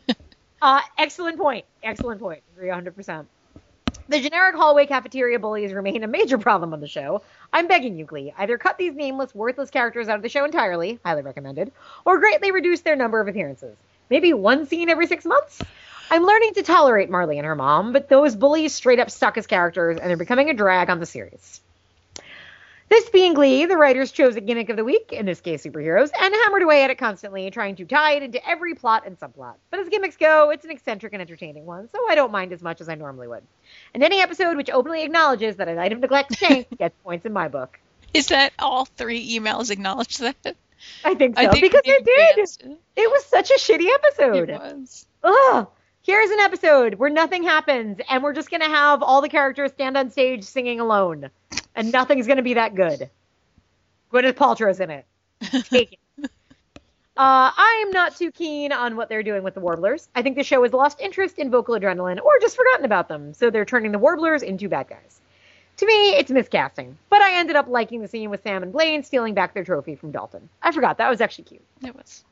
uh, 0.63 0.81
excellent 0.97 1.39
point. 1.39 1.65
Excellent 1.83 2.21
point. 2.21 2.45
Agree 2.57 2.69
100%. 2.69 3.27
The 4.09 4.21
generic 4.21 4.55
hallway 4.55 4.87
cafeteria 4.87 5.41
bullies 5.41 5.73
remain 5.73 6.05
a 6.05 6.07
major 6.07 6.39
problem 6.39 6.73
on 6.73 6.81
the 6.81 6.87
show. 6.87 7.23
I'm 7.53 7.67
begging 7.67 7.99
you, 7.99 8.05
Glee, 8.05 8.33
either 8.39 8.57
cut 8.57 8.79
these 8.79 8.95
nameless, 8.95 9.35
worthless 9.35 9.71
characters 9.71 10.09
out 10.09 10.15
of 10.15 10.23
the 10.23 10.29
show 10.29 10.45
entirely, 10.45 11.01
highly 11.05 11.23
recommended, 11.23 11.73
or 12.05 12.19
greatly 12.19 12.53
reduce 12.53 12.83
their 12.83 12.95
number 12.95 13.21
of 13.21 13.27
appearances. 13.27 13.77
Maybe 14.09 14.33
one 14.33 14.67
scene 14.67 14.91
every 14.91 15.09
six 15.09 15.25
months? 15.25 15.61
I'm 16.09 16.23
learning 16.23 16.55
to 16.55 16.63
tolerate 16.63 17.11
Marley 17.11 17.39
and 17.39 17.47
her 17.47 17.57
mom, 17.57 17.93
but 17.93 18.09
those 18.09 18.37
bullies 18.37 18.73
straight 18.73 19.01
up 19.01 19.11
suck 19.11 19.39
as 19.39 19.49
characters, 19.49 19.99
and 19.99 20.09
they're 20.09 20.17
becoming 20.17 20.51
a 20.51 20.55
drag 20.55 20.89
on 20.89 21.01
the 21.01 21.07
series. 21.07 21.61
This 22.89 23.11
being 23.11 23.35
Glee, 23.35 23.67
the 23.67 23.77
writers 23.77 24.13
chose 24.13 24.37
a 24.37 24.41
gimmick 24.41 24.69
of 24.69 24.77
the 24.77 24.85
week, 24.85 25.13
in 25.13 25.27
this 25.27 25.41
case 25.41 25.67
superheroes, 25.67 26.11
and 26.17 26.33
hammered 26.33 26.63
away 26.63 26.85
at 26.85 26.91
it 26.91 26.99
constantly, 26.99 27.51
trying 27.51 27.75
to 27.77 27.85
tie 27.85 28.13
it 28.13 28.23
into 28.23 28.49
every 28.49 28.77
plot 28.77 29.03
and 29.05 29.19
subplot. 29.19 29.55
But 29.73 29.81
as 29.81 29.89
gimmicks 29.89 30.17
go, 30.17 30.51
it's 30.51 30.65
an 30.65 30.71
eccentric 30.71 31.13
and 31.13 31.21
entertaining 31.21 31.67
one, 31.67 31.89
so 31.91 31.99
I 32.09 32.15
don't 32.15 32.31
mind 32.31 32.53
as 32.53 32.63
much 32.63 32.81
as 32.81 32.89
I 32.89 32.95
normally 32.95 33.27
would. 33.27 33.43
And 33.95 34.03
any 34.03 34.21
episode 34.21 34.57
which 34.57 34.71
openly 34.71 35.03
acknowledges 35.03 35.57
that 35.57 35.69
a 35.69 35.75
Night 35.75 35.93
of 35.93 36.01
Neglect 36.01 36.33
tank 36.33 36.69
gets 36.79 36.95
points 37.03 37.25
in 37.27 37.33
my 37.33 37.49
book. 37.49 37.79
Is 38.13 38.27
that 38.27 38.53
all 38.59 38.85
three 38.85 39.39
emails 39.39 39.71
acknowledge 39.71 40.19
that? 40.19 40.37
I 41.05 41.15
think 41.15 41.37
so, 41.37 41.43
I 41.43 41.49
think 41.49 41.63
because 41.63 41.83
it 41.85 42.05
did. 42.05 42.39
it. 42.39 42.79
It 42.97 43.11
was 43.11 43.25
such 43.27 43.51
a 43.51 43.55
shitty 43.55 43.89
episode. 43.93 44.51
It 44.51 44.61
was. 44.61 45.07
Ugh. 45.25 45.69
Here's 46.03 46.31
an 46.31 46.39
episode 46.39 46.95
where 46.95 47.11
nothing 47.11 47.43
happens, 47.43 47.99
and 48.09 48.23
we're 48.23 48.33
just 48.33 48.49
gonna 48.51 48.69
have 48.69 49.03
all 49.03 49.23
the 49.23 49.29
characters 49.29 49.73
stand 49.73 49.97
on 49.97 50.11
stage 50.11 50.45
singing 50.45 50.79
alone, 50.79 51.31
and 51.75 51.91
nothing's 51.91 52.29
gonna 52.29 52.43
be 52.43 52.55
that 52.55 52.77
good. 52.77 53.11
Gwyneth 54.13 54.35
Paltrow's 54.35 54.79
in 54.79 54.91
it. 54.91 55.05
Take 55.69 55.95
it. 55.95 55.99
Uh, 57.17 57.51
I'm 57.57 57.91
not 57.93 58.15
too 58.15 58.31
keen 58.31 58.73
on 58.73 58.95
what 58.95 59.09
they're 59.09 59.23
doing 59.23 59.43
with 59.43 59.55
the 59.55 59.61
Warblers. 59.61 60.09
I 60.15 60.21
think 60.21 60.37
the 60.37 60.45
show 60.45 60.63
has 60.65 60.75
lost 60.75 61.01
interest 61.01 61.39
in 61.39 61.51
vocal 61.51 61.75
adrenaline 61.75 62.21
or 62.21 62.39
just 62.41 62.57
forgotten 62.57 62.85
about 62.85 63.09
them, 63.09 63.33
so 63.33 63.49
they're 63.49 63.65
turning 63.65 63.93
the 63.93 63.99
Warblers 63.99 64.43
into 64.43 64.69
bad 64.69 64.89
guys. 64.89 65.23
To 65.79 65.87
me, 65.87 66.11
it's 66.11 66.31
miscasting, 66.31 66.95
but 67.09 67.23
I 67.23 67.39
ended 67.39 67.57
up 67.57 67.69
liking 67.69 68.03
the 68.03 68.09
scene 68.09 68.29
with 68.29 68.43
Sam 68.43 68.63
and 68.63 68.71
Blaine 68.71 69.03
stealing 69.03 69.33
back 69.33 69.55
their 69.55 69.65
trophy 69.65 69.95
from 69.95 70.11
Dalton. 70.11 70.49
I 70.63 70.73
forgot, 70.73 70.99
that 70.99 71.09
was 71.09 71.23
actually 71.23 71.45
cute. 71.45 71.65
It 71.83 71.97
was. 71.97 72.23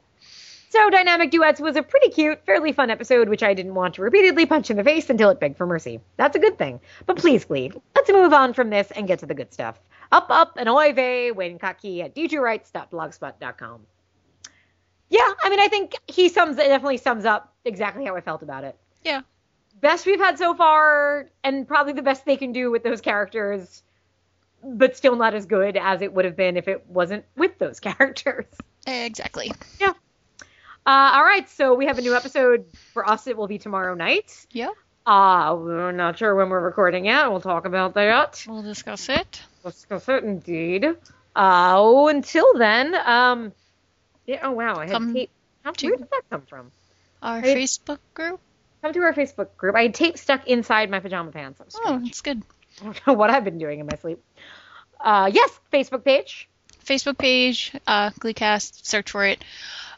So, 0.68 0.90
Dynamic 0.90 1.30
Duets 1.30 1.60
was 1.60 1.76
a 1.76 1.82
pretty 1.82 2.10
cute, 2.10 2.44
fairly 2.44 2.72
fun 2.72 2.90
episode, 2.90 3.28
which 3.30 3.42
I 3.42 3.54
didn't 3.54 3.74
want 3.74 3.94
to 3.94 4.02
repeatedly 4.02 4.44
punch 4.44 4.70
in 4.70 4.76
the 4.76 4.84
face 4.84 5.08
until 5.08 5.30
it 5.30 5.40
begged 5.40 5.56
for 5.56 5.66
mercy. 5.66 6.00
That's 6.16 6.36
a 6.36 6.40
good 6.40 6.58
thing. 6.58 6.80
But 7.06 7.16
please, 7.16 7.44
Glee, 7.44 7.70
let's 7.94 8.10
move 8.10 8.34
on 8.34 8.52
from 8.52 8.68
this 8.68 8.90
and 8.90 9.06
get 9.06 9.20
to 9.20 9.26
the 9.26 9.34
good 9.34 9.52
stuff. 9.52 9.80
Up, 10.12 10.26
up, 10.30 10.56
and 10.58 10.68
oy 10.68 10.92
vey, 10.92 11.30
Wayne 11.30 11.58
Kotke 11.58 12.04
at 12.04 12.14
djwrites.blogspot.com. 12.14 13.86
Yeah, 15.10 15.28
I 15.42 15.50
mean, 15.50 15.60
I 15.60 15.68
think 15.68 15.94
he 16.08 16.28
sums 16.28 16.56
it 16.58 16.66
definitely 16.66 16.96
sums 16.96 17.24
up 17.24 17.52
exactly 17.64 18.04
how 18.04 18.16
I 18.16 18.20
felt 18.20 18.42
about 18.42 18.64
it. 18.64 18.76
Yeah. 19.02 19.22
Best 19.80 20.06
we've 20.06 20.18
had 20.20 20.38
so 20.38 20.54
far, 20.54 21.28
and 21.42 21.68
probably 21.68 21.92
the 21.92 22.02
best 22.02 22.24
they 22.24 22.36
can 22.36 22.52
do 22.52 22.70
with 22.70 22.82
those 22.82 23.00
characters, 23.00 23.82
but 24.62 24.96
still 24.96 25.16
not 25.16 25.34
as 25.34 25.46
good 25.46 25.76
as 25.76 26.00
it 26.00 26.12
would 26.12 26.24
have 26.24 26.36
been 26.36 26.56
if 26.56 26.68
it 26.68 26.86
wasn't 26.86 27.24
with 27.36 27.58
those 27.58 27.80
characters. 27.88 28.46
Exactly. 28.86 29.52
Yeah. 29.80 29.92
Uh, 30.86 31.12
all 31.14 31.24
right, 31.24 31.48
so 31.48 31.74
we 31.74 31.86
have 31.86 31.98
a 31.98 32.02
new 32.02 32.14
episode 32.14 32.66
for 32.92 33.08
us. 33.08 33.26
It 33.26 33.36
will 33.36 33.46
be 33.48 33.58
tomorrow 33.58 33.94
night. 33.94 34.46
Yeah. 34.52 34.70
Uh, 35.06 35.56
we're 35.58 35.92
not 35.92 36.18
sure 36.18 36.34
when 36.34 36.48
we're 36.48 36.60
recording 36.60 37.04
yet. 37.06 37.30
We'll 37.30 37.40
talk 37.40 37.66
about 37.66 37.94
that. 37.94 38.44
We'll 38.48 38.62
discuss 38.62 39.08
it. 39.08 39.42
Discuss 39.62 40.08
it 40.08 40.24
indeed. 40.24 40.84
Uh, 40.84 41.72
oh, 41.76 42.08
until 42.08 42.46
then, 42.56 42.94
um, 42.94 43.52
yeah, 44.26 44.40
oh 44.42 44.52
wow, 44.52 44.76
I 44.76 44.82
had 44.84 44.90
Come 44.92 45.14
tape. 45.14 45.30
How, 45.62 45.72
to- 45.72 45.86
where 45.88 45.96
did 45.96 46.10
that 46.10 46.22
come 46.30 46.42
from? 46.42 46.70
Our 47.22 47.40
Hey. 47.40 47.54
Facebook 47.56 47.98
group. 48.14 48.40
Come 48.82 48.92
to 48.92 49.00
our 49.00 49.14
Facebook 49.14 49.56
group. 49.56 49.74
I 49.76 49.82
had 49.82 49.94
tape 49.94 50.18
stuck 50.18 50.46
inside 50.46 50.90
my 50.90 51.00
pajama 51.00 51.30
pants. 51.32 51.58
That 51.58 51.68
Oh, 51.84 52.00
it's 52.04 52.20
good. 52.20 52.42
I 52.80 52.84
don't 52.84 53.06
know 53.06 53.12
what 53.20 53.30
I've 53.30 53.44
been 53.44 53.58
doing 53.58 53.80
in 53.80 53.86
my 53.86 53.96
sleep. 53.96 54.22
Uh, 55.00 55.30
yes, 55.32 55.58
Facebook 55.72 56.04
page. 56.04 56.48
Facebook 56.84 57.16
page, 57.16 57.72
uh, 57.86 58.10
Gleecast, 58.10 58.84
search 58.84 59.10
for 59.10 59.24
it. 59.24 59.42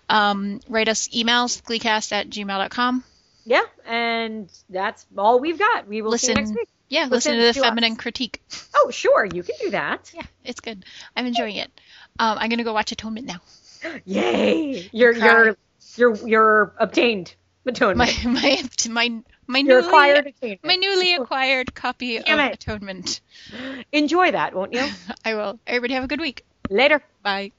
Um, 0.09 0.61
write 0.69 0.89
us 0.89 1.09
emails, 1.09 1.61
gleecast 1.63 2.13
at 2.13 2.31
gmail.com. 2.31 3.03
Yeah, 3.45 3.63
and 3.85 4.49
that's 4.71 5.05
all 5.19 5.41
we've 5.41 5.59
got. 5.59 5.89
We 5.89 6.03
will 6.03 6.17
see 6.17 6.29
you 6.29 6.35
next 6.35 6.49
Listen, 6.51 6.57
week. 6.61 6.69
yeah, 6.89 7.07
Listen 7.09 7.11
listen, 7.11 7.33
to 7.35 7.39
the 7.47 7.53
to 7.55 7.61
us. 7.61 7.67
feminine 7.67 7.97
critique. 7.97 8.41
Oh, 8.77 8.91
sure, 8.93 9.25
you 9.25 9.43
can 9.43 9.57
do 9.61 9.71
that. 9.71 10.13
Yeah, 10.15 10.23
it's 10.45 10.61
good. 10.61 10.85
I'm 11.17 11.27
enjoying 11.27 11.57
it. 11.57 11.71
Um, 12.21 12.39
I'm 12.39 12.49
gonna 12.51 12.63
go 12.65 12.73
watch 12.73 12.93
Atonement 12.93 13.27
now. 13.27 13.41
Yay! 14.05 14.89
You're 14.93 15.15
Cry. 15.15 15.27
you're 15.27 15.57
you're 15.97 16.29
you're 16.29 16.75
obtained 16.79 17.35
atonement. 17.67 17.99
My 18.25 18.31
my 18.31 18.63
my 18.91 19.23
my 19.47 19.59
You're 19.59 19.81
newly 19.81 19.87
acquired 19.87 20.27
atonement. 20.27 20.65
my 20.65 20.77
newly 20.77 21.15
acquired 21.15 21.75
copy 21.75 22.19
Damn 22.19 22.39
of 22.39 22.47
it. 22.47 22.55
Atonement. 22.55 23.21
Enjoy 23.93 24.31
that, 24.33 24.55
won't 24.55 24.73
you? 24.73 24.87
I 25.25 25.35
will. 25.35 25.59
Everybody 25.67 25.95
have 25.95 26.05
a 26.05 26.09
good 26.09 26.21
week. 26.21 26.45
Later. 26.71 27.03
Bye. 27.23 27.53